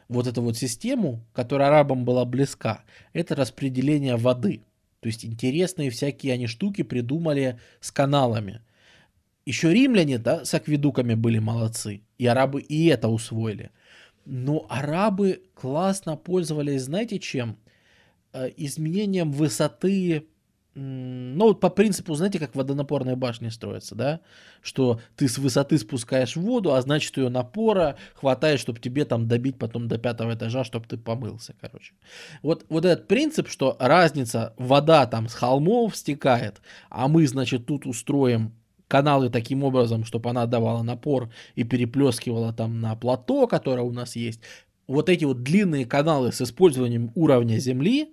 [0.09, 2.85] вот эту вот систему, которая арабам была близка.
[3.13, 4.63] Это распределение воды.
[5.01, 8.61] То есть интересные всякие они штуки придумали с каналами.
[9.47, 12.03] Еще римляне, да, с акведуками были молодцы.
[12.19, 13.71] И арабы и это усвоили.
[14.27, 17.57] Но арабы классно пользовались, знаете чем?
[18.33, 20.27] Э, изменением высоты
[20.75, 24.21] ну, вот по принципу, знаете, как водонапорные башни строятся, да?
[24.63, 29.59] Что ты с высоты спускаешь воду, а значит ее напора хватает, чтобы тебе там добить
[29.59, 31.95] потом до пятого этажа, чтобы ты помылся, короче.
[32.43, 37.85] Вот, вот этот принцип, что разница, вода там с холмов стекает, а мы, значит, тут
[37.85, 38.53] устроим
[38.87, 44.17] каналы таким образом, чтобы она давала напор и переплескивала там на плато, которое у нас
[44.17, 44.41] есть.
[44.87, 48.13] Вот эти вот длинные каналы с использованием уровня земли,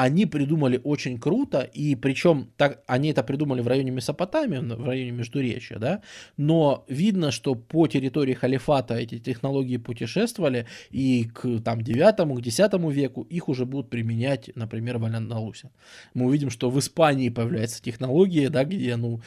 [0.00, 5.10] они придумали очень круто, и причем так, они это придумали в районе Месопотамии, в районе
[5.10, 6.02] Междуречия, да,
[6.36, 12.72] но видно, что по территории халифата эти технологии путешествовали, и к там 9 к 10
[12.92, 15.70] веку их уже будут применять, например, в Андалусе.
[16.14, 19.20] Мы увидим, что в Испании появляется технология, да, где, ну,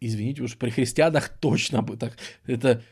[0.00, 2.16] извините уж, при христианах точно бы так,
[2.46, 2.82] это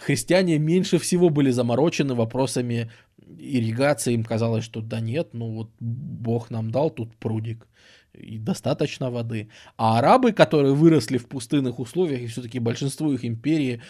[0.00, 2.90] христиане меньше всего были заморочены вопросами
[3.38, 4.14] ирригации.
[4.14, 7.66] Им казалось, что да нет, ну вот Бог нам дал тут прудик
[8.12, 9.48] и достаточно воды.
[9.76, 13.80] А арабы, которые выросли в пустынных условиях, и все-таки большинство их империи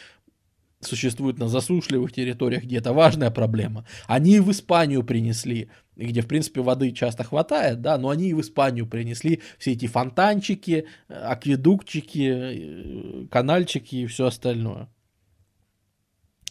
[0.81, 3.85] существует на засушливых территориях, где это важная проблема.
[4.07, 8.35] Они и в Испанию принесли, где, в принципе, воды часто хватает, да, но они и
[8.35, 14.89] в Испанию принесли все эти фонтанчики, акведукчики, э, канальчики и все остальное.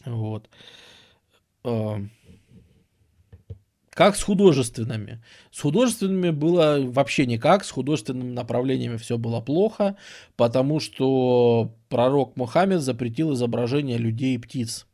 [0.05, 0.49] Вот.
[1.63, 2.01] А,
[3.99, 5.21] как с художественными?
[5.51, 9.97] С художественными было вообще никак, с художественными направлениями все было плохо,
[10.37, 14.87] потому что пророк Мухаммед запретил изображение людей и птиц.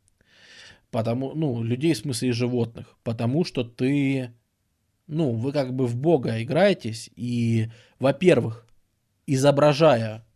[0.90, 2.96] Потому, ну, людей в смысле и животных.
[3.04, 4.32] Потому что ты,
[5.06, 7.68] ну, вы как бы в Бога играетесь, и,
[8.00, 8.66] во-первых,
[9.28, 10.26] изображая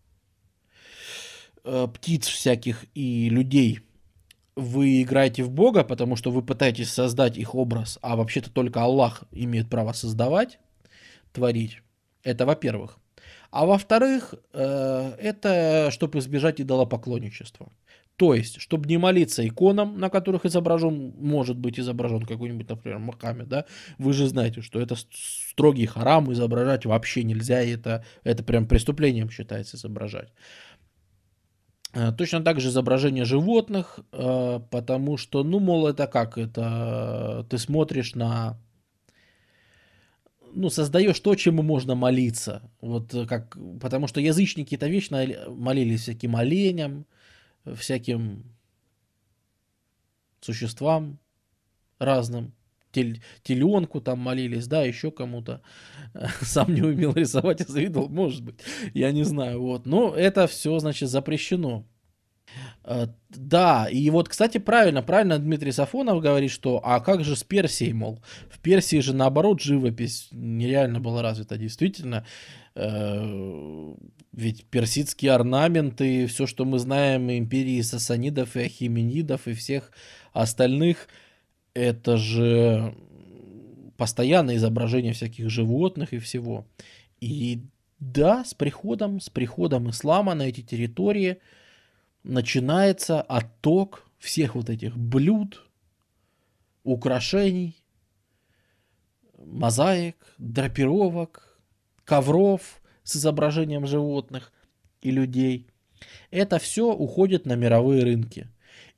[1.65, 3.81] э, птиц всяких и людей–
[4.57, 9.25] вы играете в Бога, потому что вы пытаетесь создать их образ, а вообще-то только Аллах
[9.31, 10.59] имеет право создавать,
[11.33, 11.83] творить.
[12.23, 12.99] Это во-первых.
[13.51, 17.73] А во-вторых, э, это чтобы избежать идолопоклонничества.
[18.21, 23.49] То есть, чтобы не молиться иконам, на которых изображен, может быть изображен какой-нибудь, например, Мухаммед,
[23.49, 23.65] да,
[23.97, 29.31] вы же знаете, что это строгий харам, изображать вообще нельзя, и это, это прям преступлением
[29.31, 30.29] считается изображать.
[31.93, 36.39] Э, точно так же изображение животных, э, потому что, ну, мол, это как?
[36.39, 38.59] Это ты смотришь на...
[40.53, 42.63] Ну, создаешь то, чему можно молиться.
[42.81, 43.57] Вот как...
[43.81, 47.07] Потому что язычники-то вечно молились всяким оленям,
[47.65, 48.45] всяким
[50.41, 51.19] существам
[51.99, 52.53] разным.
[52.93, 55.63] Теленку там молились, да, еще кому-то.
[56.43, 58.61] Сам не умел рисовать, а завидовал, может быть.
[58.95, 59.87] Я не знаю, вот.
[59.87, 61.85] Но это все, значит, запрещено.
[62.85, 67.45] Э, да, и вот, кстати, правильно, правильно Дмитрий Сафонов говорит, что а как же с
[67.45, 72.25] Персией, мол, в Персии же наоборот живопись нереально была развита, действительно,
[72.75, 73.95] э,
[74.33, 79.93] ведь персидские орнаменты, все, что мы знаем империи сасанидов и ахименидов и всех
[80.33, 81.09] остальных,
[81.75, 82.95] это же
[83.97, 86.67] постоянное изображение всяких животных и всего.
[87.21, 87.63] И
[87.99, 91.39] да, с приходом, с приходом ислама на эти территории
[92.23, 95.67] начинается отток всех вот этих блюд,
[96.83, 97.77] украшений,
[99.39, 101.59] мозаик, драпировок,
[102.05, 104.53] ковров с изображением животных
[105.03, 105.67] и людей.
[106.31, 108.49] Это все уходит на мировые рынки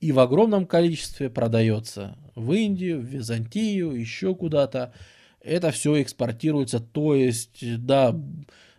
[0.01, 4.93] и в огромном количестве продается в Индию, в Византию, еще куда-то.
[5.41, 8.17] Это все экспортируется, то есть, да,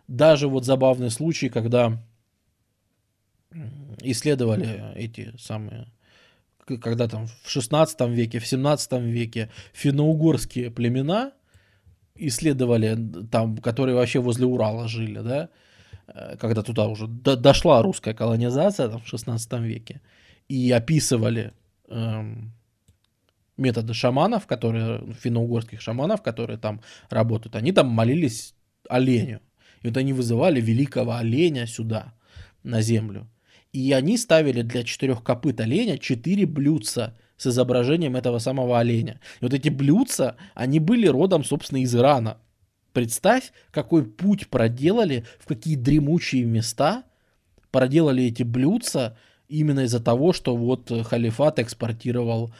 [0.08, 1.98] даже вот забавный случай, когда
[4.00, 5.86] исследовали эти самые,
[6.66, 11.32] когда там в 16 веке, в 17 веке финно-угорские племена
[12.16, 12.96] исследовали,
[13.30, 15.48] там, которые вообще возле Урала жили, да,
[16.08, 20.00] э, когда туда уже дошла русская колонизация там, в 16 веке
[20.48, 21.52] и описывали
[21.88, 22.52] эм,
[23.56, 28.54] методы шаманов, которые, финно-угорских шаманов, которые там работают, они там молились
[28.88, 29.40] оленю.
[29.82, 32.14] И вот они вызывали великого оленя сюда,
[32.62, 33.28] на землю.
[33.72, 39.20] И они ставили для четырех копыт оленя четыре блюдца с изображением этого самого оленя.
[39.40, 42.38] И вот эти блюдца, они были родом, собственно, из Ирана.
[42.92, 47.02] Представь, какой путь проделали, в какие дремучие места
[47.72, 49.18] проделали эти блюдца,
[49.48, 52.54] именно из-за того, что вот халифат экспортировал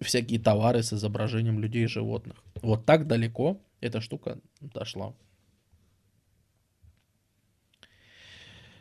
[0.00, 2.36] всякие товары с изображением людей и животных.
[2.62, 5.14] Вот так далеко эта штука дошла.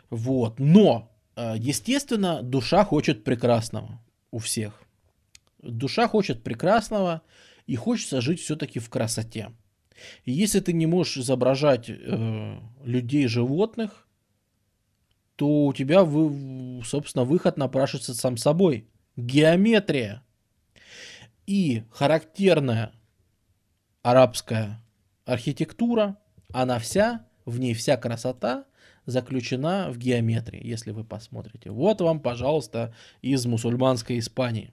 [0.09, 0.59] Вот.
[0.59, 4.01] Но, э, естественно, душа хочет прекрасного
[4.31, 4.81] у всех.
[5.61, 7.21] Душа хочет прекрасного
[7.67, 9.51] и хочется жить все-таки в красоте.
[10.23, 14.07] И если ты не можешь изображать э, людей, животных,
[15.35, 18.88] то у тебя, вы, собственно, выход напрашивается сам собой.
[19.15, 20.23] Геометрия.
[21.45, 22.94] И характерная
[24.02, 24.81] арабская
[25.26, 26.18] архитектура,
[26.53, 28.65] она вся, в ней вся красота
[29.10, 31.72] заключена в геометрии, если вы посмотрите.
[31.72, 34.72] Вот вам, пожалуйста, из мусульманской Испании.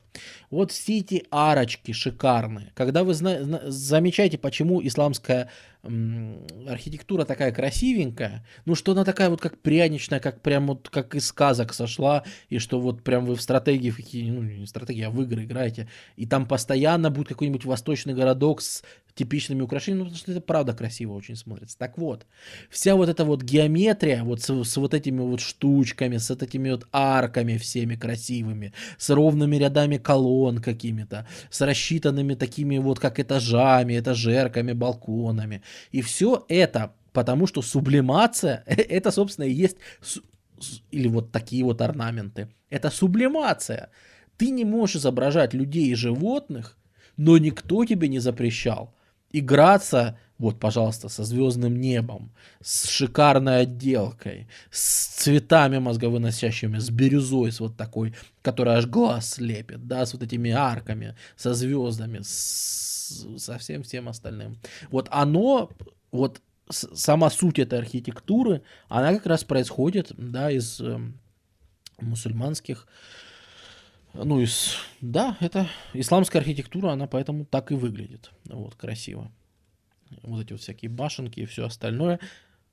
[0.51, 2.73] Вот все эти арочки шикарные.
[2.75, 5.51] Когда вы зна- замечаете, почему исламская
[6.69, 11.27] архитектура такая красивенькая, ну что она такая вот как пряничная, как прям вот как из
[11.27, 15.11] сказок сошла, и что вот прям вы в стратегии, в какие, ну не стратегии, а
[15.11, 18.83] в игры играете, и там постоянно будет какой-нибудь восточный городок с
[19.17, 21.79] типичными украшениями, ну, потому что это правда красиво очень смотрится.
[21.79, 22.27] Так вот,
[22.69, 26.71] вся вот эта вот геометрия, вот с, с вот этими вот штучками, с вот этими
[26.71, 33.99] вот арками всеми красивыми, с ровными рядами колонн какими-то, с рассчитанными такими вот как этажами,
[33.99, 35.63] этажерками, балконами.
[35.93, 39.79] И все это потому, что сублимация, это, собственно, и есть,
[40.91, 43.89] или вот такие вот орнаменты, это сублимация.
[44.37, 46.77] Ты не можешь изображать людей и животных,
[47.17, 48.93] но никто тебе не запрещал
[49.33, 52.33] играться, вот, пожалуйста, со звездным небом,
[52.63, 59.87] с шикарной отделкой, с цветами мозговыносящими, с бирюзой, с вот такой, которая аж глаз слепит,
[59.87, 64.59] да, с вот этими арками, со звездами, с, со всем всем остальным.
[64.91, 65.71] Вот оно,
[66.13, 70.99] вот сама суть этой архитектуры, она как раз происходит, да, из э,
[72.01, 72.87] мусульманских
[74.25, 78.31] ну, из, да, это исламская архитектура, она поэтому так и выглядит.
[78.45, 79.31] Вот, красиво.
[80.23, 82.21] Вот эти вот всякие башенки и все остальное.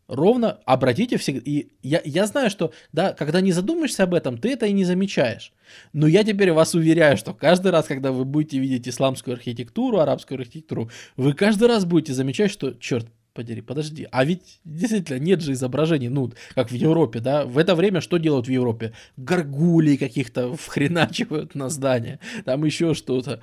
[0.08, 4.52] Ровно, обратите всегда, и я, я знаю, что, да, когда не задумаешься об этом, ты
[4.52, 5.54] это и не замечаешь.
[5.94, 10.40] Но я теперь вас уверяю, что каждый раз, когда вы будете видеть исламскую архитектуру, арабскую
[10.40, 14.08] архитектуру, вы каждый раз будете замечать, что, черт, подери, подожди.
[14.12, 17.46] А ведь действительно нет же изображений, ну, как в Европе, да?
[17.46, 18.94] В это время что делают в Европе?
[19.18, 23.42] Горгулей каких-то вхреначивают на здание, там еще что-то.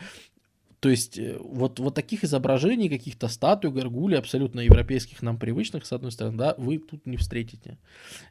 [0.81, 5.93] То есть э, вот, вот таких изображений, каких-то статуй, горгулей, абсолютно европейских нам привычных, с
[5.93, 7.77] одной стороны, да, вы тут не встретите.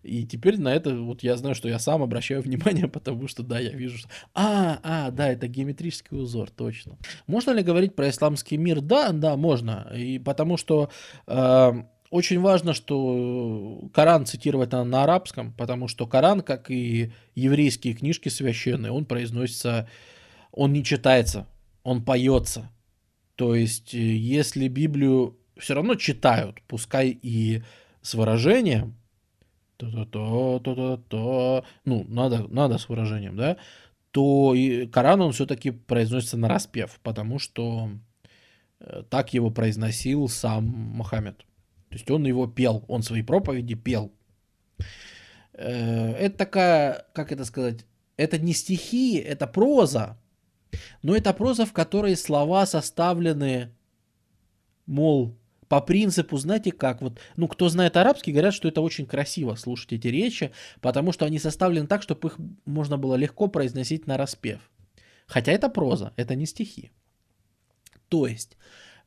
[0.02, 3.60] И теперь на это вот я знаю, что я сам обращаю внимание, потому что, да,
[3.60, 4.10] я вижу, что...
[4.34, 6.98] А, а, да, это геометрический узор, точно.
[7.28, 8.82] Можно ли говорить про исламский мир?
[8.82, 9.92] Да, да, можно.
[9.96, 10.90] И потому что...
[11.28, 11.74] Э,
[12.10, 18.30] очень важно, что Коран цитировать надо на арабском, потому что Коран, как и еврейские книжки
[18.30, 19.88] священные, он произносится,
[20.52, 21.46] он не читается
[21.90, 22.70] он поется.
[23.36, 27.64] То есть, э, если Библию все равно читают, пускай и
[28.02, 28.96] с выражением,
[29.78, 33.58] то-то-то, то-то-то, ну, надо, надо с выражением, да,
[34.12, 37.90] то и Коран, он все-таки произносится на распев, потому что
[38.80, 41.38] э, так его произносил сам Мухаммед.
[41.38, 44.12] То есть он его пел, он свои проповеди пел.
[45.54, 47.86] Э, это такая, как это сказать,
[48.16, 50.18] это не стихи, это проза,
[51.02, 53.72] но это проза, в которой слова составлены,
[54.86, 55.36] мол,
[55.68, 59.94] по принципу, знаете как, вот, ну, кто знает арабский, говорят, что это очень красиво слушать
[59.94, 60.52] эти речи,
[60.82, 64.60] потому что они составлены так, чтобы их можно было легко произносить на распев.
[65.28, 66.92] Хотя это проза, это не стихи.
[68.10, 68.58] То есть,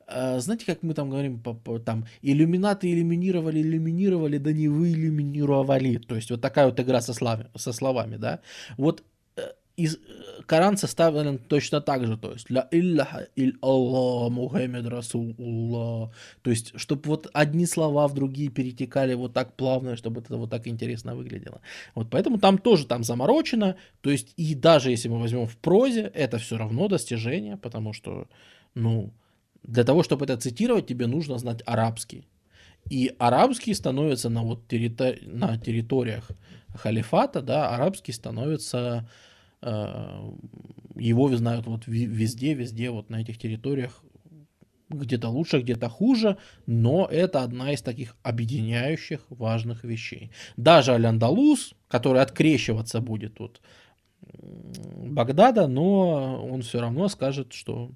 [0.07, 1.43] э, знаете, как мы там говорим,
[1.85, 5.97] там, иллюминаты иллюминировали, иллюминировали, да не вы иллюминировали.
[5.99, 8.41] То есть, вот такая вот игра со, славами, со словами, да.
[8.77, 9.03] Вот
[9.77, 9.91] и э,
[10.47, 16.11] Коран составлен точно так же, то есть ля илляха иль Аллах Мухаммед Расулуллах.
[16.43, 20.51] То есть, чтобы вот одни слова в другие перетекали вот так плавно, чтобы это вот
[20.51, 21.61] так интересно выглядело.
[21.95, 23.77] Вот поэтому там тоже там заморочено.
[24.01, 28.29] То есть, и даже если мы возьмем в прозе, это все равно достижение, потому что,
[28.75, 29.13] ну,
[29.63, 32.27] для того, чтобы это цитировать, тебе нужно знать арабский.
[32.91, 36.31] И арабский становится на вот территори- на территориях
[36.75, 39.09] халифата, да, арабский становится
[39.63, 44.05] его знают вот везде, везде, вот на этих территориях,
[44.89, 46.37] где-то лучше, где-то хуже,
[46.67, 50.31] но это одна из таких объединяющих важных вещей.
[50.57, 53.61] Даже Аль-Андалус, который открещиваться будет от
[54.21, 57.91] Багдада, но он все равно скажет, что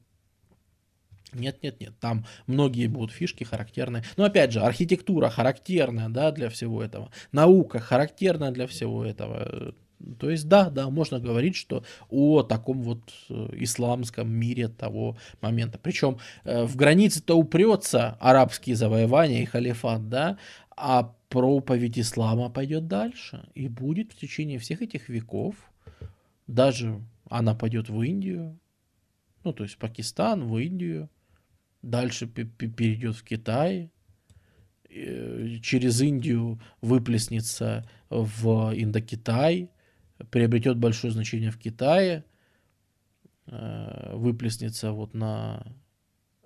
[1.33, 4.05] нет, нет, нет, там многие будут фишки характерные.
[4.17, 7.11] Но опять же, архитектура характерная, да, для всего этого.
[7.33, 9.75] Наука характерная для всего этого.
[10.19, 15.79] То есть, да, да, можно говорить, что о таком вот э, исламском мире того момента.
[15.79, 20.39] Причем э, в границе-то упрется арабские завоевания и халифат, да,
[20.77, 25.57] а проповедь ислама пойдет дальше и будет в течение всех этих веков.
[26.47, 28.59] Даже она пойдет в Индию,
[29.45, 31.09] ну, то есть Пакистан, в Индию,
[31.83, 33.91] дальше перейдет в Китай,
[34.91, 39.71] э, через Индию выплеснется в Индокитай,
[40.31, 42.25] приобретет большое значение в Китае,
[43.47, 45.67] э, выплеснется вот на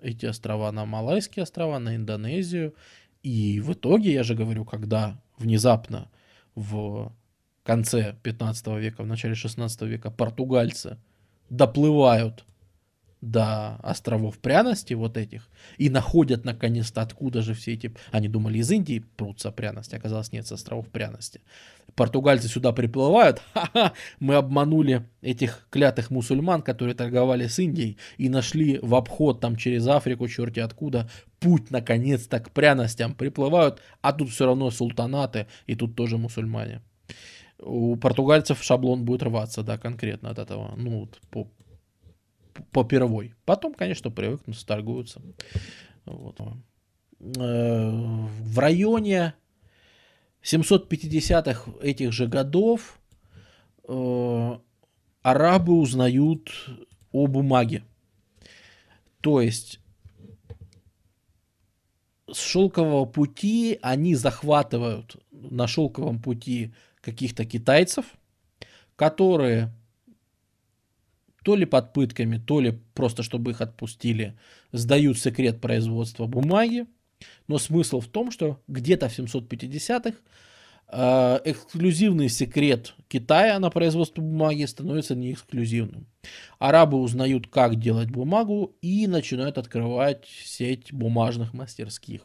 [0.01, 2.75] эти острова, на Малайские острова, на Индонезию.
[3.23, 6.11] И в итоге, я же говорю, когда внезапно
[6.55, 7.13] в
[7.63, 10.99] конце 15 века, в начале 16 века португальцы
[11.49, 12.45] доплывают
[13.21, 17.93] до островов пряности вот этих и находят наконец-то откуда же все эти...
[18.13, 21.41] Они думали из Индии прутся пряности, оказалось нет, с островов пряности.
[21.95, 28.79] Португальцы сюда приплывают, ха-ха, мы обманули этих клятых мусульман, которые торговали с Индией и нашли
[28.81, 31.11] в обход там через Африку, черти откуда,
[31.41, 33.15] путь наконец-то к пряностям.
[33.15, 36.81] Приплывают, а тут все равно султанаты и тут тоже мусульмане.
[37.59, 40.75] У португальцев шаблон будет рваться, да, конкретно от этого.
[40.77, 41.47] Ну, вот, по,
[42.73, 43.35] по первой.
[43.45, 45.23] Потом, конечно, привыкнут, торгуются.
[46.05, 46.41] Вот.
[46.41, 49.35] Э, в районе
[50.43, 52.99] 750-х этих же годов
[53.87, 54.59] э,
[55.23, 56.51] арабы узнают
[57.13, 57.85] о бумаге.
[59.21, 59.81] То есть
[62.31, 68.07] с шелкового пути они захватывают на шелковом пути каких-то китайцев,
[68.97, 69.73] которые
[71.45, 74.39] то ли под пытками, то ли просто чтобы их отпустили,
[74.73, 76.87] сдают секрет производства бумаги.
[77.49, 80.17] Но смысл в том, что где-то в 750-х
[80.89, 86.07] э, эксклюзивный секрет Китая на производство бумаги становится не эксклюзивным.
[86.59, 92.23] Арабы узнают, как делать бумагу и начинают открывать сеть бумажных мастерских.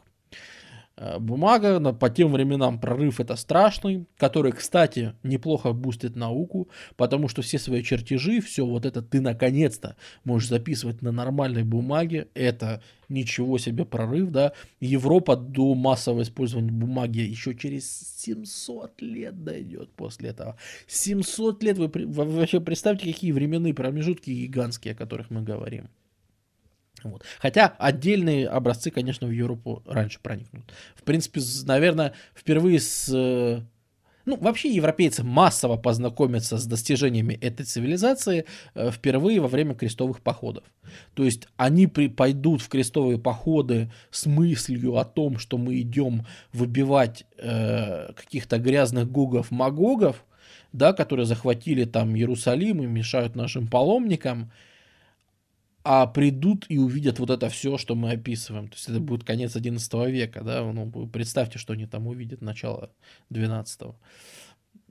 [0.98, 7.28] Э, бумага, но по тем временам прорыв это страшный, который, кстати, неплохо бустит науку, потому
[7.28, 12.82] что все свои чертежи, все вот это ты наконец-то можешь записывать на нормальной бумаге, это
[13.10, 14.54] ничего себе прорыв, да.
[14.80, 20.58] Европа до массового использования бумаги еще через 700 лет дойдет после этого.
[20.88, 25.90] 700 лет, вы, вы вообще представьте, какие временные промежутки гигантские, о которых мы говорим.
[27.12, 27.24] Вот.
[27.40, 30.64] Хотя отдельные образцы, конечно, в Европу раньше проникнут.
[30.96, 33.10] В принципе, наверное, впервые с...
[33.14, 33.62] Э,
[34.26, 40.64] ну, вообще европейцы массово познакомятся с достижениями этой цивилизации э, впервые во время крестовых походов.
[41.14, 46.26] То есть они при, пойдут в крестовые походы с мыслью о том, что мы идем
[46.54, 50.26] выбивать э, каких-то грязных гугов-магогов,
[50.74, 54.52] да, которые захватили там Иерусалим и мешают нашим паломникам,
[55.86, 58.68] а придут и увидят вот это все, что мы описываем.
[58.68, 62.90] То есть это будет конец 11 века, да, ну, представьте, что они там увидят, начало
[63.30, 63.96] 12 -го.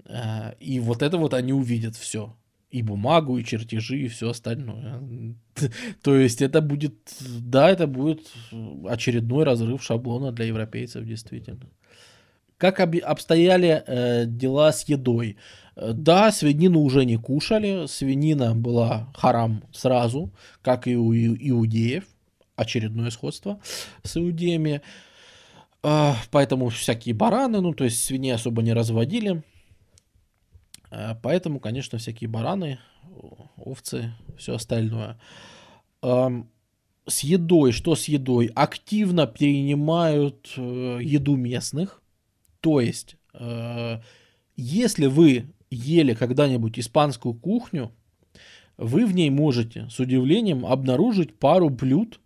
[0.06, 2.36] А, и вот это вот они увидят все.
[2.70, 5.00] И бумагу, и чертежи, и все остальное.
[6.02, 6.94] То есть это будет,
[7.40, 8.32] да, это будет
[8.88, 11.70] очередной разрыв шаблона для европейцев, действительно.
[12.64, 15.36] Как обстояли э, дела с едой?
[15.76, 20.32] Да, свинину уже не кушали, свинина была харам сразу,
[20.62, 22.04] как и у иудеев,
[22.56, 23.60] очередное сходство
[24.02, 24.80] с иудеями.
[25.82, 29.42] А, поэтому всякие бараны, ну то есть свиней особо не разводили.
[30.90, 32.78] А, поэтому, конечно, всякие бараны,
[33.58, 35.20] овцы, все остальное.
[36.00, 38.50] С едой, что с едой?
[38.54, 42.00] Активно перенимают э, еду местных.
[42.64, 44.00] То есть, э,
[44.56, 47.92] если вы ели когда-нибудь испанскую кухню,
[48.78, 52.20] вы в ней можете с удивлением обнаружить пару блюд,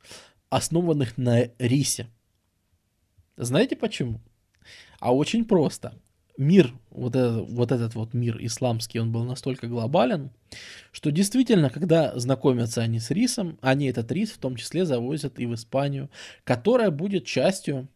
[0.48, 2.06] основанных на рисе.
[3.36, 4.20] Знаете почему?
[5.01, 6.01] А очень просто.
[6.36, 10.31] Мир, вот этот, вот этот вот мир исламский, он был настолько глобален,
[10.93, 15.47] что действительно, когда знакомятся они с рисом, они этот рис в том числе завозят и
[15.47, 16.10] в Испанию,
[16.44, 17.89] которая будет частью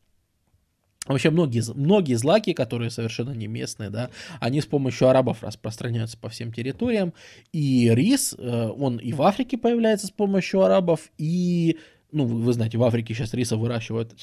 [1.07, 6.29] Вообще многие, многие злаки, которые совершенно не местные, да, они с помощью арабов распространяются по
[6.29, 7.12] всем территориям.
[7.53, 11.79] И рис, э, он и в Африке появляется с помощью арабов, и,
[12.12, 14.15] ну, вы знаете, в Африке сейчас риса выращивают,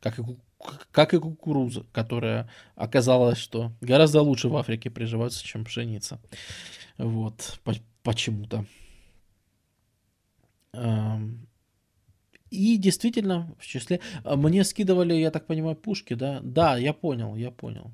[0.00, 0.22] как и,
[0.90, 6.18] как и кукуруза, которая оказалась, что гораздо лучше в Африке приживается, чем пшеница.
[6.96, 7.60] Вот,
[8.02, 8.64] почему-то.
[12.50, 14.00] И действительно, в числе...
[14.24, 16.40] А, мне скидывали, я так понимаю, пушки, да?
[16.42, 17.92] Да, я понял, я понял.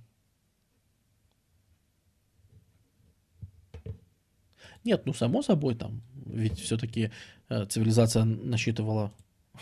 [4.85, 7.11] Нет, ну само собой там, ведь все-таки
[7.49, 9.13] э, цивилизация насчитывала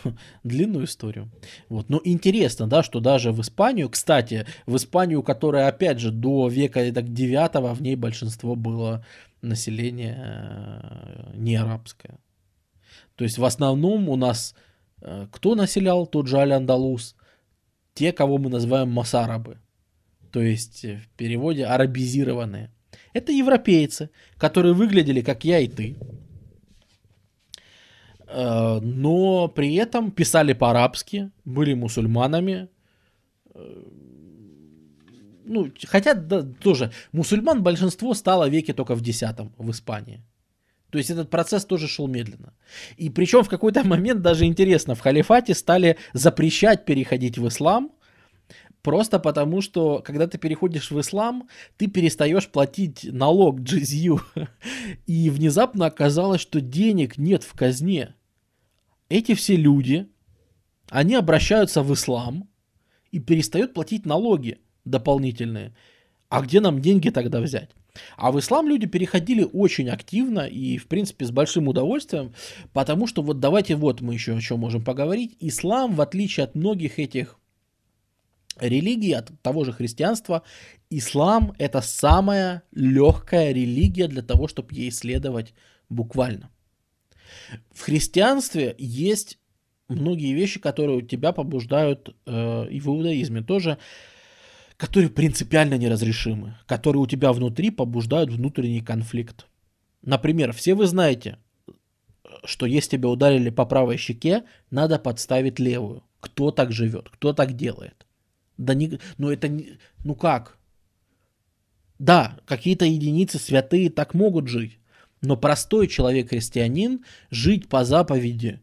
[0.43, 1.31] длинную историю.
[1.67, 1.89] Вот.
[1.89, 6.91] Но интересно, да, что даже в Испанию, кстати, в Испанию, которая, опять же, до века
[6.93, 9.03] так, 9 в ней большинство было
[9.41, 12.19] население э, не арабское.
[13.15, 14.53] То есть в основном у нас
[15.31, 17.15] кто населял тот же Аль-Андалус?
[17.93, 19.57] Те, кого мы называем масарабы.
[20.31, 22.71] То есть э, в переводе арабизированные.
[23.13, 25.95] Это европейцы, которые выглядели как я и ты.
[28.27, 32.69] Э, но при этом писали по-арабски, были мусульманами,
[35.45, 40.21] ну, хотя да, тоже мусульман большинство стало веке только в десятом в Испании.
[40.95, 42.53] То есть этот процесс тоже шел медленно.
[42.95, 47.91] И причем в какой-то момент даже интересно, в халифате стали запрещать переходить в ислам,
[48.81, 54.21] просто потому что, когда ты переходишь в ислам, ты перестаешь платить налог джизью.
[55.05, 58.15] И внезапно оказалось, что денег нет в казне.
[59.09, 60.07] Эти все люди,
[60.87, 62.47] они обращаются в ислам
[63.11, 65.75] и перестают платить налоги дополнительные.
[66.29, 67.71] А где нам деньги тогда взять?
[68.17, 72.33] А в ислам люди переходили очень активно и, в принципе, с большим удовольствием,
[72.73, 75.35] потому что вот давайте вот мы еще о чем можем поговорить.
[75.39, 77.39] Ислам, в отличие от многих этих
[78.59, 80.43] религий, от того же христианства,
[80.89, 85.53] ислам это самая легкая религия для того, чтобы ей следовать
[85.89, 86.49] буквально.
[87.71, 89.39] В христианстве есть
[89.87, 93.77] многие вещи, которые тебя побуждают, э, и в иудаизме тоже,
[94.77, 99.47] которые принципиально неразрешимы, которые у тебя внутри побуждают внутренний конфликт.
[100.01, 101.37] Например, все вы знаете,
[102.43, 106.03] что если тебя ударили по правой щеке, надо подставить левую.
[106.19, 107.09] Кто так живет?
[107.09, 108.05] Кто так делает?
[108.57, 110.57] Да не, ну это не, ну как?
[111.97, 114.79] Да, какие-то единицы святые так могут жить,
[115.21, 118.61] но простой человек-христианин жить по заповеди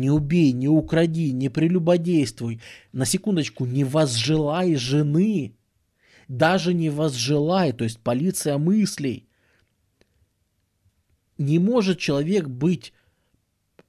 [0.00, 2.60] не убей, не укради, не прелюбодействуй.
[2.92, 5.54] На секундочку, не возжелай жены.
[6.28, 9.28] Даже не возжелай, то есть полиция мыслей.
[11.38, 12.92] Не может человек быть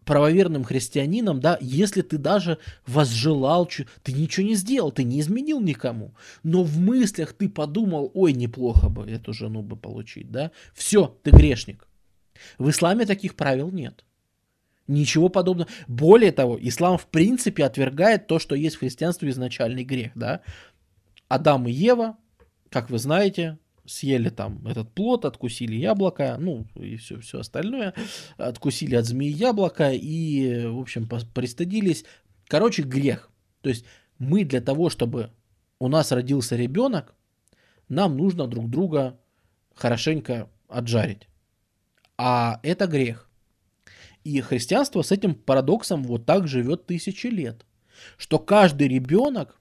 [0.06, 2.57] правоверным христианином, да, если ты даже
[2.88, 3.69] возжелал,
[4.02, 8.90] ты ничего не сделал, ты не изменил никому, но в мыслях ты подумал, ой, неплохо
[8.90, 11.88] бы эту жену бы получить, да, все, ты грешник.
[12.57, 14.03] В исламе таких правил нет.
[14.90, 15.70] Ничего подобного.
[15.88, 20.41] Более того, ислам в принципе отвергает то, что есть в христианстве изначальный грех, да.
[21.28, 22.18] Адам и Ева,
[22.70, 27.94] как вы знаете, съели там этот плод, откусили яблоко, ну и все, все остальное,
[28.38, 32.03] откусили от змеи яблоко и, в общем, пристыдились.
[32.48, 33.30] Короче, грех.
[33.61, 33.86] То есть
[34.18, 35.30] мы для того, чтобы
[35.78, 37.14] у нас родился ребенок,
[37.90, 39.20] нам нужно друг друга
[39.76, 41.28] хорошенько отжарить.
[42.18, 43.28] А это грех.
[44.23, 47.65] И христианство с этим парадоксом вот так живет тысячи лет.
[48.17, 49.59] Что каждый ребенок,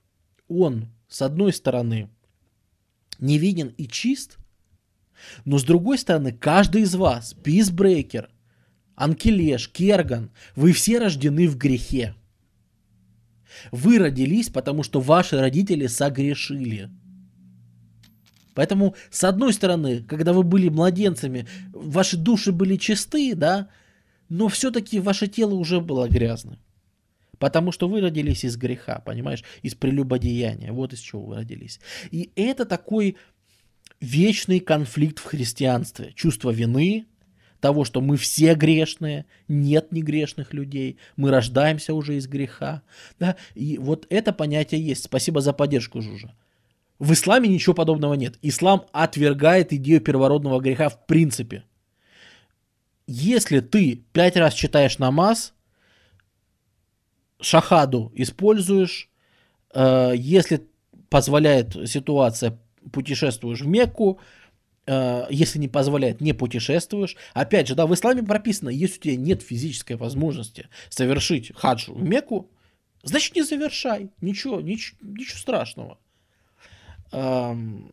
[0.49, 2.11] он, с одной стороны,
[3.19, 4.39] невинен и чист,
[5.45, 8.31] но с другой стороны, каждый из вас, писбрейкер,
[8.95, 12.15] анкелеш, керган, вы все рождены в грехе.
[13.73, 16.91] Вы родились, потому что ваши родители согрешили.
[18.55, 23.69] Поэтому, с одной стороны, когда вы были младенцами, ваши души были чисты, да,
[24.29, 26.59] но все-таки ваше тело уже было грязным.
[27.39, 30.73] Потому что вы родились из греха, понимаешь, из прелюбодеяния.
[30.73, 31.81] Вот из чего вы родились.
[32.11, 33.17] И это такой
[34.01, 36.13] вечный конфликт в христианстве.
[36.15, 37.07] Чувство вины,
[37.61, 42.83] того, что мы все грешные, нет негрешных людей, мы рождаемся уже из греха.
[43.19, 43.37] Да?
[43.55, 45.05] И вот это понятие есть.
[45.05, 46.35] Спасибо за поддержку, Жужа.
[46.99, 48.37] В исламе ничего подобного нет.
[48.43, 51.63] Ислам отвергает идею первородного греха в принципе
[53.09, 55.55] если ты пять раз читаешь намаз,
[57.41, 59.09] шахаду используешь,
[59.73, 60.69] э, если
[61.09, 62.59] позволяет ситуация,
[62.93, 64.21] путешествуешь в Мекку,
[64.87, 67.17] э, если не позволяет, не путешествуешь.
[67.33, 72.03] Опять же, да, в исламе прописано, если у тебя нет физической возможности совершить хаджу в
[72.03, 72.51] Мекку,
[73.03, 75.99] значит не завершай, ничего, ничего, ничего страшного.
[77.11, 77.91] Эм,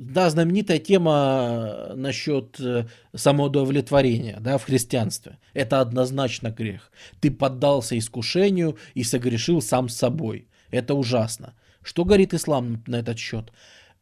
[0.00, 5.38] да, знаменитая тема насчет э, самоудовлетворения да, в христианстве.
[5.52, 6.90] Это однозначно грех.
[7.20, 10.48] Ты поддался искушению и согрешил сам с собой.
[10.70, 11.54] Это ужасно.
[11.82, 13.52] Что говорит ислам на этот счет?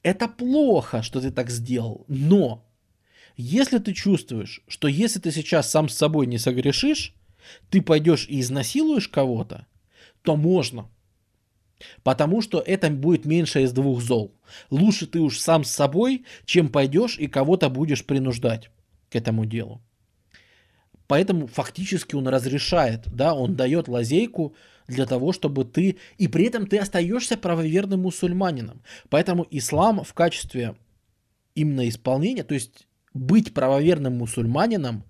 [0.04, 2.64] Это плохо, что ты так сделал, но
[3.36, 7.12] если ты чувствуешь, что если ты сейчас сам с собой не согрешишь,
[7.70, 9.66] ты пойдешь и изнасилуешь кого-то,
[10.22, 10.88] то можно.
[12.02, 14.34] Потому что это будет меньше из двух зол.
[14.70, 18.70] Лучше ты уж сам с собой, чем пойдешь и кого-то будешь принуждать
[19.10, 19.80] к этому делу.
[21.06, 24.55] Поэтому фактически он разрешает, да, он дает лазейку
[24.86, 25.98] для того, чтобы ты...
[26.18, 28.82] И при этом ты остаешься правоверным мусульманином.
[29.09, 30.76] Поэтому ислам в качестве
[31.55, 35.05] именно исполнения, то есть быть правоверным мусульманином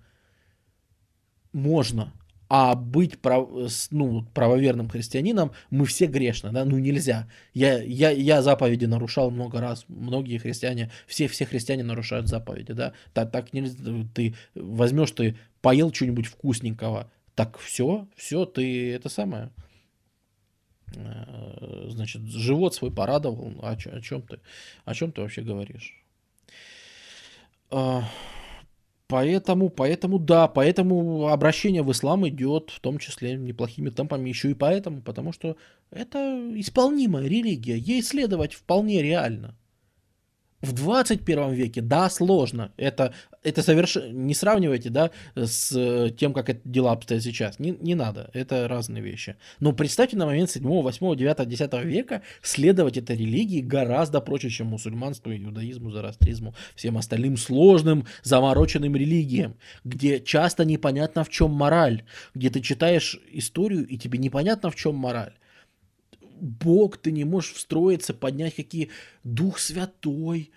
[1.51, 2.13] можно,
[2.49, 3.47] а быть прав,
[3.91, 7.29] ну, правоверным христианином мы все грешны, да, ну нельзя.
[7.53, 12.93] Я, я, я заповеди нарушал много раз, многие христиане, все, все христиане нарушают заповеди, да,
[13.13, 13.77] так, так нельзя,
[14.15, 19.51] ты возьмешь, ты поел что-нибудь вкусненького, так все, все, ты это самое,
[20.95, 23.53] э, значит, живот свой порадовал.
[23.61, 24.39] О, о чем ты?
[24.85, 26.03] О чем ты вообще говоришь?
[29.09, 34.53] Поэтому, поэтому, да, поэтому обращение в ислам идет в том числе неплохими темпами еще и
[34.53, 35.57] поэтому, потому что
[35.89, 36.19] это
[36.53, 39.57] исполнимая религия, ей следовать вполне реально.
[40.61, 42.73] В 21 веке, да, сложно.
[42.75, 43.13] Это,
[43.43, 44.11] это совершенно...
[44.11, 47.59] Не сравнивайте, да, с э, тем, как это дела обстоят сейчас.
[47.59, 48.29] Не, не надо.
[48.33, 49.37] Это разные вещи.
[49.61, 54.67] Но представьте на момент 7, 8, 9, 10 века следовать этой религии гораздо проще, чем
[54.67, 59.55] мусульманству, иудаизму, зороастризму, всем остальным сложным, замороченным религиям,
[59.85, 62.03] где часто непонятно, в чем мораль,
[62.35, 65.38] где ты читаешь историю, и тебе непонятно, в чем мораль.
[66.41, 68.89] Бог, ты не можешь встроиться, поднять какие
[69.23, 70.51] Дух Святой,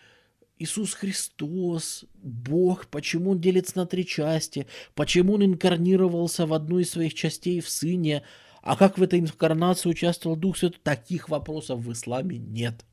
[0.58, 6.90] Иисус Христос, Бог, почему Он делится на три части, почему Он инкарнировался в одну из
[6.90, 8.22] своих частей в Сыне,
[8.62, 12.84] а как в этой инкарнации участвовал Дух Святой, таких вопросов в исламе нет.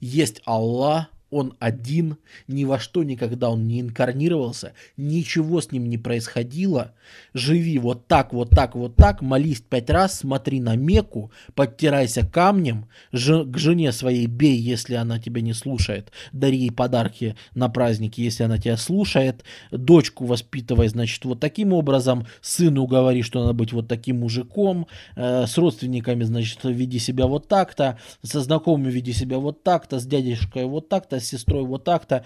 [0.00, 2.16] Есть Аллах, он один,
[2.48, 6.92] ни во что никогда он не инкарнировался, ничего с ним не происходило.
[7.34, 12.86] Живи вот так, вот так, вот так, молись пять раз, смотри на Мекку, подтирайся камнем,
[13.12, 18.20] ж- к жене своей бей, если она тебя не слушает, дари ей подарки на праздники,
[18.20, 23.72] если она тебя слушает, дочку воспитывай, значит, вот таким образом, сыну говори, что надо быть
[23.72, 24.86] вот таким мужиком,
[25.16, 30.06] э, с родственниками, значит, веди себя вот так-то, со знакомыми веди себя вот так-то, с
[30.06, 32.24] дядюшкой вот так-то, с сестрой вот так-то.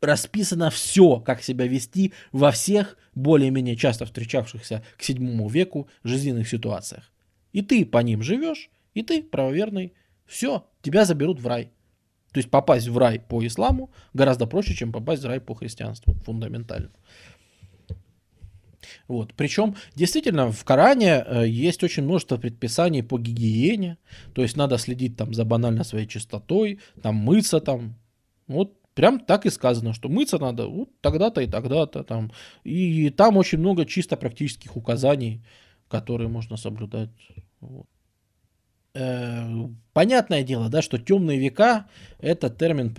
[0.00, 7.12] Расписано все, как себя вести во всех более-менее часто встречавшихся к седьмому веку жизненных ситуациях.
[7.52, 9.92] И ты по ним живешь, и ты правоверный.
[10.26, 11.72] Все, тебя заберут в рай.
[12.32, 16.14] То есть попасть в рай по исламу гораздо проще, чем попасть в рай по христианству,
[16.24, 16.90] фундаментально.
[19.08, 19.34] Вот.
[19.34, 23.98] Причем, действительно, в Коране э, есть очень множество предписаний по гигиене.
[24.34, 27.96] То есть надо следить там за банально своей чистотой, там мыться там.
[28.46, 32.32] Вот прям так и сказано, что мыться надо вот тогда-то и тогда-то там.
[32.64, 35.42] И там очень много чисто практических указаний,
[35.88, 37.10] которые можно соблюдать.
[37.60, 37.86] Вот.
[38.94, 41.86] Э, понятное дело, да, что темные века
[42.18, 42.94] это термин,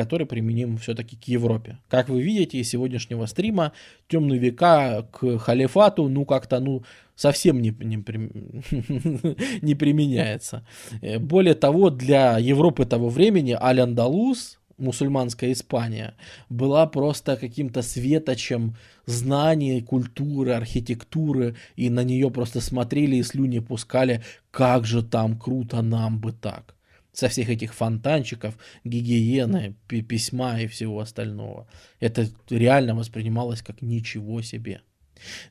[0.00, 1.76] который применим все-таки к Европе.
[1.88, 3.72] Как вы видите из сегодняшнего стрима,
[4.08, 6.82] темные века к халифату, ну как-то, ну
[7.16, 7.96] совсем не, не,
[9.62, 10.64] не применяется.
[11.02, 16.14] Э, Более того, для Европы того времени Аль-Андалус, мусульманская Испания,
[16.48, 24.22] была просто каким-то светочем знаний, культуры, архитектуры, и на нее просто смотрели и слюни пускали,
[24.50, 26.74] как же там круто нам бы так
[27.20, 31.68] со всех этих фонтанчиков, гигиены, письма и всего остального.
[32.00, 34.80] Это реально воспринималось как ничего себе.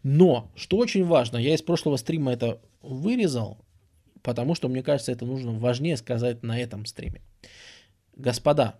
[0.01, 3.63] Но, что очень важно, я из прошлого стрима это вырезал,
[4.23, 7.21] потому что, мне кажется, это нужно важнее сказать на этом стриме.
[8.15, 8.79] Господа,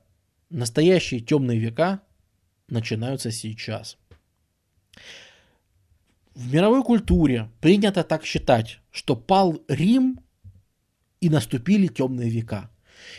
[0.50, 2.02] настоящие темные века
[2.70, 3.98] начинаются сейчас.
[6.34, 10.22] В мировой культуре принято так считать, что пал Рим
[11.22, 12.70] и наступили темные века.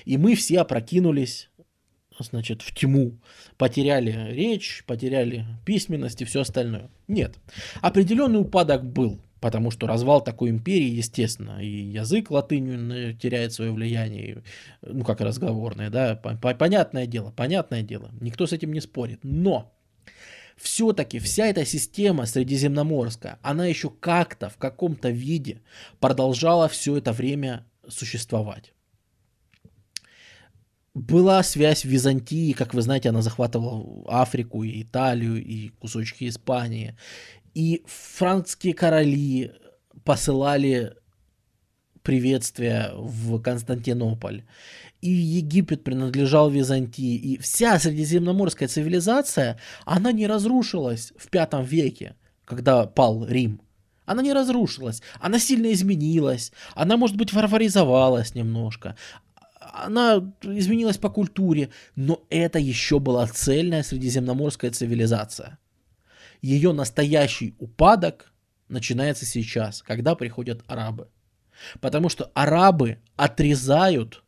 [0.04, 1.50] И мы все опрокинулись,
[2.18, 3.18] значит, в тьму,
[3.56, 6.90] потеряли речь, потеряли письменность и все остальное.
[7.08, 7.36] Нет.
[7.80, 14.42] Определенный упадок был, потому что развал такой империи, естественно, и язык латынью теряет свое влияние,
[14.82, 19.20] ну, как разговорное, да, понятное дело, понятное дело, никто с этим не спорит.
[19.22, 19.72] Но
[20.58, 25.62] все-таки вся эта система средиземноморская, она еще как-то, в каком-то виде
[26.00, 28.74] продолжала все это время существовать.
[30.94, 36.96] Была связь в Византии, как вы знаете, она захватывала Африку и Италию и кусочки Испании.
[37.54, 39.52] И франкские короли
[40.04, 40.94] посылали
[42.02, 44.42] приветствия в Константинополь.
[45.00, 47.14] И Египет принадлежал Византии.
[47.14, 53.60] И вся средиземноморская цивилизация, она не разрушилась в пятом веке, когда пал Рим.
[54.06, 58.96] Она не разрушилась, она сильно изменилась, она, может быть, варваризовалась немножко,
[59.72, 65.58] она изменилась по культуре, но это еще была цельная средиземноморская цивилизация.
[66.42, 68.32] Ее настоящий упадок
[68.68, 71.08] начинается сейчас, когда приходят арабы.
[71.80, 74.22] Потому что арабы отрезают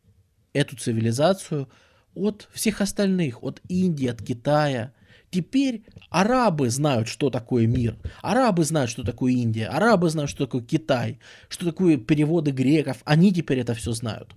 [0.53, 1.67] эту цивилизацию
[2.13, 4.93] от всех остальных, от Индии, от Китая,
[5.33, 7.97] Теперь арабы знают, что такое мир.
[8.21, 9.65] Арабы знают, что такое Индия.
[9.65, 11.17] Арабы знают, что такое Китай.
[11.49, 12.97] Что такое переводы греков.
[13.03, 14.29] Они теперь это все знают.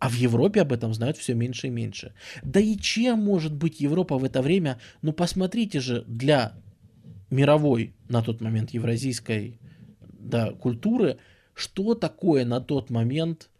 [0.00, 2.14] А в Европе об этом знают все меньше и меньше.
[2.42, 4.80] Да и чем может быть Европа в это время?
[5.02, 6.54] Ну посмотрите же, для
[7.28, 9.60] мировой на тот момент евразийской
[10.00, 11.18] да, культуры,
[11.52, 13.50] что такое на тот момент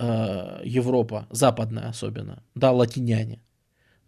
[0.00, 3.40] э, Европа, западная особенно, да, латиняне.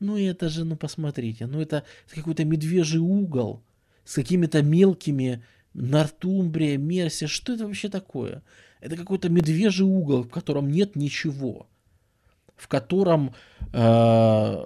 [0.01, 3.63] Ну это же, ну посмотрите, ну это какой-то медвежий угол
[4.05, 5.45] с какими-то мелкими
[5.75, 8.43] Нортумбрия, Мерсия, что это вообще такое?
[8.81, 11.67] Это какой-то медвежий угол, в котором нет ничего,
[12.57, 13.35] в котором,
[13.73, 14.65] э,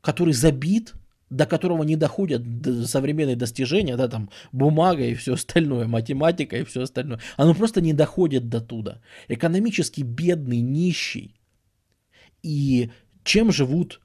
[0.00, 0.94] который забит,
[1.30, 2.42] до которого не доходят
[2.86, 7.20] современные достижения, да, там бумага и все остальное, математика и все остальное.
[7.36, 9.00] Оно просто не доходит до туда.
[9.28, 11.34] Экономически бедный, нищий.
[12.42, 12.90] И
[13.24, 14.00] чем живут,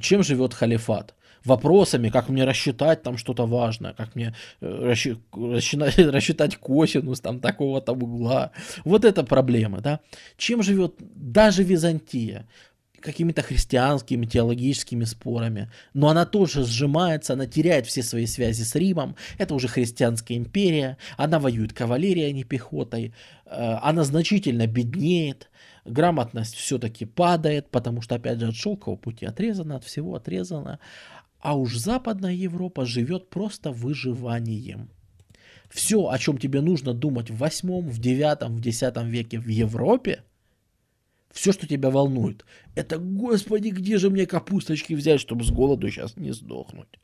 [0.00, 1.14] чем живет халифат?
[1.44, 4.66] Вопросами, как мне рассчитать там что-то важное, как мне э,
[5.32, 8.52] рассчитать, рассчитать косинус там такого-то угла.
[8.84, 10.00] Вот это проблема, да.
[10.36, 12.46] Чем живет даже Византия?
[13.04, 15.70] какими-то христианскими теологическими спорами.
[15.92, 19.14] Но она тоже сжимается, она теряет все свои связи с Римом.
[19.38, 20.96] Это уже христианская империя.
[21.16, 23.12] Она воюет кавалерией, а не пехотой.
[23.44, 25.50] Э, она значительно беднеет.
[25.84, 30.78] Грамотность все-таки падает, потому что, опять же, от шелкового пути отрезана, от всего отрезана.
[31.44, 34.88] А уж Западная Европа живет просто выживанием.
[35.68, 40.22] Все, о чем тебе нужно думать в восьмом, в девятом, в десятом веке в Европе,
[41.30, 46.16] все, что тебя волнует, это, господи, где же мне капусточки взять, чтобы с голоду сейчас
[46.16, 46.98] не сдохнуть.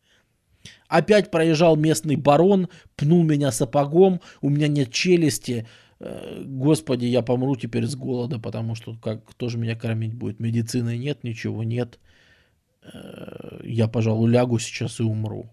[0.89, 5.69] Опять проезжал местный барон, пнул меня сапогом, у меня нет челюсти.
[5.99, 10.41] Э, господи, я помру теперь с голода, потому что как, кто же меня кормить будет?
[10.41, 11.99] Медицины нет, ничего нет.
[13.62, 15.51] Я, пожалуй, лягу сейчас и умру.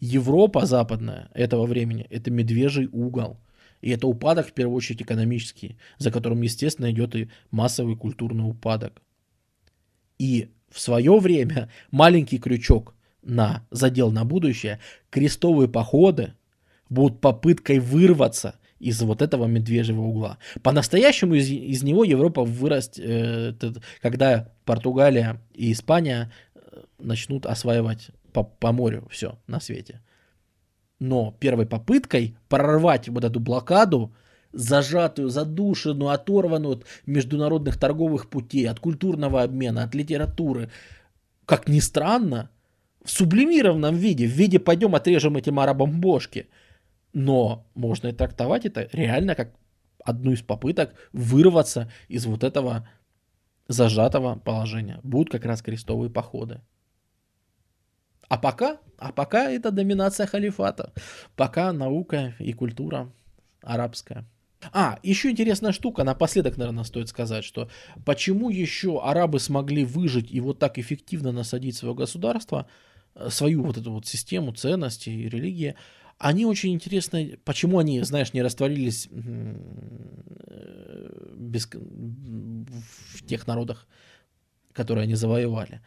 [0.00, 3.40] Европа западная этого времени– это медвежий угол.
[3.80, 9.02] И это упадок, в первую очередь, экономический, за которым, естественно, идет и массовый культурный упадок.
[10.18, 16.34] И в свое время маленький крючок на задел на будущее, крестовые походы
[16.88, 20.38] будут попыткой вырваться из вот этого медвежьего угла.
[20.62, 22.98] По-настоящему из, из него Европа вырастет,
[23.62, 26.60] э, когда Португалия и Испания э,
[26.98, 30.00] начнут осваивать по, по морю все на свете.
[30.98, 34.14] Но первой попыткой прорвать вот эту блокаду,
[34.52, 40.70] зажатую, задушенную, оторванную от международных торговых путей, от культурного обмена, от литературы,
[41.46, 42.50] как ни странно,
[43.04, 46.48] в сублимированном виде, в виде пойдем отрежем этим арабам бошки–
[47.14, 49.54] но можно и трактовать это реально как
[50.04, 52.86] одну из попыток вырваться из вот этого
[53.68, 55.00] зажатого положения.
[55.02, 56.60] Будут как раз крестовые походы.
[58.28, 60.92] А пока, а пока это доминация халифата.
[61.36, 63.10] Пока наука и культура
[63.62, 64.26] арабская.
[64.72, 67.68] А, еще интересная штука, напоследок, наверное, стоит сказать, что
[68.04, 72.66] почему еще арабы смогли выжить и вот так эффективно насадить свое государство,
[73.14, 75.74] э, свою вот эту вот систему ценностей и религии,
[76.24, 79.56] они очень интересны, почему они, знаешь, не растворились э,
[81.36, 83.86] без, в тех народах,
[84.72, 85.82] которые они завоевали.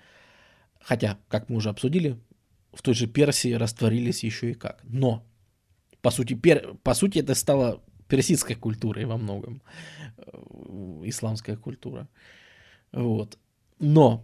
[0.80, 2.20] Хотя, как мы уже обсудили,
[2.72, 4.84] в той же Персии растворились еще и как.
[4.84, 5.26] Но,
[6.02, 9.64] по сути, пер, по сути это стало персидской культурой во многом,
[10.18, 10.22] э,
[11.06, 12.08] исламская культура.
[12.92, 13.40] Вот.
[13.80, 14.24] Но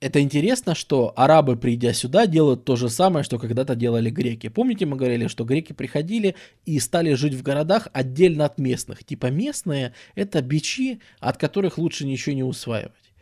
[0.00, 4.48] это интересно, что арабы, придя сюда, делают то же самое, что когда-то делали греки.
[4.48, 9.04] Помните, мы говорили, что греки приходили и стали жить в городах отдельно от местных.
[9.04, 13.12] Типа местные— это бичи, от которых лучше ничего не усваивать.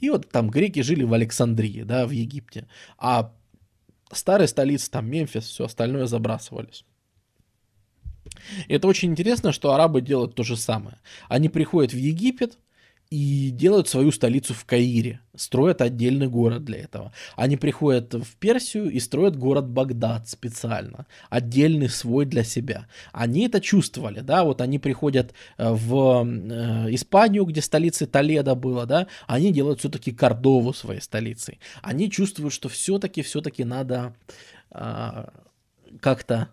[0.00, 2.68] И вот там греки жили в Александрии, да, в Египте.
[2.98, 3.32] А
[4.12, 6.84] старые столицы, там Мемфис, все остальное забрасывались.
[8.68, 10.98] Это очень интересно, что арабы делают то же самое.
[11.28, 12.58] Они приходят в Египет,
[13.10, 17.12] и делают свою столицу в Каире, строят отдельный город для этого.
[17.36, 22.86] Они приходят в Персию и строят город Багдад специально, отдельный свой для себя.
[23.12, 28.84] Они это чувствовали, да, вот они приходят э, в э, Испанию, где столица Толедо была,
[28.84, 31.60] да, они делают все-таки Кордову своей столицей.
[31.80, 34.14] Они чувствуют, что все-таки, все-таки надо
[34.70, 35.24] э,
[36.00, 36.48] как-то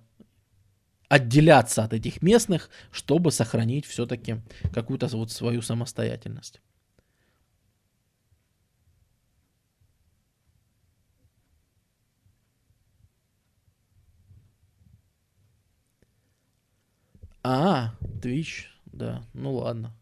[1.16, 4.42] отделяться от этих местных, чтобы сохранить все-таки
[4.74, 6.62] какую-то вот свою самостоятельность.
[17.44, 19.96] А, Twitch, да, ну ладно,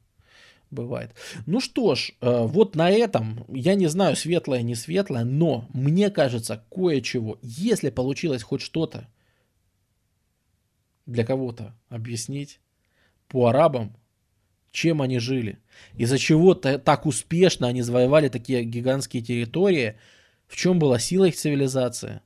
[0.71, 1.11] бывает.
[1.45, 6.09] Ну что ж, э, вот на этом, я не знаю, светлое, не светлое, но мне
[6.09, 9.09] кажется, кое-чего, если получилось хоть что-то
[11.05, 12.59] для кого-то объяснить
[13.27, 13.95] по арабам,
[14.71, 15.59] чем они жили,
[15.95, 19.95] из-за чего так успешно они завоевали такие гигантские территории,
[20.47, 22.21] в чем была сила их цивилизации,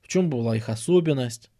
[0.00, 1.50] в чем была их особенность,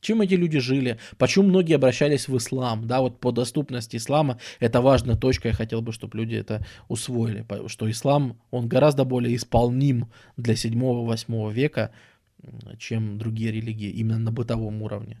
[0.00, 4.80] чем эти люди жили, почему многие обращались в ислам, да, вот по доступности ислама, это
[4.80, 10.10] важная точка, я хотел бы, чтобы люди это усвоили, что ислам, он гораздо более исполним
[10.36, 11.90] для 7-8 века,
[12.78, 15.18] чем другие религии, именно на бытовом уровне.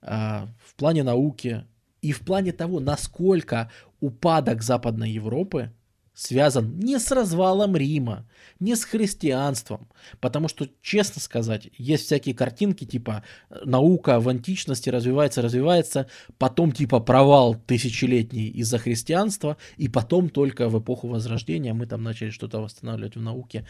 [0.00, 1.64] А, в плане науки
[2.02, 3.70] и в плане того, насколько
[4.00, 5.72] упадок Западной Европы
[6.18, 8.26] связан не с развалом Рима,
[8.58, 9.88] не с христианством.
[10.18, 13.22] Потому что, честно сказать, есть всякие картинки, типа
[13.64, 20.80] наука в античности развивается, развивается, потом типа провал тысячелетний из-за христианства, и потом только в
[20.80, 23.64] эпоху Возрождения мы там начали что-то восстанавливать в науке.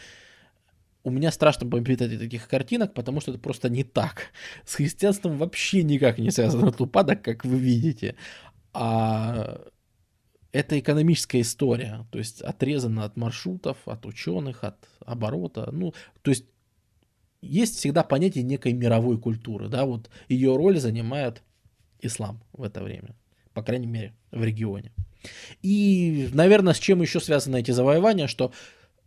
[1.05, 4.33] У меня страшно бомбит от таких картинок, потому что это просто не так.
[4.65, 8.17] С христианством вообще никак не связан этот упадок, как вы видите.
[8.73, 9.61] А
[10.53, 15.71] это экономическая история, то есть отрезана от маршрутов, от ученых, от оборота.
[15.73, 16.47] Ну, то есть
[17.41, 21.43] есть всегда понятие некой мировой культуры, да, вот ее роль занимает
[22.01, 23.15] ислам в это время,
[23.53, 24.93] по крайней мере, в регионе.
[25.63, 28.53] И, наверное, с чем еще связаны эти завоевания, что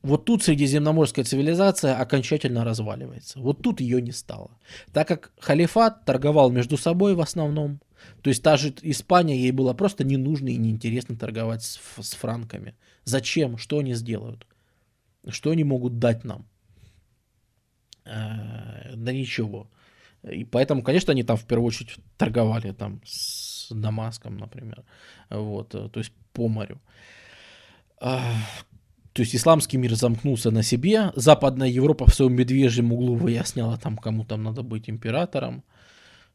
[0.01, 3.39] вот тут средиземноморская цивилизация окончательно разваливается.
[3.39, 4.51] Вот тут ее не стало.
[4.93, 7.79] Так как халифат торговал между собой в основном,
[8.23, 12.13] то есть та же Испания, ей было просто не нужно и неинтересно торговать с, с
[12.13, 12.75] франками.
[13.03, 13.57] Зачем?
[13.57, 14.47] Что они сделают?
[15.27, 16.47] Что они могут дать нам?
[18.05, 19.69] Э, да ничего.
[20.23, 24.83] И поэтому, конечно, они там в первую очередь торговали там с Дамаском, например.
[25.29, 26.81] Вот, э, то есть по морю.
[29.13, 33.97] То есть исламский мир замкнулся на себе, Западная Европа в своем медвежьем углу выясняла там,
[33.97, 35.63] кому там надо быть императором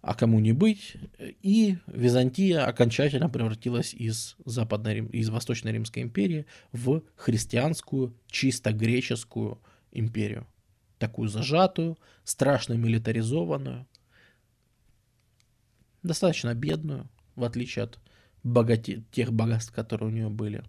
[0.07, 0.97] а кому не быть.
[1.43, 10.47] И Византия окончательно превратилась из, Западной, из Восточной Римской империи в христианскую, чисто греческую империю.
[10.99, 13.85] Такую зажатую, страшно милитаризованную,
[16.05, 17.99] достаточно бедную, в отличие от
[18.45, 19.03] богате...
[19.11, 20.63] тех богатств, которые у нее были.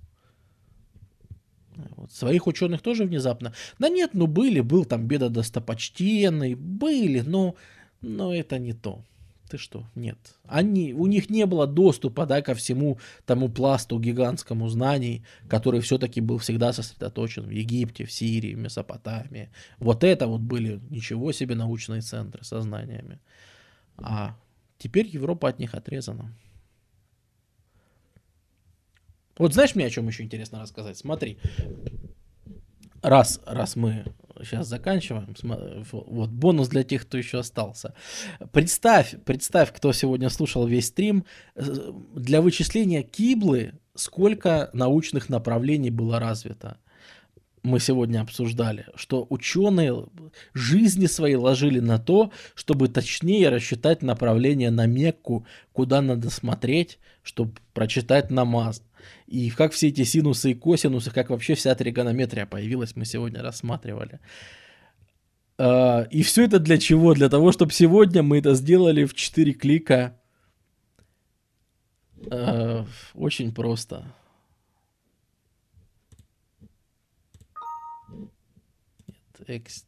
[1.95, 2.11] Вот.
[2.11, 3.53] Своих ученых тоже внезапно.
[3.79, 7.55] Да нет, ну были, был там беда достопочтенный, были, но,
[8.01, 9.03] но это не то.
[9.49, 9.85] Ты что?
[9.95, 10.17] Нет.
[10.45, 16.19] Они, у них не было доступа да, ко всему тому пласту гигантскому знаний, который все-таки
[16.19, 19.49] был всегда сосредоточен в Египте, в Сирии, в Месопотамии.
[19.79, 23.19] Вот это вот были ничего себе научные центры со знаниями.
[23.97, 24.35] А
[24.77, 26.33] теперь Европа от них отрезана.
[29.37, 30.97] Вот знаешь мне о чем еще интересно рассказать?
[30.97, 31.37] Смотри,
[33.01, 34.05] раз, раз мы
[34.41, 35.35] сейчас заканчиваем.
[35.91, 37.93] Вот бонус для тех, кто еще остался.
[38.51, 46.19] Представь, представь, кто сегодня слушал весь стрим, э, для вычисления киблы сколько научных направлений было
[46.19, 46.77] развито.
[47.63, 50.05] Мы сегодня обсуждали, что ученые
[50.53, 57.55] жизни свои ложили на то, чтобы точнее рассчитать направление на Мекку, куда надо смотреть, чтобы
[57.73, 58.81] прочитать намаз.
[59.27, 64.19] И как все эти синусы и косинусы, как вообще вся тригонометрия появилась, мы сегодня рассматривали.
[65.57, 67.13] А, и все это для чего?
[67.13, 70.19] Для того, чтобы сегодня мы это сделали в 4 клика.
[72.31, 74.05] А, очень просто.
[79.47, 79.85] Экст.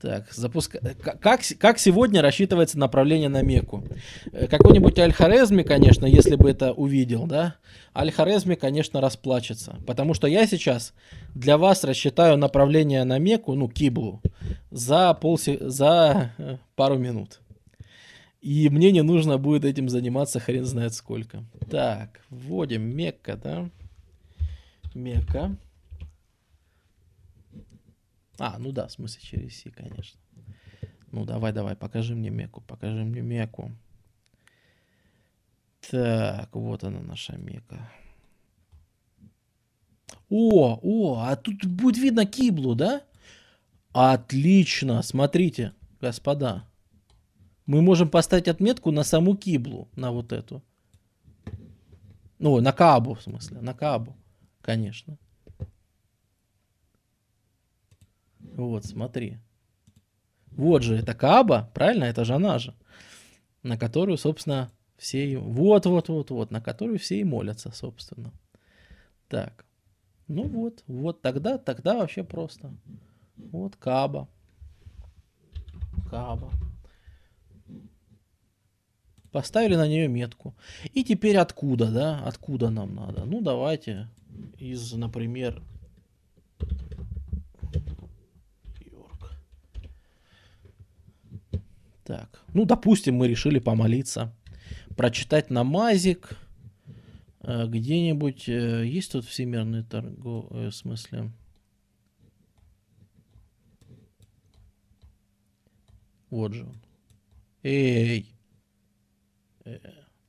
[0.00, 0.80] Так, запуска...
[1.20, 3.84] как, как сегодня рассчитывается направление на Меку?
[4.32, 7.56] Э, какой-нибудь Аль-Хорезми, конечно, если бы это увидел, да?
[7.94, 9.76] Аль-Хорезми, конечно, расплачется.
[9.86, 10.94] Потому что я сейчас
[11.34, 14.20] для вас рассчитаю направление на Меку, ну, Киблу,
[14.70, 15.58] за, полси...
[15.60, 17.40] за э, пару минут.
[18.40, 21.44] И мне не нужно будет этим заниматься хрен знает сколько.
[21.70, 23.70] Так, вводим Мекка, да?
[24.94, 25.56] Мекка.
[28.38, 30.20] А, ну да, в смысле через C, конечно.
[31.10, 33.72] Ну давай, давай, покажи мне Меку, покажи мне Меку.
[35.90, 37.90] Так, вот она наша Мека.
[40.28, 43.02] О, о, а тут будет видно киблу, да?
[43.92, 46.68] Отлично, смотрите, господа.
[47.64, 50.62] Мы можем поставить отметку на саму киблу, на вот эту.
[52.38, 54.16] Ну, на Кабу, в смысле, на Кабу,
[54.60, 55.18] конечно.
[58.58, 59.38] Вот, смотри.
[60.50, 62.04] Вот же, это Каба, правильно?
[62.04, 62.74] Это же она же.
[63.62, 65.38] На которую, собственно, все...
[65.38, 68.32] Вот, вот, вот, вот, на которую все и молятся, собственно.
[69.28, 69.64] Так.
[70.26, 72.74] Ну вот, вот тогда, тогда вообще просто.
[73.36, 74.28] Вот Каба.
[76.10, 76.50] Каба.
[79.30, 80.56] Поставили на нее метку.
[80.94, 82.24] И теперь откуда, да?
[82.24, 83.24] Откуда нам надо?
[83.24, 84.08] Ну, давайте
[84.58, 85.62] из, например,
[92.08, 94.34] Так, ну, допустим, мы решили помолиться,
[94.96, 96.38] прочитать намазик,
[97.40, 101.30] э, где-нибудь, э, есть тут всемирный торгов, э, в смысле,
[106.30, 106.80] вот же он.
[107.62, 108.32] Эй!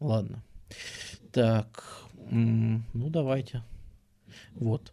[0.01, 0.43] Ладно.
[1.31, 3.63] Так, ну давайте.
[4.55, 4.91] Вот.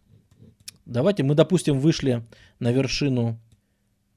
[0.85, 2.25] Давайте мы, допустим, вышли
[2.59, 3.37] на вершину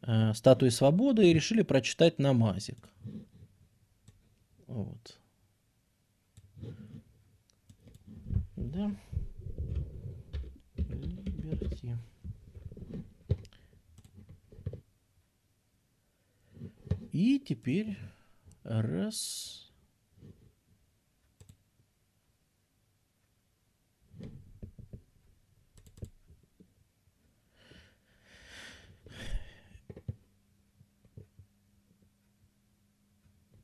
[0.02, 2.88] э, статуи свободы и решили прочитать намазик.
[4.66, 5.18] Вот.
[8.56, 8.94] Да.
[10.76, 11.98] Либерти.
[17.12, 17.98] И теперь
[18.62, 19.69] раз.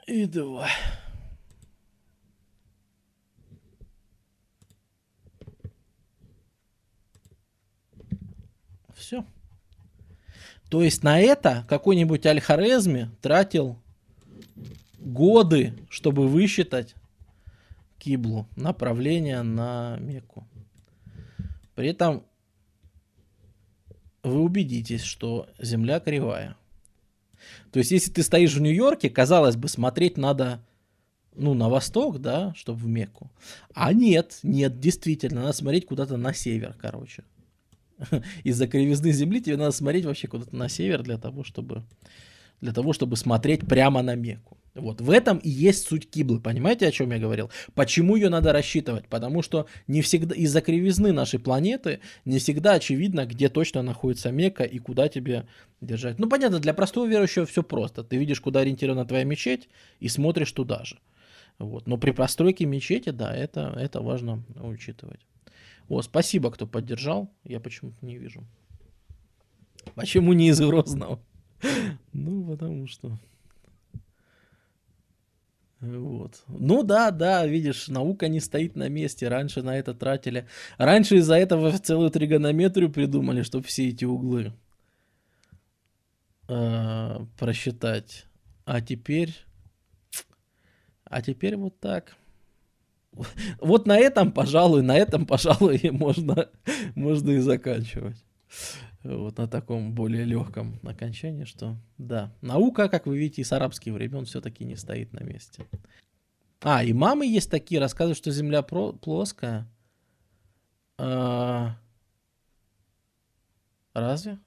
[0.06, 0.68] И два.
[8.94, 9.24] Все.
[10.68, 13.78] То есть на это какой-нибудь Аль-Хорезми тратил
[14.98, 16.94] годы, чтобы высчитать
[17.98, 20.46] киблу, направление на Мекку.
[21.74, 22.24] При этом
[24.22, 26.56] вы убедитесь, что Земля кривая.
[27.72, 30.60] То есть, если ты стоишь в Нью-Йорке, казалось бы, смотреть надо
[31.34, 33.30] ну, на восток, да, чтобы в Мекку.
[33.74, 37.24] А нет, нет, действительно, надо смотреть куда-то на север, короче.
[38.44, 41.84] Из-за кривизны Земли тебе надо смотреть вообще куда-то на север для того, чтобы,
[42.60, 44.58] для того, чтобы смотреть прямо на Мекку.
[44.76, 47.50] Вот в этом и есть суть киблы, понимаете, о чем я говорил?
[47.74, 49.08] Почему ее надо рассчитывать?
[49.08, 54.64] Потому что не всегда из-за кривизны нашей планеты не всегда очевидно, где точно находится Мекка
[54.64, 55.46] и куда тебе
[55.80, 56.18] держать.
[56.18, 58.04] Ну понятно, для простого верующего все просто.
[58.04, 60.98] Ты видишь, куда ориентирована твоя мечеть и смотришь туда же.
[61.58, 61.86] Вот.
[61.86, 65.20] Но при постройке мечети, да, это, это важно учитывать.
[65.88, 67.30] О, спасибо, кто поддержал.
[67.44, 68.44] Я почему-то не вижу.
[69.94, 71.20] Почему не из Грозного?
[72.12, 73.18] Ну, потому что...
[75.80, 76.42] Вот.
[76.48, 79.28] Ну да, да, видишь, наука не стоит на месте.
[79.28, 80.46] Раньше на это тратили.
[80.78, 84.52] Раньше из-за этого целую тригонометрию придумали, чтобы все эти углы
[86.48, 88.26] э, просчитать.
[88.64, 89.34] А теперь...
[91.04, 92.16] А теперь вот так.
[93.60, 96.48] Вот на этом, пожалуй, на этом, пожалуй, можно,
[96.94, 98.16] можно и заканчивать
[99.06, 104.24] вот на таком более легком окончании, что да, наука, как вы видите, с арабских времен
[104.24, 105.66] все-таки не стоит на месте.
[106.60, 109.68] А, и мамы есть такие, рассказывают, что Земля плоская.
[110.98, 111.76] А...
[113.92, 114.38] Разве?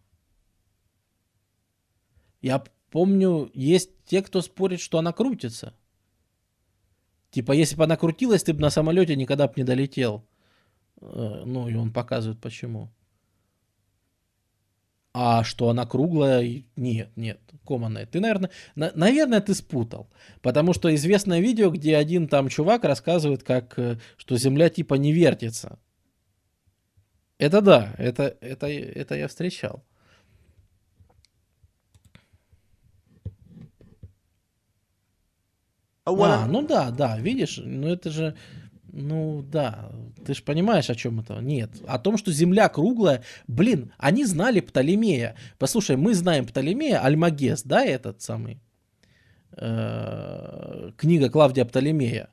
[2.42, 5.74] Я помню, есть те, кто спорит, что она крутится.
[7.32, 10.26] Типа, если бы она крутилась, ты бы на самолете никогда бы не долетел.
[11.02, 12.90] Э, ну, и он показывает, почему.
[15.14, 16.64] А что она круглая?
[16.76, 18.06] Нет, нет, команная.
[18.06, 20.08] Ты, наверное, на, наверное, ты спутал.
[20.42, 25.12] Потому что известное видео, где один там чувак рассказывает, как, э, что Земля типа не
[25.12, 25.80] вертится.
[27.40, 29.84] Это да, это, это, это я встречал.
[36.06, 38.36] А, ну да, да, видишь, ну это же,
[38.92, 39.92] ну да,
[40.26, 41.40] ты же понимаешь, о чем это?
[41.42, 41.72] Нет.
[41.88, 43.24] О том, что Земля круглая.
[43.48, 45.36] Блин, они знали Птолемея.
[45.58, 48.62] Послушай, мы знаем Птолемея, Альмагес, да, этот самый?
[49.58, 52.30] Э-э- книга Клавдия Птолемея.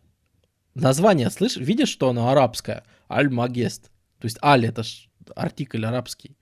[0.74, 1.62] Название, слышишь?
[1.62, 2.84] Видишь, что оно арабское?
[3.08, 3.90] Альмагест.
[4.18, 6.36] То есть Аль это ж артикль арабский.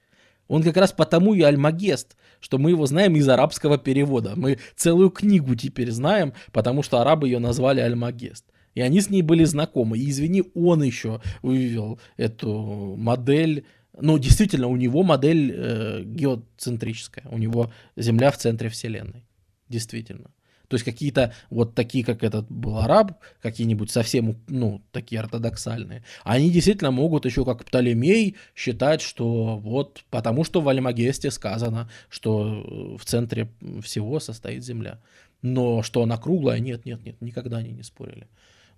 [0.48, 4.34] Он как раз потому и Альмагест, что мы его знаем из арабского перевода.
[4.36, 8.44] Мы целую книгу теперь знаем, потому что арабы ее назвали Альмагест.
[8.74, 9.98] И они с ней были знакомы.
[9.98, 13.64] И извини, он еще вывел эту модель.
[13.98, 17.26] Ну, действительно, у него модель э, геоцентрическая.
[17.30, 19.24] У него Земля в центре Вселенной.
[19.68, 20.30] Действительно.
[20.68, 26.50] То есть какие-то вот такие, как этот был араб, какие-нибудь совсем, ну, такие ортодоксальные, они
[26.50, 33.04] действительно могут еще как Птолемей считать, что вот потому что в Альмагесте сказано, что в
[33.04, 33.48] центре
[33.82, 35.00] всего состоит Земля.
[35.42, 38.26] Но что она круглая, нет, нет, нет, никогда они не спорили.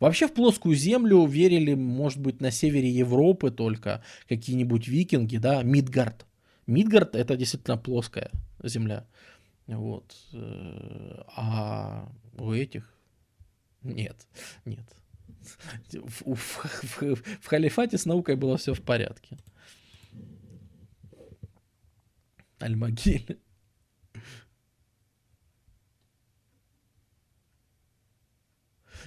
[0.00, 6.26] Вообще в плоскую землю верили, может быть, на севере Европы только какие-нибудь викинги, да, Мидгард.
[6.66, 8.30] Мидгард это действительно плоская
[8.62, 9.06] земля.
[9.66, 10.16] Вот.
[10.32, 12.92] Э, а у этих
[13.82, 14.26] нет,
[14.64, 14.84] нет.
[15.92, 19.38] В, в, в, в халифате с наукой было все в порядке.
[22.60, 23.38] Аль-Магиль.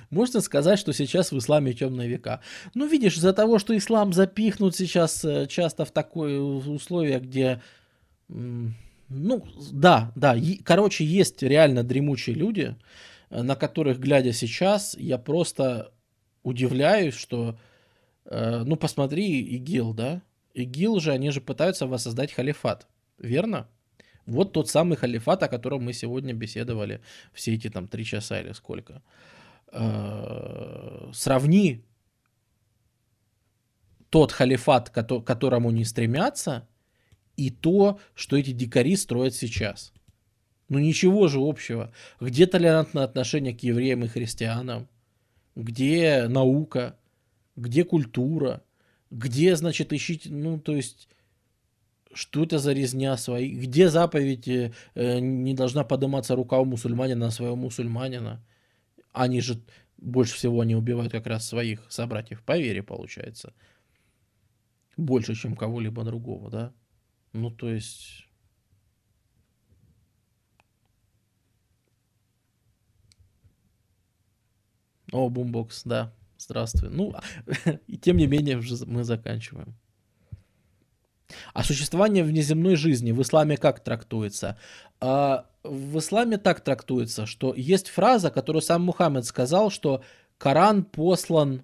[0.09, 2.41] Можно сказать, что сейчас в исламе темные века.
[2.73, 7.61] Ну, видишь, из-за того, что ислам запихнут сейчас э, часто в такое условие, где...
[8.27, 12.75] Ну, да, да, короче, есть реально дремучие люди,
[13.29, 15.91] э, на которых, глядя сейчас, я просто
[16.43, 17.57] удивляюсь, что,
[18.25, 20.21] э, ну, посмотри, ИГИЛ, да?
[20.53, 22.87] ИГИЛ же, они же пытаются воссоздать халифат,
[23.17, 23.67] верно?
[24.25, 27.01] Вот тот самый халифат, о котором мы сегодня беседовали
[27.33, 29.01] все эти там три часа или сколько.
[29.71, 31.83] Э, сравни
[34.09, 36.67] тот халифат, к которому не стремятся,
[37.37, 39.93] и то, что эти дикари строят сейчас.
[40.67, 41.93] Ну ничего же общего.
[42.19, 44.87] Где толерантное отношение к евреям и христианам?
[45.55, 46.97] Где наука?
[47.55, 48.63] Где культура?
[49.11, 51.09] Где, значит, ищите, ну, то есть,
[52.13, 53.51] что это за резня свои?
[53.51, 58.43] Где заповедь э, э, не должна подниматься рука у мусульманина на своего мусульманина?
[59.19, 59.61] Они же
[59.97, 63.53] больше всего они убивают как раз своих собратьев по вере, получается.
[64.95, 66.73] Больше, чем кого-либо другого, да?
[67.33, 68.29] Ну, то есть...
[75.11, 76.13] О, бумбокс, да.
[76.37, 76.89] Здравствуй.
[76.89, 77.13] Ну,
[77.87, 79.75] и тем не менее, мы заканчиваем.
[81.53, 84.57] А существование внеземной жизни в исламе как трактуется?
[85.01, 90.03] А, в исламе так трактуется, что есть фраза, которую сам Мухаммед сказал, что
[90.37, 91.63] Коран послан,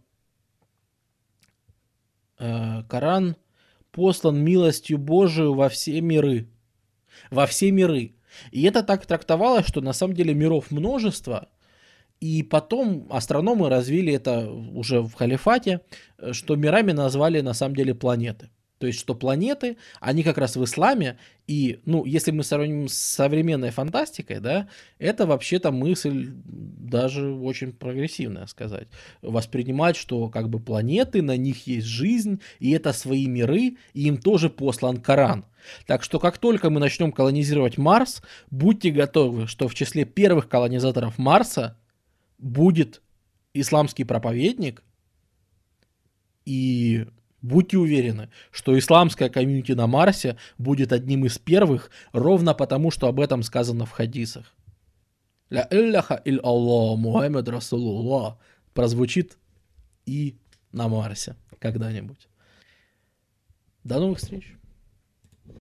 [2.37, 3.37] э, Коран
[3.91, 6.49] послан милостью Божию во все миры.
[7.31, 8.15] Во все миры.
[8.51, 11.47] И это так трактовалось, что на самом деле миров множество,
[12.19, 15.81] и потом астрономы развили это уже в халифате,
[16.31, 18.49] что мирами назвали на самом деле планеты.
[18.77, 22.93] То есть, что планеты, они как раз в исламе, и, ну, если мы сравним с
[22.93, 24.67] современной фантастикой, да,
[24.99, 28.87] это вообще-то мысль даже очень прогрессивная сказать.
[29.21, 34.17] Воспринимать, что как бы планеты, на них есть жизнь, и это свои миры, и им
[34.17, 35.45] тоже послан Коран.
[35.87, 38.21] Так что как только мы начнем колонизировать Марс,
[38.51, 41.77] будьте готовы, что в числе первых колонизаторов Марса
[42.37, 43.01] будет
[43.53, 44.83] исламский проповедник,
[46.45, 47.07] и
[47.45, 53.19] Будьте уверены, что исламская комьюнити на Марсе будет одним из первых, ровно потому, что об
[53.19, 54.51] этом сказано в хадисах.
[55.51, 58.39] Ля илляха иль Аллах, Мухаммед Расулуллах
[58.73, 59.37] прозвучит
[60.07, 60.37] и
[60.71, 62.27] на Марсе когда-нибудь.
[63.83, 64.55] До новых встреч!